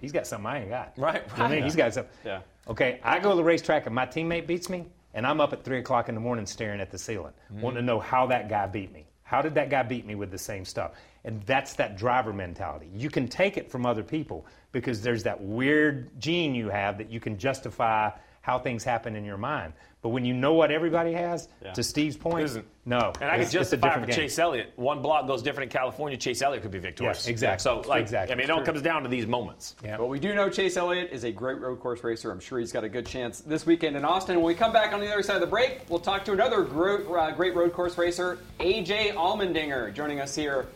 he's 0.00 0.12
got 0.12 0.26
something 0.26 0.46
I 0.46 0.60
ain't 0.60 0.68
got. 0.70 0.92
Right, 0.96 1.22
You 1.32 1.38
know 1.38 1.44
I 1.44 1.48
mean? 1.48 1.56
right. 1.58 1.64
He's 1.64 1.76
got 1.76 1.94
something. 1.94 2.12
Yeah. 2.24 2.40
Okay, 2.68 3.00
I 3.02 3.18
go 3.18 3.30
to 3.30 3.36
the 3.36 3.44
racetrack 3.44 3.86
and 3.86 3.94
my 3.94 4.06
teammate 4.06 4.46
beats 4.46 4.68
me, 4.68 4.86
and 5.14 5.26
I'm 5.26 5.40
up 5.40 5.52
at 5.52 5.64
3 5.64 5.78
o'clock 5.78 6.08
in 6.08 6.14
the 6.14 6.20
morning 6.20 6.44
staring 6.46 6.80
at 6.80 6.90
the 6.90 6.98
ceiling, 6.98 7.32
Mm-hmm. 7.52 7.60
wanting 7.62 7.76
to 7.78 7.82
know 7.82 7.98
how 8.00 8.26
that 8.26 8.48
guy 8.48 8.66
beat 8.66 8.92
me. 8.92 9.06
How 9.22 9.40
did 9.40 9.54
that 9.54 9.70
guy 9.70 9.82
beat 9.82 10.06
me 10.06 10.14
with 10.16 10.30
the 10.30 10.38
same 10.38 10.64
stuff? 10.66 10.92
And 11.24 11.42
that's 11.44 11.72
that 11.74 11.96
driver 11.96 12.32
mentality. 12.32 12.90
You 12.94 13.08
can 13.08 13.26
take 13.26 13.56
it 13.56 13.70
from 13.70 13.86
other 13.86 14.02
people 14.02 14.44
because 14.72 15.00
there's 15.00 15.22
that 15.22 15.40
weird 15.40 16.10
gene 16.20 16.54
you 16.54 16.68
have 16.68 16.98
that 16.98 17.10
you 17.10 17.20
can 17.20 17.38
justify 17.38 18.10
how 18.44 18.58
things 18.58 18.84
happen 18.84 19.16
in 19.16 19.24
your 19.24 19.38
mind. 19.38 19.72
But 20.02 20.10
when 20.10 20.26
you 20.26 20.34
know 20.34 20.52
what 20.52 20.70
everybody 20.70 21.14
has, 21.14 21.48
Yeah. 21.64 21.72
to 21.72 21.82
Steve's 21.82 22.18
point, 22.18 22.44
Isn't- 22.44 22.66
no. 22.84 23.14
And 23.22 23.30
I 23.30 23.36
could 23.36 23.44
it's, 23.44 23.44
it's 23.44 23.52
justify 23.54 23.98
for 23.98 24.04
game. 24.04 24.14
Chase 24.14 24.38
Elliott. 24.38 24.74
One 24.76 25.00
block 25.00 25.26
goes 25.26 25.42
different 25.42 25.72
in 25.72 25.78
California. 25.78 26.18
Chase 26.18 26.42
Elliott 26.42 26.60
could 26.60 26.70
be 26.70 26.78
victorious. 26.78 27.26
Yeah, 27.26 27.30
exactly. 27.30 27.62
So, 27.62 27.80
like, 27.88 28.02
Exactly. 28.02 28.34
I 28.34 28.36
mean, 28.36 28.44
it 28.44 28.50
all 28.50 28.62
comes 28.62 28.82
down 28.82 29.02
to 29.04 29.08
these 29.08 29.26
moments. 29.26 29.76
Yeah. 29.82 29.96
But 29.96 30.08
we 30.08 30.18
do 30.20 30.34
know 30.34 30.50
Chase 30.50 30.76
Elliott 30.76 31.08
is 31.10 31.24
a 31.24 31.32
great 31.32 31.58
road 31.58 31.80
course 31.80 32.04
racer. 32.04 32.30
I'm 32.30 32.38
sure 32.38 32.58
he's 32.58 32.70
got 32.70 32.84
a 32.84 32.88
good 32.90 33.06
chance 33.06 33.40
this 33.40 33.64
weekend 33.64 33.96
in 33.96 34.04
Austin. 34.04 34.36
When 34.36 34.44
we 34.44 34.54
come 34.54 34.74
back 34.74 34.92
on 34.92 35.00
the 35.00 35.10
other 35.10 35.22
side 35.22 35.36
of 35.36 35.40
the 35.40 35.46
break, 35.46 35.80
we'll 35.88 35.98
talk 36.00 36.22
to 36.26 36.32
another 36.32 36.64
great, 36.64 37.06
uh, 37.06 37.30
great 37.30 37.54
road 37.56 37.72
course 37.72 37.96
racer, 37.96 38.40
AJ 38.60 39.12
Allmendinger, 39.14 39.94
joining 39.94 40.20
us 40.20 40.34
here 40.36 40.66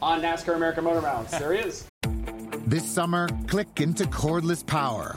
on 0.00 0.22
NASCAR 0.22 0.54
American 0.54 0.84
Motor 0.84 1.02
Mouths. 1.02 1.32
There 1.36 1.52
he 1.54 1.58
is. 1.58 1.88
This 2.68 2.88
summer, 2.88 3.28
click 3.48 3.80
into 3.80 4.04
cordless 4.04 4.64
power 4.64 5.16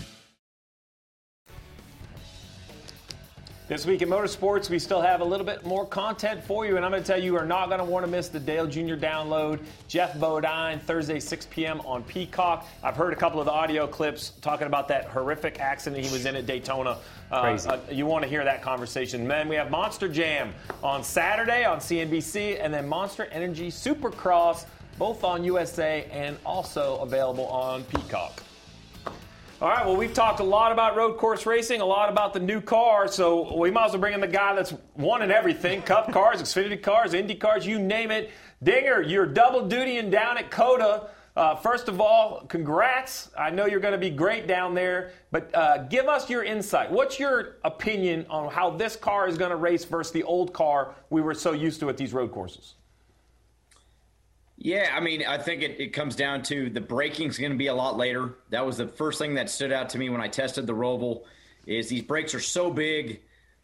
This 3.71 3.85
week 3.85 4.01
in 4.01 4.09
motorsports, 4.09 4.69
we 4.69 4.79
still 4.79 4.99
have 4.99 5.21
a 5.21 5.23
little 5.23 5.45
bit 5.45 5.65
more 5.65 5.85
content 5.85 6.43
for 6.43 6.65
you, 6.65 6.75
and 6.75 6.83
I'm 6.83 6.91
going 6.91 7.01
to 7.01 7.07
tell 7.07 7.17
you, 7.17 7.31
you 7.31 7.37
are 7.37 7.45
not 7.45 7.69
going 7.69 7.79
to 7.79 7.85
want 7.85 8.05
to 8.05 8.11
miss 8.11 8.27
the 8.27 8.37
Dale 8.37 8.67
Jr. 8.67 8.95
download. 8.95 9.61
Geoff 9.87 10.19
Bodine, 10.19 10.77
Thursday, 10.79 11.21
6 11.21 11.47
p.m. 11.49 11.79
on 11.85 12.03
Peacock. 12.03 12.67
I've 12.83 12.97
heard 12.97 13.13
a 13.13 13.15
couple 13.15 13.39
of 13.39 13.45
the 13.45 13.53
audio 13.53 13.87
clips 13.87 14.33
talking 14.41 14.67
about 14.67 14.89
that 14.89 15.05
horrific 15.05 15.61
accident 15.61 16.03
he 16.03 16.11
was 16.11 16.25
in 16.25 16.35
at 16.35 16.45
Daytona. 16.45 16.97
Uh, 17.31 17.35
uh, 17.35 17.79
you 17.89 18.05
want 18.05 18.23
to 18.23 18.29
hear 18.29 18.43
that 18.43 18.61
conversation. 18.61 19.25
Then 19.25 19.47
we 19.47 19.55
have 19.55 19.71
Monster 19.71 20.09
Jam 20.09 20.53
on 20.83 21.01
Saturday 21.01 21.63
on 21.63 21.79
CNBC, 21.79 22.61
and 22.61 22.73
then 22.73 22.89
Monster 22.89 23.29
Energy 23.31 23.69
Supercross, 23.69 24.65
both 24.97 25.23
on 25.23 25.45
USA 25.45 26.09
and 26.11 26.37
also 26.45 26.97
available 26.97 27.45
on 27.45 27.85
Peacock. 27.85 28.43
All 29.61 29.69
right, 29.69 29.85
well, 29.85 29.95
we've 29.95 30.11
talked 30.11 30.39
a 30.39 30.43
lot 30.43 30.71
about 30.71 30.95
road 30.95 31.19
course 31.19 31.45
racing, 31.45 31.81
a 31.81 31.85
lot 31.85 32.09
about 32.09 32.33
the 32.33 32.39
new 32.39 32.61
car, 32.61 33.07
so 33.07 33.55
we 33.55 33.69
might 33.69 33.85
as 33.85 33.91
well 33.91 34.01
bring 34.01 34.15
in 34.15 34.19
the 34.19 34.27
guy 34.27 34.55
that's 34.55 34.73
won 34.95 35.21
in 35.21 35.29
everything 35.29 35.83
Cup 35.83 36.11
cars, 36.11 36.41
Xfinity 36.41 36.81
cars, 36.81 37.13
Indy 37.13 37.35
cars, 37.35 37.63
you 37.63 37.77
name 37.77 38.09
it. 38.09 38.31
Dinger, 38.63 39.03
you're 39.03 39.27
double 39.27 39.69
dutying 39.69 40.09
down 40.09 40.39
at 40.39 40.49
COTA. 40.49 41.09
Uh, 41.35 41.55
first 41.57 41.89
of 41.89 42.01
all, 42.01 42.43
congrats. 42.47 43.29
I 43.37 43.51
know 43.51 43.67
you're 43.67 43.79
going 43.79 43.91
to 43.91 43.99
be 43.99 44.09
great 44.09 44.47
down 44.47 44.73
there, 44.73 45.11
but 45.29 45.53
uh, 45.53 45.83
give 45.83 46.07
us 46.07 46.27
your 46.27 46.43
insight. 46.43 46.91
What's 46.91 47.19
your 47.19 47.57
opinion 47.63 48.25
on 48.31 48.51
how 48.51 48.71
this 48.71 48.95
car 48.95 49.27
is 49.27 49.37
going 49.37 49.51
to 49.51 49.57
race 49.57 49.85
versus 49.85 50.11
the 50.11 50.23
old 50.23 50.53
car 50.53 50.95
we 51.11 51.21
were 51.21 51.35
so 51.35 51.51
used 51.51 51.79
to 51.81 51.89
at 51.89 51.97
these 51.97 52.13
road 52.13 52.31
courses? 52.31 52.73
Yeah, 54.63 54.93
I 54.95 54.99
mean, 54.99 55.23
I 55.27 55.39
think 55.39 55.63
it, 55.63 55.79
it 55.79 55.87
comes 55.91 56.15
down 56.15 56.43
to 56.43 56.69
the 56.69 56.81
braking's 56.81 57.39
going 57.39 57.51
to 57.51 57.57
be 57.57 57.65
a 57.65 57.73
lot 57.73 57.97
later. 57.97 58.35
That 58.51 58.63
was 58.63 58.77
the 58.77 58.87
first 58.87 59.17
thing 59.17 59.33
that 59.33 59.49
stood 59.49 59.71
out 59.71 59.89
to 59.89 59.97
me 59.97 60.11
when 60.11 60.21
I 60.21 60.27
tested 60.27 60.67
the 60.67 60.73
Roval. 60.73 61.23
Is 61.65 61.89
these 61.89 62.03
brakes 62.03 62.35
are 62.35 62.39
so 62.39 62.69
big, 62.69 63.21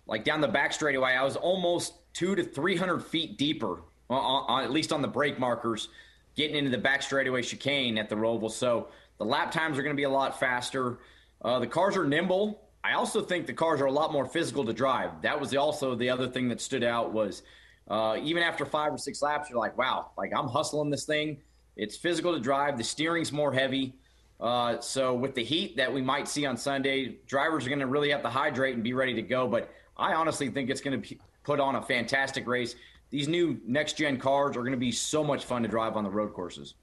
like 0.08 0.24
down 0.24 0.42
the 0.42 0.48
back 0.48 0.74
straightaway, 0.74 1.12
I 1.12 1.24
was 1.24 1.36
almost 1.36 1.94
two 2.14 2.34
to 2.36 2.44
three 2.44 2.76
hundred 2.76 3.04
feet 3.04 3.38
deeper, 3.38 3.84
on, 4.10 4.46
on, 4.48 4.64
at 4.64 4.72
least 4.72 4.92
on 4.92 5.04
the 5.04 5.08
brake 5.08 5.38
markers, 5.38 5.90
getting 6.36 6.56
into 6.56 6.72
the 6.72 6.80
back 6.80 7.04
straightaway 7.04 7.44
chicane 7.44 8.00
at 8.00 8.10
the 8.10 8.16
Roval. 8.16 8.50
So 8.50 8.88
the 9.20 9.26
lap 9.26 9.52
times 9.52 9.78
are 9.78 9.84
going 9.84 9.96
to 9.96 10.00
be 10.00 10.04
a 10.04 10.10
lot 10.10 10.40
faster. 10.40 10.98
Uh, 11.44 11.60
the 11.60 11.68
cars 11.68 11.96
are 11.96 12.06
nimble. 12.06 12.60
I 12.84 12.94
also 12.94 13.22
think 13.22 13.46
the 13.46 13.54
cars 13.54 13.82
are 13.82 13.86
a 13.86 13.92
lot 13.92 14.12
more 14.12 14.26
physical 14.26 14.66
to 14.66 14.74
drive. 14.74 15.22
That 15.22 15.40
was 15.40 15.56
also 15.56 15.94
the 15.94 16.10
other 16.10 16.28
thing 16.28 16.50
that 16.50 16.60
stood 16.60 16.84
out 16.84 17.14
was 17.14 17.44
uh, 17.90 18.18
even 18.22 18.44
after 18.44 18.66
five 18.66 18.94
or 18.94 18.98
six 18.98 19.22
laps, 19.22 19.50
you're 19.50 19.60
like, 19.60 19.78
wow, 19.78 20.12
like 20.18 20.32
I'm 20.36 20.48
hustling 20.48 20.90
this 20.90 21.06
thing. 21.06 21.38
It's 21.76 21.96
physical 21.96 22.34
to 22.34 22.40
drive. 22.40 22.78
The 22.78 22.84
steering's 22.84 23.32
more 23.32 23.54
heavy. 23.54 23.94
Uh, 24.40 24.80
so 24.80 25.14
with 25.14 25.36
the 25.36 25.44
heat 25.44 25.78
that 25.78 25.92
we 25.92 26.02
might 26.02 26.28
see 26.28 26.46
on 26.46 26.58
Sunday, 26.58 27.18
drivers 27.28 27.66
are 27.66 27.70
going 27.70 27.80
to 27.80 27.88
really 27.88 28.10
have 28.12 28.22
to 28.24 28.30
hydrate 28.30 28.76
and 28.76 28.84
be 28.84 28.94
ready 28.94 29.14
to 29.14 29.22
go. 29.22 29.48
But 29.48 29.72
I 29.96 30.14
honestly 30.14 30.50
think 30.50 30.70
it's 30.70 30.82
going 30.82 31.02
to 31.02 31.16
put 31.44 31.60
on 31.60 31.76
a 31.76 31.82
fantastic 31.82 32.46
race. 32.48 32.76
These 33.10 33.28
new 33.28 33.60
next 33.66 33.94
gen 33.94 34.18
cars 34.18 34.58
are 34.58 34.62
going 34.62 34.72
to 34.72 34.78
be 34.78 34.92
so 34.92 35.24
much 35.24 35.46
fun 35.46 35.64
to 35.64 35.68
drive 35.68 35.96
on 35.96 36.04
the 36.04 36.10
road 36.10 36.34
courses. 36.34 36.76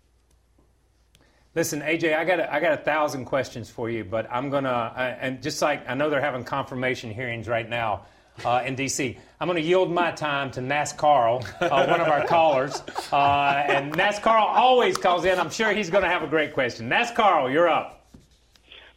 Listen, 1.55 1.83
AJ, 1.83 2.17
I 2.17 2.25
got 2.25 2.41
a, 2.41 2.53
I 2.53 2.59
got 2.59 2.73
a 2.73 2.83
thousand 2.83 3.27
questions 3.27 3.71
for 3.71 3.89
you, 3.89 4.05
but 4.05 4.27
I'm 4.29 4.51
gonna 4.51 4.69
uh, 4.69 5.17
and 5.21 5.41
just 5.41 5.63
like 5.63 5.89
I 5.89 5.95
know 5.95 6.11
they're 6.11 6.21
having 6.21 6.43
confirmation 6.43 7.13
hearings 7.13 7.47
right 7.47 7.69
now 7.69 8.07
uh, 8.45 8.63
in 8.65 8.77
DC, 8.77 9.17
I'm 9.41 9.49
gonna 9.49 9.61
yield 9.61 9.93
my 9.93 10.11
time 10.11 10.51
to 10.53 10.61
NASCAR, 10.61 11.45
uh, 11.61 11.87
one 11.87 12.01
of 12.01 12.09
our 12.09 12.27
callers, 12.27 12.83
uh, 13.13 13.65
and 13.67 13.93
NASCAR 13.93 14.39
always 14.39 14.97
calls 14.97 15.25
in. 15.25 15.39
I'm 15.39 15.51
sure 15.51 15.73
he's 15.73 15.91
gonna 15.91 16.09
have 16.09 16.23
a 16.23 16.27
great 16.27 16.55
question. 16.55 16.89
NASCAR, 16.89 17.53
you're 17.53 17.69
up. 17.69 18.07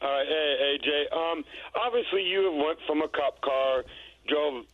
All 0.02 0.10
right, 0.10 0.28
hey 0.28 0.80
AJ. 0.80 1.16
Um, 1.16 1.44
obviously 1.76 2.24
you 2.24 2.44
have 2.46 2.66
went 2.66 2.80
from 2.88 3.02
a 3.02 3.08
Cup 3.08 3.42
car, 3.42 3.84
drove, 4.28 4.66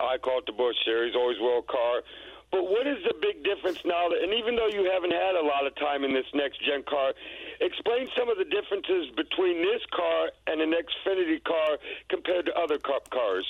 I 0.00 0.18
call 0.18 0.38
it 0.38 0.46
the 0.46 0.52
Busch 0.52 0.76
Series, 0.84 1.14
always 1.14 1.38
World 1.40 1.66
car. 1.66 2.02
But 2.50 2.64
what 2.64 2.86
is 2.86 2.98
the 3.04 3.14
big 3.22 3.44
difference 3.44 3.78
now? 3.84 4.08
That, 4.08 4.22
and 4.22 4.34
even 4.34 4.56
though 4.56 4.66
you 4.66 4.90
haven't 4.90 5.12
had 5.12 5.36
a 5.36 5.44
lot 5.44 5.66
of 5.66 5.74
time 5.76 6.02
in 6.02 6.12
this 6.12 6.26
next 6.34 6.58
gen 6.66 6.82
car, 6.82 7.14
explain 7.60 8.08
some 8.18 8.28
of 8.28 8.38
the 8.38 8.44
differences 8.44 9.06
between 9.14 9.62
this 9.62 9.82
car 9.94 10.30
and 10.48 10.60
an 10.60 10.74
Xfinity 10.74 11.42
car 11.44 11.78
compared 12.08 12.46
to 12.46 12.54
other 12.58 12.78
Cup 12.78 13.08
cars. 13.10 13.46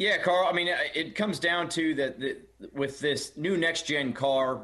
Yeah, 0.00 0.16
Carl. 0.16 0.48
I 0.48 0.54
mean, 0.54 0.70
uh, 0.70 0.78
it 0.94 1.14
comes 1.14 1.38
down 1.38 1.68
to 1.70 1.94
that 1.96 2.38
with 2.72 3.00
this 3.00 3.36
new 3.36 3.58
next 3.58 3.82
gen 3.82 4.14
car, 4.14 4.62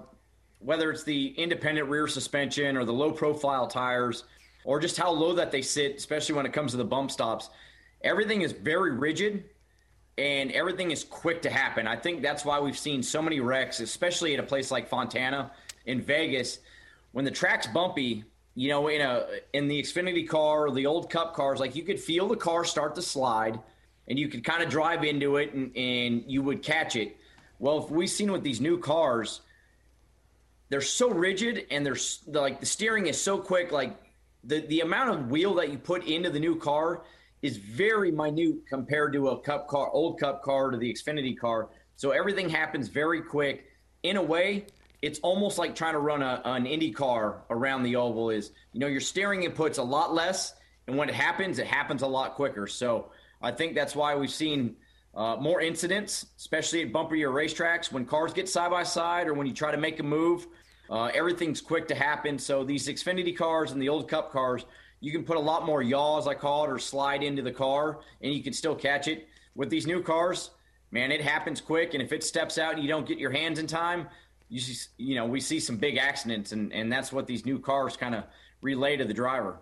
whether 0.61 0.91
it's 0.91 1.05
the 1.05 1.35
independent 1.37 1.91
rear 1.91 2.09
suspension 2.09 2.75
or 2.75 2.87
the 2.87 2.95
low 2.95 3.13
profile 3.13 3.67
tires, 3.67 4.25
or 4.65 4.81
just 4.81 4.97
how 4.97 5.11
low 5.11 5.35
that 5.35 5.53
they 5.53 5.61
sit, 5.61 5.97
especially 5.97 6.37
when 6.37 6.47
it 6.47 6.55
comes 6.55 6.71
to 6.71 6.79
the 6.79 6.87
bump 6.87 7.11
stops, 7.11 7.51
everything 8.01 8.41
is 8.41 8.53
very 8.53 8.93
rigid 8.93 9.45
and 10.17 10.53
everything 10.53 10.91
is 10.91 11.05
quick 11.05 11.43
to 11.43 11.51
happen. 11.51 11.87
I 11.87 11.97
think 11.97 12.23
that's 12.23 12.47
why 12.47 12.59
we've 12.59 12.79
seen 12.79 13.03
so 13.03 13.21
many 13.21 13.41
wrecks, 13.41 13.81
especially 13.81 14.33
at 14.33 14.41
a 14.41 14.43
place 14.43 14.71
like 14.71 14.89
Fontana 14.89 15.53
in 15.85 16.01
Vegas, 16.01 16.61
when 17.13 17.27
the 17.27 17.31
track's 17.31 17.67
bumpy. 17.67 18.25
You 18.55 18.71
know, 18.71 18.89
in 18.89 19.03
a 19.03 19.27
in 19.53 19.69
the 19.69 19.83
Xfinity 19.83 20.27
car 20.27 20.65
or 20.65 20.71
the 20.71 20.87
old 20.87 21.11
Cup 21.11 21.35
cars, 21.35 21.61
like 21.61 21.77
you 21.77 21.83
could 21.83 22.01
feel 22.01 22.27
the 22.27 22.37
car 22.37 22.65
start 22.65 22.95
to 22.95 23.03
slide 23.03 23.61
and 24.09 24.19
you 24.19 24.29
could 24.29 24.45
kind 24.45 24.63
of 24.63 24.69
drive 24.69 25.05
into 25.05 25.37
it 25.37 25.53
and, 25.55 25.77
and 25.77 26.25
you 26.27 26.43
would 26.43 26.63
catch 26.63 26.97
it. 26.97 27.17
Well, 27.59 27.85
if 27.85 27.91
we've 27.91 28.11
seen 28.11 28.33
with 28.33 28.43
these 28.43 28.61
new 28.61 28.79
cars, 28.79 29.41
they're 30.69 30.81
so 30.81 31.11
rigid 31.11 31.67
and 31.71 31.85
they're 31.85 31.97
like 32.27 32.61
the 32.61 32.67
steering 32.67 33.07
is 33.07 33.21
so 33.21 33.39
quick. 33.39 33.73
Like 33.73 33.97
the, 34.45 34.61
the 34.61 34.81
amount 34.81 35.11
of 35.11 35.31
wheel 35.31 35.55
that 35.55 35.71
you 35.71 35.79
put 35.79 36.05
into 36.07 36.31
the 36.31 36.41
new 36.41 36.57
car 36.57 37.03
is 37.43 37.57
very 37.57 38.11
minute 38.11 38.67
compared 38.69 39.13
to 39.13 39.29
a 39.29 39.41
cup 39.41 39.69
car, 39.69 39.91
old 39.91 40.19
cup 40.19 40.43
car 40.43 40.71
to 40.71 40.77
the 40.77 40.93
Xfinity 40.93 41.39
car. 41.39 41.69
So 41.97 42.11
everything 42.11 42.49
happens 42.49 42.89
very 42.89 43.23
quick. 43.23 43.67
In 44.03 44.17
a 44.17 44.23
way, 44.23 44.67
it's 45.03 45.19
almost 45.21 45.59
like 45.59 45.75
trying 45.75 45.93
to 45.93 45.99
run 45.99 46.23
a, 46.23 46.43
an 46.45 46.67
Indy 46.67 46.91
car 46.91 47.43
around 47.51 47.83
the 47.83 47.97
oval. 47.97 48.31
Is 48.31 48.53
you 48.73 48.81
know 48.81 48.87
your 48.87 49.01
steering 49.01 49.43
input's 49.43 49.79
a 49.79 49.83
lot 49.83 50.15
less, 50.15 50.55
and 50.87 50.97
when 50.97 51.09
it 51.09 51.15
happens, 51.15 51.59
it 51.59 51.67
happens 51.67 52.03
a 52.03 52.07
lot 52.07 52.35
quicker. 52.35 52.67
So 52.67 53.11
I 53.43 53.53
think 53.53 53.75
that's 53.75 53.95
why 53.95 54.15
we've 54.17 54.31
seen 54.31 54.77
uh, 55.15 55.37
more 55.37 55.61
incidents, 55.61 56.27
especially 56.37 56.83
at 56.83 56.93
bumpier 56.93 57.33
racetracks 57.33 57.91
when 57.91 58.05
cars 58.05 58.33
get 58.33 58.49
side 58.49 58.71
by 58.71 58.83
side 58.83 59.29
or 59.29 59.35
when 59.35 59.47
you 59.47 59.55
try 59.55 59.71
to 59.71 59.79
make 59.79 59.99
a 60.01 60.03
move. 60.03 60.47
Uh, 60.91 61.07
everything's 61.07 61.61
quick 61.61 61.89
to 61.89 61.95
happen. 61.95 62.39
So 62.39 62.65
these 62.65 62.87
Xfinity 62.87 63.37
cars 63.37 63.73
and 63.73 63.81
the 63.81 63.89
old 63.89 64.09
Cup 64.09 64.31
cars, 64.31 64.65
you 65.01 65.11
can 65.13 65.25
put 65.25 65.37
a 65.37 65.41
lot 65.41 65.65
more 65.67 65.83
yaw, 65.83 66.19
as 66.19 66.27
I 66.27 66.35
call 66.35 66.65
it, 66.65 66.71
or 66.71 66.79
slide 66.79 67.23
into 67.23 67.43
the 67.43 67.53
car, 67.53 68.01
and 68.21 68.33
you 68.33 68.43
can 68.43 68.53
still 68.53 68.75
catch 68.75 69.09
it. 69.09 69.29
With 69.55 69.71
these 69.71 69.87
new 69.87 70.03
cars, 70.03 70.51
man, 70.91 71.11
it 71.11 71.21
happens 71.21 71.61
quick, 71.61 71.95
and 71.95 72.03
if 72.03 72.13
it 72.13 72.23
steps 72.23 72.59
out 72.59 72.75
and 72.75 72.83
you 72.83 72.89
don't 72.89 73.07
get 73.07 73.19
your 73.19 73.31
hands 73.31 73.59
in 73.59 73.67
time, 73.67 74.09
you 74.49 74.61
see, 74.61 74.89
you 74.99 75.15
know, 75.15 75.27
we 75.27 75.41
see 75.41 75.61
some 75.61 75.77
big 75.77 75.97
accidents, 75.97 76.53
and, 76.53 76.73
and 76.73 76.93
that's 76.93 77.13
what 77.13 77.27
these 77.27 77.45
new 77.45 77.59
cars 77.59 77.97
kind 77.97 78.15
of 78.15 78.25
relay 78.61 78.97
to 78.97 79.05
the 79.05 79.15
driver. 79.15 79.59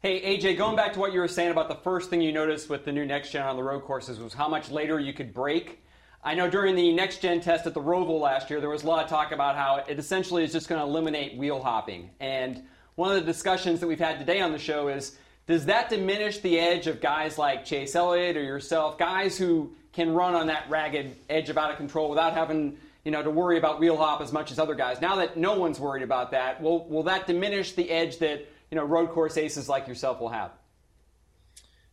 Hey, 0.00 0.38
AJ, 0.38 0.58
going 0.58 0.76
back 0.76 0.92
to 0.92 1.00
what 1.00 1.12
you 1.12 1.18
were 1.18 1.26
saying 1.26 1.50
about 1.50 1.66
the 1.66 1.74
first 1.74 2.08
thing 2.08 2.20
you 2.20 2.30
noticed 2.30 2.70
with 2.70 2.84
the 2.84 2.92
new 2.92 3.04
next 3.04 3.32
gen 3.32 3.42
on 3.42 3.56
the 3.56 3.64
road 3.64 3.82
courses 3.82 4.20
was 4.20 4.32
how 4.32 4.46
much 4.46 4.70
later 4.70 5.00
you 5.00 5.12
could 5.12 5.34
brake. 5.34 5.82
I 6.22 6.36
know 6.36 6.48
during 6.48 6.76
the 6.76 6.92
next 6.92 7.20
gen 7.20 7.40
test 7.40 7.66
at 7.66 7.74
the 7.74 7.80
Roval 7.80 8.20
last 8.20 8.48
year, 8.48 8.60
there 8.60 8.68
was 8.70 8.84
a 8.84 8.86
lot 8.86 9.02
of 9.02 9.10
talk 9.10 9.32
about 9.32 9.56
how 9.56 9.82
it 9.88 9.98
essentially 9.98 10.44
is 10.44 10.52
just 10.52 10.68
going 10.68 10.80
to 10.80 10.86
eliminate 10.86 11.36
wheel 11.36 11.60
hopping. 11.60 12.10
And 12.20 12.62
one 12.94 13.10
of 13.10 13.16
the 13.16 13.26
discussions 13.26 13.80
that 13.80 13.88
we've 13.88 13.98
had 13.98 14.20
today 14.20 14.40
on 14.40 14.52
the 14.52 14.58
show 14.60 14.86
is 14.86 15.16
does 15.48 15.66
that 15.66 15.90
diminish 15.90 16.38
the 16.38 16.60
edge 16.60 16.86
of 16.86 17.00
guys 17.00 17.36
like 17.36 17.64
Chase 17.64 17.96
Elliott 17.96 18.36
or 18.36 18.44
yourself, 18.44 18.98
guys 18.98 19.36
who 19.36 19.72
can 19.92 20.14
run 20.14 20.36
on 20.36 20.46
that 20.46 20.70
ragged 20.70 21.16
edge 21.28 21.50
of 21.50 21.58
out 21.58 21.72
of 21.72 21.76
control 21.76 22.08
without 22.08 22.34
having 22.34 22.78
you 23.04 23.10
know, 23.10 23.22
to 23.22 23.30
worry 23.30 23.58
about 23.58 23.80
wheel 23.80 23.96
hop 23.96 24.20
as 24.20 24.32
much 24.32 24.52
as 24.52 24.60
other 24.60 24.74
guys. 24.74 25.00
Now 25.00 25.16
that 25.16 25.36
no 25.36 25.58
one's 25.58 25.80
worried 25.80 26.02
about 26.04 26.30
that, 26.32 26.60
will 26.60 26.86
will 26.88 27.04
that 27.04 27.26
diminish 27.26 27.72
the 27.72 27.90
edge 27.90 28.18
that 28.18 28.46
you 28.70 28.76
know 28.76 28.84
road 28.84 29.10
course 29.10 29.36
aces 29.36 29.68
like 29.68 29.88
yourself 29.88 30.20
will 30.20 30.28
have? 30.28 30.52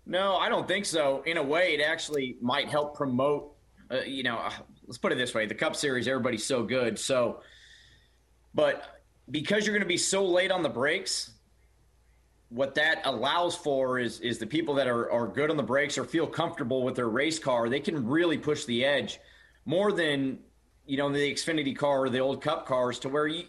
No, 0.05 0.35
I 0.35 0.49
don't 0.49 0.67
think 0.67 0.85
so. 0.85 1.23
In 1.25 1.37
a 1.37 1.43
way, 1.43 1.73
it 1.73 1.81
actually 1.81 2.37
might 2.41 2.69
help 2.69 2.95
promote. 2.95 3.53
Uh, 3.89 4.01
you 4.01 4.23
know, 4.23 4.37
uh, 4.37 4.51
let's 4.85 4.97
put 4.97 5.11
it 5.11 5.15
this 5.15 5.33
way: 5.33 5.45
the 5.45 5.55
Cup 5.55 5.75
Series, 5.75 6.07
everybody's 6.07 6.45
so 6.45 6.63
good. 6.63 6.99
So, 6.99 7.41
but 8.53 8.83
because 9.29 9.65
you're 9.65 9.73
going 9.73 9.83
to 9.83 9.87
be 9.87 9.97
so 9.97 10.25
late 10.25 10.51
on 10.51 10.61
the 10.61 10.69
brakes, 10.69 11.31
what 12.49 12.75
that 12.75 13.01
allows 13.05 13.55
for 13.55 13.97
is 13.97 14.19
is 14.19 14.37
the 14.37 14.45
people 14.45 14.75
that 14.75 14.87
are, 14.87 15.11
are 15.11 15.27
good 15.27 15.49
on 15.49 15.57
the 15.57 15.63
brakes 15.63 15.97
or 15.97 16.03
feel 16.03 16.27
comfortable 16.27 16.83
with 16.83 16.95
their 16.95 17.09
race 17.09 17.39
car, 17.39 17.69
they 17.69 17.79
can 17.79 18.07
really 18.07 18.37
push 18.37 18.65
the 18.65 18.85
edge 18.85 19.19
more 19.65 19.91
than 19.91 20.39
you 20.85 20.97
know 20.97 21.11
the 21.11 21.33
Xfinity 21.33 21.75
car 21.75 22.03
or 22.03 22.09
the 22.09 22.19
old 22.19 22.41
Cup 22.41 22.67
cars 22.67 22.99
to 22.99 23.09
where 23.09 23.27
you 23.27 23.45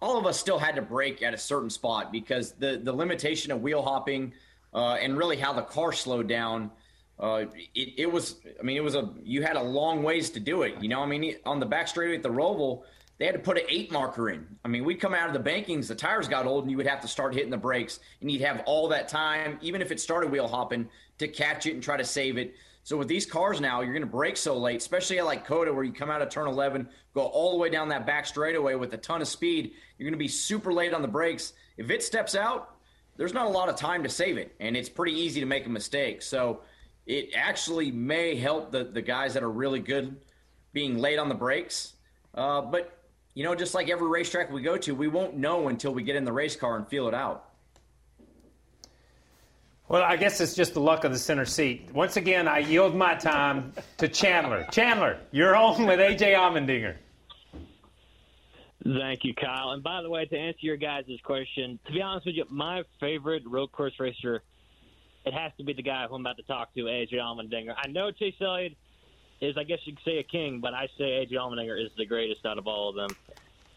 all 0.00 0.18
of 0.18 0.26
us 0.26 0.38
still 0.38 0.58
had 0.58 0.76
to 0.76 0.82
break 0.82 1.22
at 1.22 1.34
a 1.34 1.38
certain 1.38 1.70
spot 1.70 2.10
because 2.10 2.52
the 2.52 2.80
the 2.82 2.92
limitation 2.92 3.52
of 3.52 3.62
wheel 3.62 3.82
hopping 3.82 4.32
uh, 4.74 4.94
and 4.94 5.16
really 5.16 5.36
how 5.36 5.52
the 5.52 5.62
car 5.62 5.92
slowed 5.92 6.28
down. 6.28 6.70
Uh, 7.18 7.44
it, 7.74 7.94
it, 7.98 8.10
was, 8.10 8.36
I 8.58 8.62
mean, 8.62 8.78
it 8.78 8.82
was 8.82 8.94
a, 8.94 9.10
you 9.22 9.42
had 9.42 9.56
a 9.56 9.62
long 9.62 10.02
ways 10.02 10.30
to 10.30 10.40
do 10.40 10.62
it. 10.62 10.74
You 10.80 10.88
know, 10.88 11.02
I 11.02 11.06
mean, 11.06 11.36
on 11.44 11.60
the 11.60 11.66
back 11.66 11.86
straightaway 11.86 12.16
at 12.16 12.22
the 12.22 12.30
Roval, 12.30 12.84
they 13.18 13.26
had 13.26 13.34
to 13.34 13.40
put 13.40 13.58
an 13.58 13.64
eight 13.68 13.92
marker 13.92 14.30
in. 14.30 14.46
I 14.64 14.68
mean, 14.68 14.84
we'd 14.84 15.00
come 15.00 15.12
out 15.12 15.28
of 15.28 15.34
the 15.34 15.50
bankings, 15.50 15.86
the 15.88 15.94
tires 15.94 16.28
got 16.28 16.46
old, 16.46 16.64
and 16.64 16.70
you 16.70 16.78
would 16.78 16.86
have 16.86 17.02
to 17.02 17.08
start 17.08 17.34
hitting 17.34 17.50
the 17.50 17.58
brakes, 17.58 18.00
and 18.22 18.30
you'd 18.30 18.40
have 18.40 18.62
all 18.64 18.88
that 18.88 19.08
time, 19.08 19.58
even 19.60 19.82
if 19.82 19.92
it 19.92 20.00
started 20.00 20.30
wheel 20.30 20.48
hopping, 20.48 20.88
to 21.18 21.28
catch 21.28 21.66
it 21.66 21.74
and 21.74 21.82
try 21.82 21.98
to 21.98 22.04
save 22.04 22.38
it. 22.38 22.54
So 22.82 22.96
with 22.96 23.08
these 23.08 23.26
cars 23.26 23.60
now, 23.60 23.82
you're 23.82 23.92
going 23.92 24.02
to 24.02 24.10
brake 24.10 24.36
so 24.36 24.56
late, 24.56 24.78
especially 24.78 25.18
at 25.18 25.26
like 25.26 25.46
COTA, 25.46 25.72
where 25.72 25.84
you 25.84 25.92
come 25.92 26.10
out 26.10 26.22
of 26.22 26.30
turn 26.30 26.48
11, 26.48 26.88
go 27.14 27.22
all 27.22 27.52
the 27.52 27.58
way 27.58 27.68
down 27.68 27.88
that 27.90 28.06
back 28.06 28.26
straightaway 28.26 28.74
with 28.74 28.94
a 28.94 28.96
ton 28.96 29.20
of 29.20 29.28
speed. 29.28 29.72
You're 29.98 30.06
going 30.06 30.18
to 30.18 30.18
be 30.18 30.28
super 30.28 30.72
late 30.72 30.94
on 30.94 31.02
the 31.02 31.08
brakes. 31.08 31.52
If 31.76 31.90
it 31.90 32.02
steps 32.02 32.34
out, 32.34 32.76
there's 33.16 33.34
not 33.34 33.46
a 33.46 33.50
lot 33.50 33.68
of 33.68 33.76
time 33.76 34.02
to 34.02 34.08
save 34.08 34.38
it, 34.38 34.54
and 34.60 34.76
it's 34.76 34.88
pretty 34.88 35.12
easy 35.12 35.40
to 35.40 35.46
make 35.46 35.66
a 35.66 35.68
mistake. 35.68 36.22
So 36.22 36.62
it 37.06 37.30
actually 37.34 37.90
may 37.90 38.34
help 38.36 38.72
the, 38.72 38.84
the 38.84 39.02
guys 39.02 39.34
that 39.34 39.42
are 39.42 39.50
really 39.50 39.80
good 39.80 40.16
being 40.72 40.98
late 40.98 41.18
on 41.18 41.28
the 41.28 41.34
brakes. 41.34 41.94
Uh, 42.34 42.62
but, 42.62 42.98
you 43.34 43.44
know, 43.44 43.54
just 43.54 43.74
like 43.74 43.90
every 43.90 44.08
racetrack 44.08 44.50
we 44.50 44.62
go 44.62 44.76
to, 44.78 44.94
we 44.94 45.08
won't 45.08 45.36
know 45.36 45.68
until 45.68 45.92
we 45.92 46.02
get 46.02 46.16
in 46.16 46.24
the 46.24 46.32
race 46.32 46.56
car 46.56 46.76
and 46.76 46.88
feel 46.88 47.08
it 47.08 47.14
out. 47.14 47.49
Well, 49.90 50.04
I 50.04 50.16
guess 50.16 50.40
it's 50.40 50.54
just 50.54 50.74
the 50.74 50.80
luck 50.80 51.02
of 51.02 51.10
the 51.10 51.18
center 51.18 51.44
seat. 51.44 51.88
Once 51.92 52.16
again, 52.16 52.46
I 52.46 52.60
yield 52.60 52.94
my 52.94 53.16
time 53.16 53.72
to 53.98 54.06
Chandler. 54.06 54.64
Chandler, 54.70 55.18
you're 55.32 55.56
on 55.56 55.84
with 55.84 55.98
AJ 55.98 56.32
Allmendinger. 56.36 56.94
Thank 58.84 59.24
you, 59.24 59.34
Kyle. 59.34 59.70
And 59.70 59.82
by 59.82 60.00
the 60.00 60.08
way, 60.08 60.26
to 60.26 60.38
answer 60.38 60.60
your 60.60 60.76
guys' 60.76 61.06
question, 61.24 61.80
to 61.88 61.92
be 61.92 62.00
honest 62.00 62.24
with 62.24 62.36
you, 62.36 62.44
my 62.50 62.84
favorite 63.00 63.42
road 63.48 63.72
course 63.72 63.94
racer, 63.98 64.44
it 65.26 65.34
has 65.34 65.50
to 65.58 65.64
be 65.64 65.72
the 65.72 65.82
guy 65.82 66.06
who 66.08 66.14
I'm 66.14 66.20
about 66.20 66.36
to 66.36 66.44
talk 66.44 66.72
to, 66.74 66.82
AJ 66.82 67.14
Allmendinger. 67.14 67.74
I 67.76 67.88
know 67.88 68.12
Chase 68.12 68.36
Elliott 68.40 68.76
is, 69.40 69.56
I 69.58 69.64
guess 69.64 69.80
you 69.86 69.94
could 69.94 70.04
say, 70.04 70.18
a 70.18 70.22
king, 70.22 70.60
but 70.60 70.72
I 70.72 70.86
say 70.98 71.26
AJ 71.26 71.32
Allmendinger 71.32 71.84
is 71.84 71.90
the 71.98 72.06
greatest 72.06 72.46
out 72.46 72.58
of 72.58 72.68
all 72.68 72.90
of 72.90 72.94
them. 72.94 73.10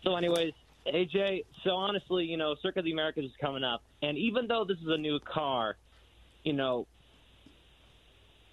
So, 0.04 0.16
anyways, 0.16 0.54
AJ, 0.86 1.46
so 1.64 1.72
honestly, 1.72 2.26
you 2.26 2.38
know, 2.38 2.54
Circuit 2.62 2.82
of 2.82 2.86
the 2.86 2.92
Americas 2.92 3.26
is 3.26 3.32
coming 3.42 3.64
up, 3.64 3.82
and 4.04 4.16
even 4.16 4.46
though 4.46 4.64
this 4.64 4.78
is 4.78 4.90
a 4.90 4.98
new 4.98 5.20
car, 5.20 5.76
you 6.44 6.54
know, 6.54 6.88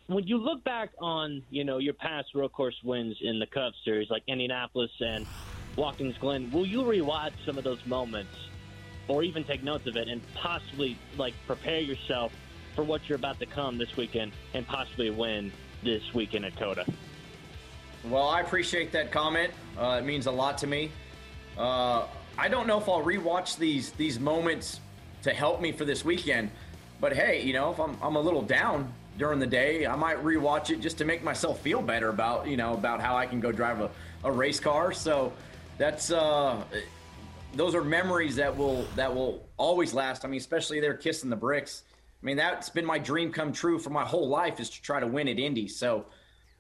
when 0.07 0.27
you 0.27 0.39
look 0.39 0.65
back 0.65 0.91
on, 1.01 1.43
you 1.51 1.65
know, 1.65 1.79
your 1.79 1.95
past 1.95 2.29
road 2.35 2.53
course 2.53 2.77
wins 2.83 3.17
in 3.21 3.39
the 3.39 3.47
Cup 3.47 3.73
Series, 3.85 4.11
like 4.11 4.23
Indianapolis 4.27 4.91
and 5.01 5.27
Watkins 5.77 6.17
Glen, 6.19 6.51
will 6.51 6.67
you 6.67 6.83
rewatch 6.83 7.33
some 7.47 7.59
of 7.59 7.65
those 7.65 7.85
moments, 7.87 8.35
or 9.09 9.23
even 9.23 9.45
take 9.45 9.63
notes 9.63 9.87
of 9.87 9.97
it, 9.97 10.09
and 10.09 10.21
possibly 10.35 10.99
like 11.17 11.35
prepare 11.47 11.81
yourself 11.81 12.33
for 12.75 12.83
what 12.85 13.09
you're 13.09 13.17
about 13.17 13.39
to 13.41 13.47
come 13.47 13.79
this 13.79 13.97
weekend, 13.97 14.33
and 14.55 14.67
possibly 14.67 15.11
win 15.11 15.53
this 15.83 16.03
weekend 16.15 16.45
at 16.45 16.57
COTA? 16.57 16.87
Well, 18.05 18.29
I 18.29 18.41
appreciate 18.41 18.93
that 18.93 19.13
comment. 19.13 19.53
Uh, 19.79 19.99
it 20.01 20.05
means 20.05 20.27
a 20.27 20.31
lot 20.31 20.59
to 20.59 20.67
me. 20.67 20.91
Uh, 21.59 22.05
I 22.39 22.49
don't 22.49 22.67
know 22.67 22.79
if 22.79 22.89
I'll 22.89 23.03
rewatch 23.03 23.59
these 23.59 23.91
these 23.93 24.19
moments 24.19 24.81
to 25.23 25.33
help 25.35 25.61
me 25.61 25.73
for 25.73 25.85
this 25.85 26.05
weekend. 26.05 26.51
But 27.01 27.15
hey, 27.15 27.43
you 27.43 27.53
know, 27.53 27.71
if 27.73 27.79
I'm, 27.79 27.97
I'm 28.03 28.17
a 28.17 28.21
little 28.21 28.43
down 28.43 28.93
during 29.17 29.39
the 29.39 29.47
day, 29.47 29.87
I 29.87 29.97
might 29.97 30.23
rewatch 30.23 30.71
it 30.71 30.81
just 30.81 30.99
to 30.99 31.05
make 31.05 31.23
myself 31.23 31.61
feel 31.61 31.81
better 31.81 32.09
about, 32.09 32.47
you 32.47 32.57
know, 32.57 32.75
about 32.75 33.01
how 33.01 33.17
I 33.17 33.27
can 33.27 33.41
go 33.41 33.51
drive 33.53 33.81
a, 33.81 33.91
a 34.25 34.31
race 34.31 34.61
car. 34.61 34.93
So 34.93 35.33
that's, 35.79 36.11
uh, 36.11 36.63
those 37.55 37.75
are 37.75 37.83
memories 37.83 38.37
that 38.37 38.57
will, 38.57 38.87
that 38.97 39.15
will 39.15 39.49
always 39.57 39.95
last. 39.95 40.25
I 40.25 40.29
mean, 40.29 40.39
especially 40.39 40.81
they're 40.81 40.95
kissing 40.95 41.31
the 41.31 41.37
bricks. 41.37 41.83
I 42.23 42.27
mean, 42.27 42.37
that's 42.37 42.69
been 42.69 42.85
my 42.85 42.99
dream 42.99 43.33
come 43.33 43.53
true 43.53 43.79
for 43.79 43.91
my 43.91 44.05
whole 44.05 44.29
life 44.29 44.61
is 44.61 44.69
to 44.71 44.83
try 44.83 45.01
to 45.01 45.07
win 45.07 45.27
at 45.27 45.39
Indy. 45.39 45.69
So, 45.69 46.05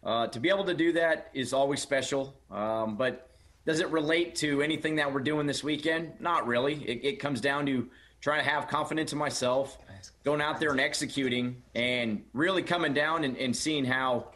uh, 0.02 0.26
to 0.28 0.40
be 0.40 0.48
able 0.48 0.64
to 0.64 0.74
do 0.74 0.92
that 0.92 1.28
is 1.34 1.52
always 1.52 1.82
special. 1.82 2.34
Um, 2.50 2.96
but 2.96 3.28
does 3.66 3.80
it 3.80 3.90
relate 3.90 4.36
to 4.36 4.62
anything 4.62 4.96
that 4.96 5.12
we're 5.12 5.20
doing 5.20 5.46
this 5.46 5.62
weekend? 5.62 6.14
Not 6.18 6.46
really. 6.46 6.82
It, 6.82 7.04
it 7.04 7.20
comes 7.20 7.42
down 7.42 7.66
to 7.66 7.88
trying 8.22 8.42
to 8.42 8.50
have 8.50 8.68
confidence 8.68 9.12
in 9.12 9.18
myself, 9.18 9.76
going 10.24 10.40
out 10.40 10.60
there 10.60 10.70
and 10.70 10.80
executing, 10.80 11.62
and 11.74 12.22
really 12.32 12.62
coming 12.62 12.92
down 12.92 13.24
and, 13.24 13.36
and 13.36 13.54
seeing 13.54 13.84
how 13.84 14.28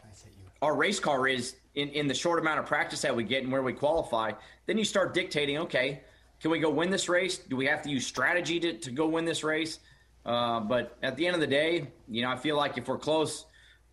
our 0.63 0.75
race 0.75 1.01
car 1.01 1.29
is 1.29 1.57
in, 1.75 1.89
in 1.91 2.09
the 2.09 2.15
short 2.15 2.39
amount 2.39 2.59
of 2.59 2.67
practice 2.67 3.03
that 3.03 3.15
we 3.15 3.25
get 3.25 3.43
and 3.43 3.53
where 3.53 3.63
we 3.63 3.73
qualify. 3.73 4.33
Then 4.67 4.79
you 4.79 4.85
start 4.85 5.15
dictating, 5.15 5.59
okay, 5.59 6.03
can 6.41 6.51
we 6.51 6.59
go 6.59 6.71
win 6.71 6.91
this 6.91 7.09
race? 7.09 7.39
Do 7.39 7.57
we 7.57 7.67
have 7.67 7.83
to 7.83 7.91
use 7.91 8.07
strategy 8.07 8.61
to, 8.61 8.79
to 8.79 8.91
go 8.91 9.07
win 9.07 9.25
this 9.25 9.45
race? 9.45 9.81
Uh, 10.25 10.61
but 10.61 10.97
at 11.03 11.17
the 11.17 11.27
end 11.27 11.35
of 11.35 11.41
the 11.41 11.47
day, 11.47 11.89
you 12.09 12.23
know, 12.23 12.31
I 12.31 12.37
feel 12.37 12.57
like 12.57 12.79
if 12.79 12.89
we're 12.89 12.99
close, 12.99 13.45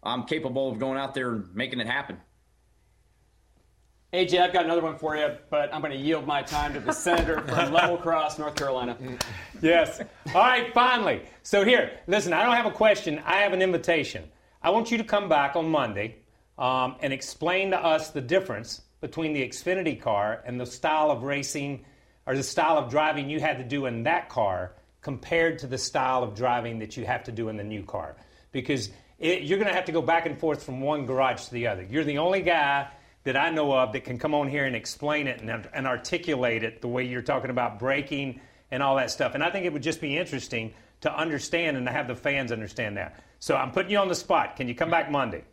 I'm 0.03 0.23
capable 0.23 0.71
of 0.71 0.79
going 0.79 0.97
out 0.97 1.13
there 1.13 1.31
and 1.31 1.55
making 1.55 1.79
it 1.79 1.87
happen. 1.87 2.17
AJ, 4.13 4.41
I've 4.41 4.51
got 4.51 4.65
another 4.65 4.81
one 4.81 4.97
for 4.97 5.15
you, 5.15 5.29
but 5.49 5.73
I'm 5.73 5.79
going 5.79 5.93
to 5.93 5.97
yield 5.97 6.27
my 6.27 6.41
time 6.41 6.73
to 6.73 6.81
the 6.81 6.91
senator 6.91 7.39
from 7.43 7.71
Level 7.73 7.95
Cross, 7.95 8.39
North 8.39 8.55
Carolina. 8.55 8.97
Yes. 9.61 10.01
All 10.35 10.41
right, 10.41 10.73
finally. 10.73 11.21
So 11.43 11.63
here, 11.63 11.97
listen, 12.07 12.33
I 12.33 12.43
don't 12.43 12.57
have 12.57 12.65
a 12.65 12.71
question. 12.71 13.21
I 13.25 13.37
have 13.37 13.53
an 13.53 13.61
invitation. 13.61 14.25
I 14.61 14.71
want 14.71 14.91
you 14.91 14.97
to 14.97 15.05
come 15.05 15.29
back 15.29 15.55
on 15.55 15.69
Monday 15.69 16.17
um, 16.57 16.97
and 16.99 17.13
explain 17.13 17.71
to 17.71 17.77
us 17.77 18.09
the 18.09 18.19
difference 18.19 18.81
between 18.99 19.31
the 19.31 19.47
Xfinity 19.47 20.01
car 20.01 20.43
and 20.45 20.59
the 20.59 20.65
style 20.65 21.09
of 21.09 21.23
racing 21.23 21.85
or 22.25 22.35
the 22.35 22.43
style 22.43 22.77
of 22.77 22.91
driving 22.91 23.29
you 23.29 23.39
had 23.39 23.59
to 23.59 23.63
do 23.63 23.85
in 23.85 24.03
that 24.03 24.27
car 24.27 24.73
compared 25.01 25.57
to 25.59 25.67
the 25.67 25.77
style 25.77 26.21
of 26.21 26.35
driving 26.35 26.79
that 26.79 26.97
you 26.97 27.05
have 27.05 27.23
to 27.23 27.31
do 27.31 27.47
in 27.47 27.55
the 27.55 27.63
new 27.63 27.83
car. 27.83 28.17
Because 28.51 28.89
it, 29.19 29.43
you're 29.43 29.57
going 29.57 29.69
to 29.69 29.73
have 29.73 29.85
to 29.85 29.93
go 29.93 30.01
back 30.01 30.25
and 30.25 30.37
forth 30.37 30.63
from 30.63 30.81
one 30.81 31.05
garage 31.05 31.45
to 31.45 31.53
the 31.53 31.67
other. 31.67 31.83
You're 31.83 32.03
the 32.03 32.17
only 32.17 32.41
guy 32.41 32.89
that 33.23 33.37
I 33.37 33.49
know 33.49 33.71
of 33.73 33.93
that 33.93 34.03
can 34.03 34.17
come 34.17 34.33
on 34.33 34.47
here 34.47 34.65
and 34.65 34.75
explain 34.75 35.27
it 35.27 35.41
and, 35.41 35.67
and 35.73 35.87
articulate 35.87 36.63
it 36.63 36.81
the 36.81 36.87
way 36.87 37.03
you're 37.03 37.21
talking 37.21 37.49
about 37.49 37.79
breaking 37.79 38.41
and 38.71 38.81
all 38.81 38.95
that 38.95 39.11
stuff. 39.11 39.35
And 39.35 39.43
I 39.43 39.51
think 39.51 39.65
it 39.65 39.73
would 39.73 39.83
just 39.83 40.01
be 40.01 40.17
interesting 40.17 40.73
to 41.01 41.15
understand 41.15 41.77
and 41.77 41.85
to 41.85 41.91
have 41.91 42.07
the 42.07 42.15
fans 42.15 42.51
understand 42.51 42.97
that. 42.97 43.23
So 43.39 43.55
I'm 43.55 43.71
putting 43.71 43.91
you 43.91 43.97
on 43.97 44.07
the 44.07 44.15
spot. 44.15 44.55
Can 44.55 44.67
you 44.67 44.75
come 44.75 44.89
back 44.89 45.11
Monday? 45.11 45.43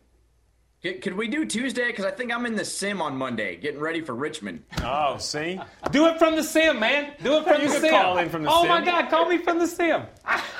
Could 0.81 1.17
we 1.17 1.27
do 1.27 1.45
Tuesday? 1.45 1.87
Because 1.87 2.05
I 2.05 2.11
think 2.11 2.31
I'm 2.31 2.45
in 2.45 2.55
the 2.55 2.63
sim 2.63 3.01
on 3.01 3.17
Monday, 3.17 3.57
getting 3.57 3.81
ready 3.81 3.99
for 3.99 4.15
Richmond. 4.15 4.63
Oh, 4.81 5.17
see, 5.17 5.59
do 5.91 6.07
it 6.07 6.17
from 6.17 6.37
the 6.37 6.43
sim, 6.43 6.79
man. 6.79 7.15
Do 7.21 7.39
it 7.39 7.43
from 7.43 7.61
you 7.61 7.67
the 7.67 7.81
sim. 7.81 7.89
Call 7.89 8.17
in 8.17 8.29
from 8.29 8.43
the 8.43 8.49
oh 8.49 8.61
sim. 8.61 8.69
my 8.69 8.85
God, 8.85 9.09
call 9.09 9.27
me 9.27 9.39
from 9.39 9.59
the 9.59 9.67
sim. 9.67 10.03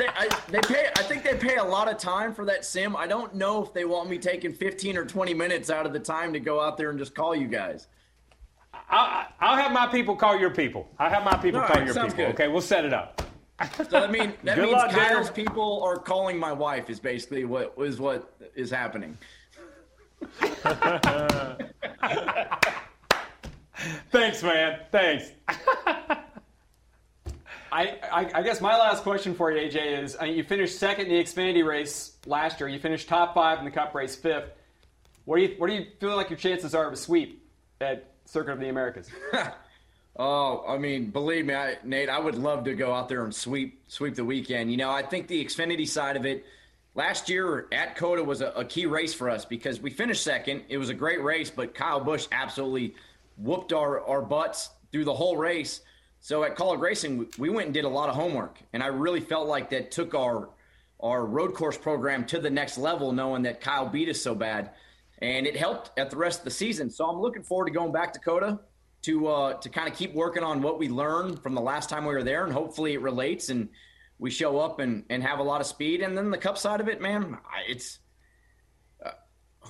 they, 0.00 0.08
I, 0.08 0.28
they 0.48 0.60
pay. 0.60 0.88
I 0.96 1.02
think 1.02 1.22
they 1.22 1.34
pay 1.34 1.56
a 1.56 1.64
lot 1.64 1.88
of 1.90 1.98
time 1.98 2.34
for 2.34 2.44
that 2.46 2.64
sim. 2.64 2.96
I 2.96 3.06
don't 3.06 3.34
know 3.34 3.62
if 3.62 3.72
they 3.72 3.84
want 3.84 4.08
me 4.08 4.18
taking 4.18 4.52
15 4.52 4.96
or 4.96 5.04
20 5.04 5.34
minutes 5.34 5.70
out 5.70 5.86
of 5.86 5.92
the 5.92 6.00
time 6.00 6.32
to 6.32 6.40
go 6.40 6.60
out 6.60 6.76
there 6.76 6.90
and 6.90 6.98
just 6.98 7.14
call 7.14 7.34
you 7.34 7.46
guys. 7.46 7.88
I'll, 8.88 9.26
I'll 9.40 9.56
have 9.56 9.72
my 9.72 9.86
people 9.86 10.16
call 10.16 10.38
your 10.38 10.50
people. 10.50 10.88
I'll 10.98 11.10
have 11.10 11.24
my 11.24 11.36
people 11.36 11.60
All 11.60 11.66
call 11.66 11.76
right, 11.76 11.86
your 11.86 11.94
people. 11.94 12.16
good. 12.16 12.28
Okay, 12.30 12.48
we'll 12.48 12.60
set 12.60 12.84
it 12.84 12.92
up. 12.92 13.22
So 13.76 13.84
that 13.84 14.10
mean 14.10 14.32
that 14.44 14.58
means 14.58 14.72
luck, 14.72 14.90
Kyle's 14.90 15.30
people 15.30 15.82
are 15.82 15.96
calling 15.96 16.38
my 16.38 16.52
wife. 16.52 16.88
Is 16.88 16.98
basically 16.98 17.44
what 17.44 17.74
is 17.78 18.00
what 18.00 18.34
is 18.54 18.70
happening. 18.70 19.18
Thanks, 24.10 24.42
man. 24.42 24.80
Thanks. 24.90 25.30
I, 27.72 27.98
I, 28.12 28.30
I 28.34 28.42
guess 28.42 28.60
my 28.60 28.76
last 28.76 29.02
question 29.02 29.34
for 29.34 29.50
you, 29.52 29.68
AJ, 29.68 30.02
is 30.02 30.16
I 30.20 30.26
mean, 30.26 30.36
you 30.36 30.44
finished 30.44 30.78
second 30.78 31.06
in 31.06 31.12
the 31.12 31.22
Xfinity 31.22 31.64
race 31.64 32.12
last 32.26 32.60
year. 32.60 32.68
You 32.68 32.78
finished 32.78 33.08
top 33.08 33.34
five 33.34 33.58
in 33.58 33.64
the 33.64 33.70
Cup 33.70 33.94
race, 33.94 34.16
fifth. 34.16 34.50
What 35.24 35.36
do 35.36 35.42
you 35.42 35.54
what 35.58 35.68
do 35.68 35.74
you 35.74 35.86
feel 36.00 36.16
like 36.16 36.30
your 36.30 36.38
chances 36.38 36.74
are 36.74 36.86
of 36.86 36.92
a 36.92 36.96
sweep 36.96 37.46
at 37.80 38.10
Circuit 38.24 38.52
of 38.52 38.60
the 38.60 38.68
Americas? 38.68 39.08
Oh, 40.16 40.64
I 40.68 40.76
mean, 40.76 41.10
believe 41.10 41.46
me, 41.46 41.54
I, 41.54 41.78
Nate, 41.84 42.10
I 42.10 42.18
would 42.18 42.34
love 42.34 42.64
to 42.64 42.74
go 42.74 42.92
out 42.92 43.08
there 43.08 43.24
and 43.24 43.34
sweep 43.34 43.80
sweep 43.88 44.16
the 44.16 44.24
weekend. 44.24 44.70
You 44.70 44.76
know, 44.76 44.90
I 44.90 45.02
think 45.02 45.28
the 45.28 45.42
Xfinity 45.42 45.88
side 45.88 46.16
of 46.16 46.26
it 46.26 46.44
last 46.94 47.30
year 47.30 47.68
at 47.72 47.96
COTA 47.96 48.22
was 48.22 48.40
a, 48.42 48.48
a 48.48 48.64
key 48.64 48.86
race 48.86 49.14
for 49.14 49.30
us 49.30 49.44
because 49.44 49.80
we 49.80 49.88
finished 49.88 50.22
second. 50.22 50.64
It 50.68 50.78
was 50.78 50.90
a 50.90 50.94
great 50.94 51.22
race, 51.22 51.50
but 51.50 51.74
Kyle 51.74 52.00
Busch 52.00 52.26
absolutely 52.32 52.94
whooped 53.38 53.72
our, 53.72 54.04
our 54.04 54.20
butts 54.20 54.70
through 54.92 55.04
the 55.04 55.14
whole 55.14 55.36
race. 55.36 55.80
So 56.20 56.44
at 56.44 56.54
Kaulig 56.56 56.80
Racing, 56.80 57.18
we- 57.18 57.28
we 57.38 57.48
went 57.50 57.66
and 57.66 57.74
did 57.74 57.84
a 57.84 57.88
lot 57.88 58.08
of 58.10 58.14
homework, 58.14 58.58
and 58.72 58.82
I 58.82 58.88
really 58.88 59.20
felt 59.20 59.48
like 59.48 59.70
that 59.70 59.90
took 59.90 60.14
our 60.14 60.50
our 61.02 61.24
road 61.24 61.54
course 61.54 61.78
program 61.78 62.26
to 62.26 62.38
the 62.38 62.50
next 62.50 62.76
level, 62.76 63.10
knowing 63.10 63.40
that 63.44 63.62
Kyle 63.62 63.86
beat 63.88 64.10
us 64.10 64.20
so 64.20 64.34
bad, 64.34 64.74
and 65.22 65.46
it 65.46 65.56
helped 65.56 65.98
at 65.98 66.10
the 66.10 66.16
rest 66.18 66.40
of 66.40 66.44
the 66.44 66.50
season. 66.50 66.90
So 66.90 67.06
I'm 67.06 67.18
looking 67.18 67.42
forward 67.42 67.64
to 67.68 67.70
going 67.70 67.90
back 67.90 68.12
to 68.12 68.20
COTA 68.20 68.60
to 69.02 69.26
uh, 69.28 69.54
to 69.54 69.68
kind 69.70 69.88
of 69.88 69.96
keep 69.96 70.12
working 70.12 70.42
on 70.42 70.60
what 70.60 70.78
we 70.78 70.90
learned 70.90 71.42
from 71.42 71.54
the 71.54 71.60
last 71.62 71.88
time 71.88 72.04
we 72.04 72.12
were 72.12 72.22
there, 72.22 72.44
and 72.44 72.52
hopefully 72.52 72.92
it 72.92 73.00
relates 73.00 73.48
and 73.48 73.70
we 74.18 74.30
show 74.30 74.58
up 74.58 74.78
and 74.78 75.06
and 75.08 75.22
have 75.22 75.38
a 75.38 75.42
lot 75.42 75.62
of 75.62 75.66
speed. 75.66 76.02
And 76.02 76.18
then 76.18 76.30
the 76.30 76.36
Cup 76.36 76.58
side 76.58 76.82
of 76.82 76.88
it, 76.88 77.00
man, 77.00 77.38
it's 77.66 78.00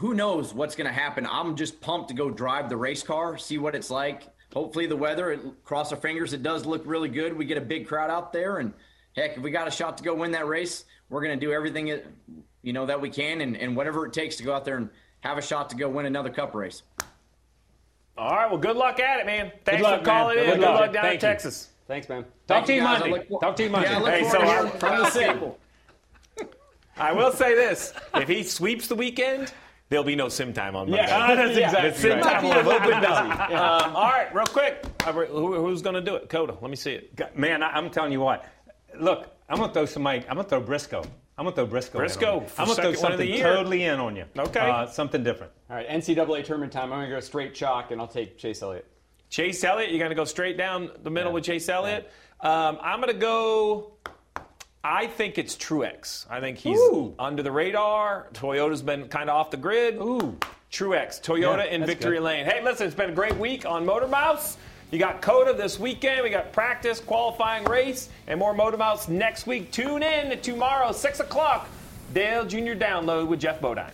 who 0.00 0.14
knows 0.14 0.54
what's 0.54 0.74
going 0.74 0.86
to 0.86 0.92
happen. 0.92 1.26
I'm 1.30 1.54
just 1.56 1.78
pumped 1.82 2.08
to 2.08 2.14
go 2.14 2.30
drive 2.30 2.70
the 2.70 2.76
race 2.76 3.02
car, 3.02 3.36
see 3.36 3.58
what 3.58 3.74
it's 3.74 3.90
like. 3.90 4.22
hopefully 4.54 4.86
the 4.86 4.96
weather, 4.96 5.32
it, 5.32 5.40
cross 5.62 5.92
our 5.92 5.98
fingers, 5.98 6.32
it 6.32 6.42
does 6.42 6.64
look 6.64 6.82
really 6.86 7.10
good. 7.10 7.36
We 7.36 7.44
get 7.44 7.58
a 7.58 7.60
big 7.60 7.86
crowd 7.86 8.10
out 8.10 8.32
there, 8.32 8.58
and 8.58 8.72
heck, 9.14 9.36
if 9.36 9.42
we 9.42 9.50
got 9.50 9.68
a 9.68 9.70
shot 9.70 9.98
to 9.98 10.02
go 10.04 10.14
win 10.14 10.30
that 10.32 10.46
race, 10.46 10.86
we're 11.10 11.22
going 11.22 11.38
to 11.38 11.46
do 11.46 11.52
everything 11.52 11.88
you 12.62 12.72
know 12.72 12.86
that 12.86 12.98
we 12.98 13.10
can, 13.10 13.42
and, 13.42 13.56
and 13.58 13.76
whatever 13.76 14.06
it 14.06 14.12
takes 14.14 14.36
to 14.36 14.42
go 14.42 14.54
out 14.54 14.64
there 14.64 14.78
and 14.78 14.88
have 15.20 15.36
a 15.36 15.42
shot 15.42 15.68
to 15.70 15.76
go 15.76 15.86
win 15.88 16.06
another 16.06 16.30
Cup 16.30 16.54
race. 16.54 16.82
All 18.16 18.34
right. 18.34 18.48
Well, 18.50 18.58
good 18.58 18.76
luck 18.76 19.00
at 19.00 19.20
it, 19.20 19.26
man. 19.26 19.52
Thanks 19.66 19.82
luck, 19.82 20.00
for 20.00 20.04
calling 20.06 20.36
man. 20.36 20.44
in. 20.44 20.50
Good 20.52 20.60
Good, 20.60 20.66
luck. 20.70 20.80
luck 20.80 20.92
down 20.94 21.02
Thank 21.04 21.22
in 21.22 21.28
you. 21.28 21.32
Texas. 21.34 21.68
Thanks, 21.86 22.08
man. 22.08 22.24
Talk 22.46 22.64
to 22.66 22.74
you 22.74 22.80
guys. 22.80 23.00
Monday. 23.00 23.24
look- 23.30 23.40
Talk 23.42 23.56
to 23.56 23.62
you 23.64 23.70
Monday. 23.70 23.90
Yeah, 23.90 24.04
Hey, 24.10 24.24
so 24.30 24.38
to 24.38 24.44
I- 24.44 24.46
hearing 24.46 24.70
from 24.78 24.98
the 24.98 25.04
from 25.06 25.22
people. 25.34 25.58
I 26.96 27.12
will 27.12 27.32
say 27.32 27.54
this: 27.54 27.92
if 28.14 28.28
he 28.28 28.42
sweeps 28.42 28.88
the 28.88 28.94
weekend, 28.94 29.52
there'll 29.90 30.04
be 30.04 30.16
no 30.16 30.28
sim 30.28 30.52
time 30.54 30.74
on 30.74 30.88
Monday. 30.88 31.04
Yeah, 31.06 31.34
that's 31.34 31.54
The 31.54 31.64
exactly 31.64 31.92
sim 32.00 32.18
right. 32.18 32.22
time 32.22 32.44
will 32.44 32.52
have 32.52 32.66
opened 32.66 33.04
up. 33.04 33.50
Um, 33.50 33.96
all 33.96 34.08
right, 34.08 34.32
real 34.34 34.46
quick. 34.46 34.84
Uh, 35.04 35.12
Who, 35.12 35.54
who's 35.56 35.82
going 35.82 35.94
to 35.94 36.00
do 36.00 36.14
it? 36.14 36.28
COTA. 36.28 36.56
Let 36.60 36.70
me 36.70 36.76
see 36.76 36.92
it. 36.92 37.36
Man, 37.36 37.62
I, 37.62 37.70
I'm 37.70 37.90
telling 37.90 38.12
you 38.12 38.20
what. 38.20 38.46
Look, 38.98 39.28
I'm 39.48 39.58
gonna 39.58 39.72
throw 39.72 39.84
some 39.86 39.94
somebody. 39.94 40.20
I'm 40.28 40.36
gonna 40.36 40.44
throw 40.48 40.60
Briscoe. 40.60 41.02
I'm 41.38 41.44
gonna 41.44 41.54
throw 41.54 41.66
Briscoe. 41.66 41.98
Briscoe 41.98 42.36
on 42.38 42.42
you. 42.42 42.48
for 42.48 42.60
I'm 42.60 42.66
gonna 42.68 42.82
throw 42.82 42.92
second 42.92 43.02
one 43.02 43.12
of 43.12 43.18
the 43.18 43.26
something 43.38 43.42
totally 43.54 43.84
in 43.84 44.00
on 44.00 44.16
you. 44.16 44.24
Okay. 44.38 44.60
Uh, 44.60 44.86
something 44.86 45.22
different. 45.22 45.52
All 45.68 45.76
right, 45.76 45.88
NCAA 45.88 46.44
tournament 46.44 46.72
time. 46.72 46.92
I'm 46.92 46.98
going 47.00 47.08
to 47.10 47.16
go 47.16 47.20
straight 47.20 47.54
chalk, 47.54 47.90
and 47.90 48.00
I'll 48.00 48.08
take 48.08 48.36
Chase 48.38 48.62
Elliott. 48.62 48.86
Chase 49.28 49.62
Elliott. 49.64 49.90
You're 49.90 49.98
going 49.98 50.10
to 50.10 50.16
go 50.16 50.24
straight 50.24 50.56
down 50.58 50.90
the 51.02 51.10
middle 51.10 51.32
with 51.32 51.44
Chase 51.44 51.68
Elliott. 51.68 52.10
Um, 52.40 52.78
I'm 52.82 53.00
going 53.00 53.12
to 53.12 53.18
go. 53.18 53.92
I 54.82 55.06
think 55.06 55.36
it's 55.36 55.56
Truex. 55.56 56.26
I 56.30 56.40
think 56.40 56.56
he's 56.58 56.78
Ooh. 56.78 57.14
under 57.18 57.42
the 57.42 57.52
radar. 57.52 58.28
Toyota's 58.32 58.82
been 58.82 59.08
kind 59.08 59.28
of 59.28 59.36
off 59.36 59.50
the 59.50 59.56
grid. 59.58 59.96
Ooh. 59.96 60.38
Truex, 60.72 61.20
Toyota 61.20 61.58
Yeah, 61.66 61.74
in 61.74 61.84
victory 61.84 62.16
good. 62.16 62.22
lane. 62.22 62.44
Hey, 62.46 62.62
listen, 62.62 62.86
it's 62.86 62.94
been 62.96 63.10
a 63.10 63.14
great 63.14 63.36
week 63.36 63.66
on 63.66 63.84
Motor 63.84 64.06
Mouths. 64.08 64.56
You 64.90 64.98
got 64.98 65.20
COTA 65.20 65.52
this 65.54 65.78
weekend. 65.78 66.22
We 66.22 66.30
got 66.30 66.52
practice, 66.52 66.98
qualifying 67.00 67.64
race, 67.64 68.08
and 68.26 68.38
more 68.38 68.54
Motor 68.54 68.76
Mouths 68.78 69.08
next 69.08 69.46
week. 69.46 69.70
Tune 69.70 70.02
in 70.02 70.30
to 70.30 70.36
tomorrow, 70.36 70.92
6 70.92 71.20
o'clock. 71.20 71.68
Dale 72.14 72.44
Jr. 72.46 72.74
Download 72.74 73.26
with 73.28 73.40
Geoff 73.40 73.60
Bodine. 73.60 73.92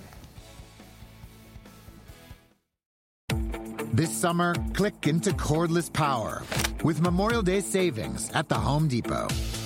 This 3.93 4.14
summer, 4.14 4.55
click 4.74 5.07
into 5.07 5.30
cordless 5.32 5.91
power 5.93 6.43
with 6.84 7.01
Memorial 7.01 7.43
Day 7.43 7.61
savings 7.61 8.30
at 8.32 8.49
the 8.49 8.55
Home 8.55 8.89
Depot. 8.89 9.26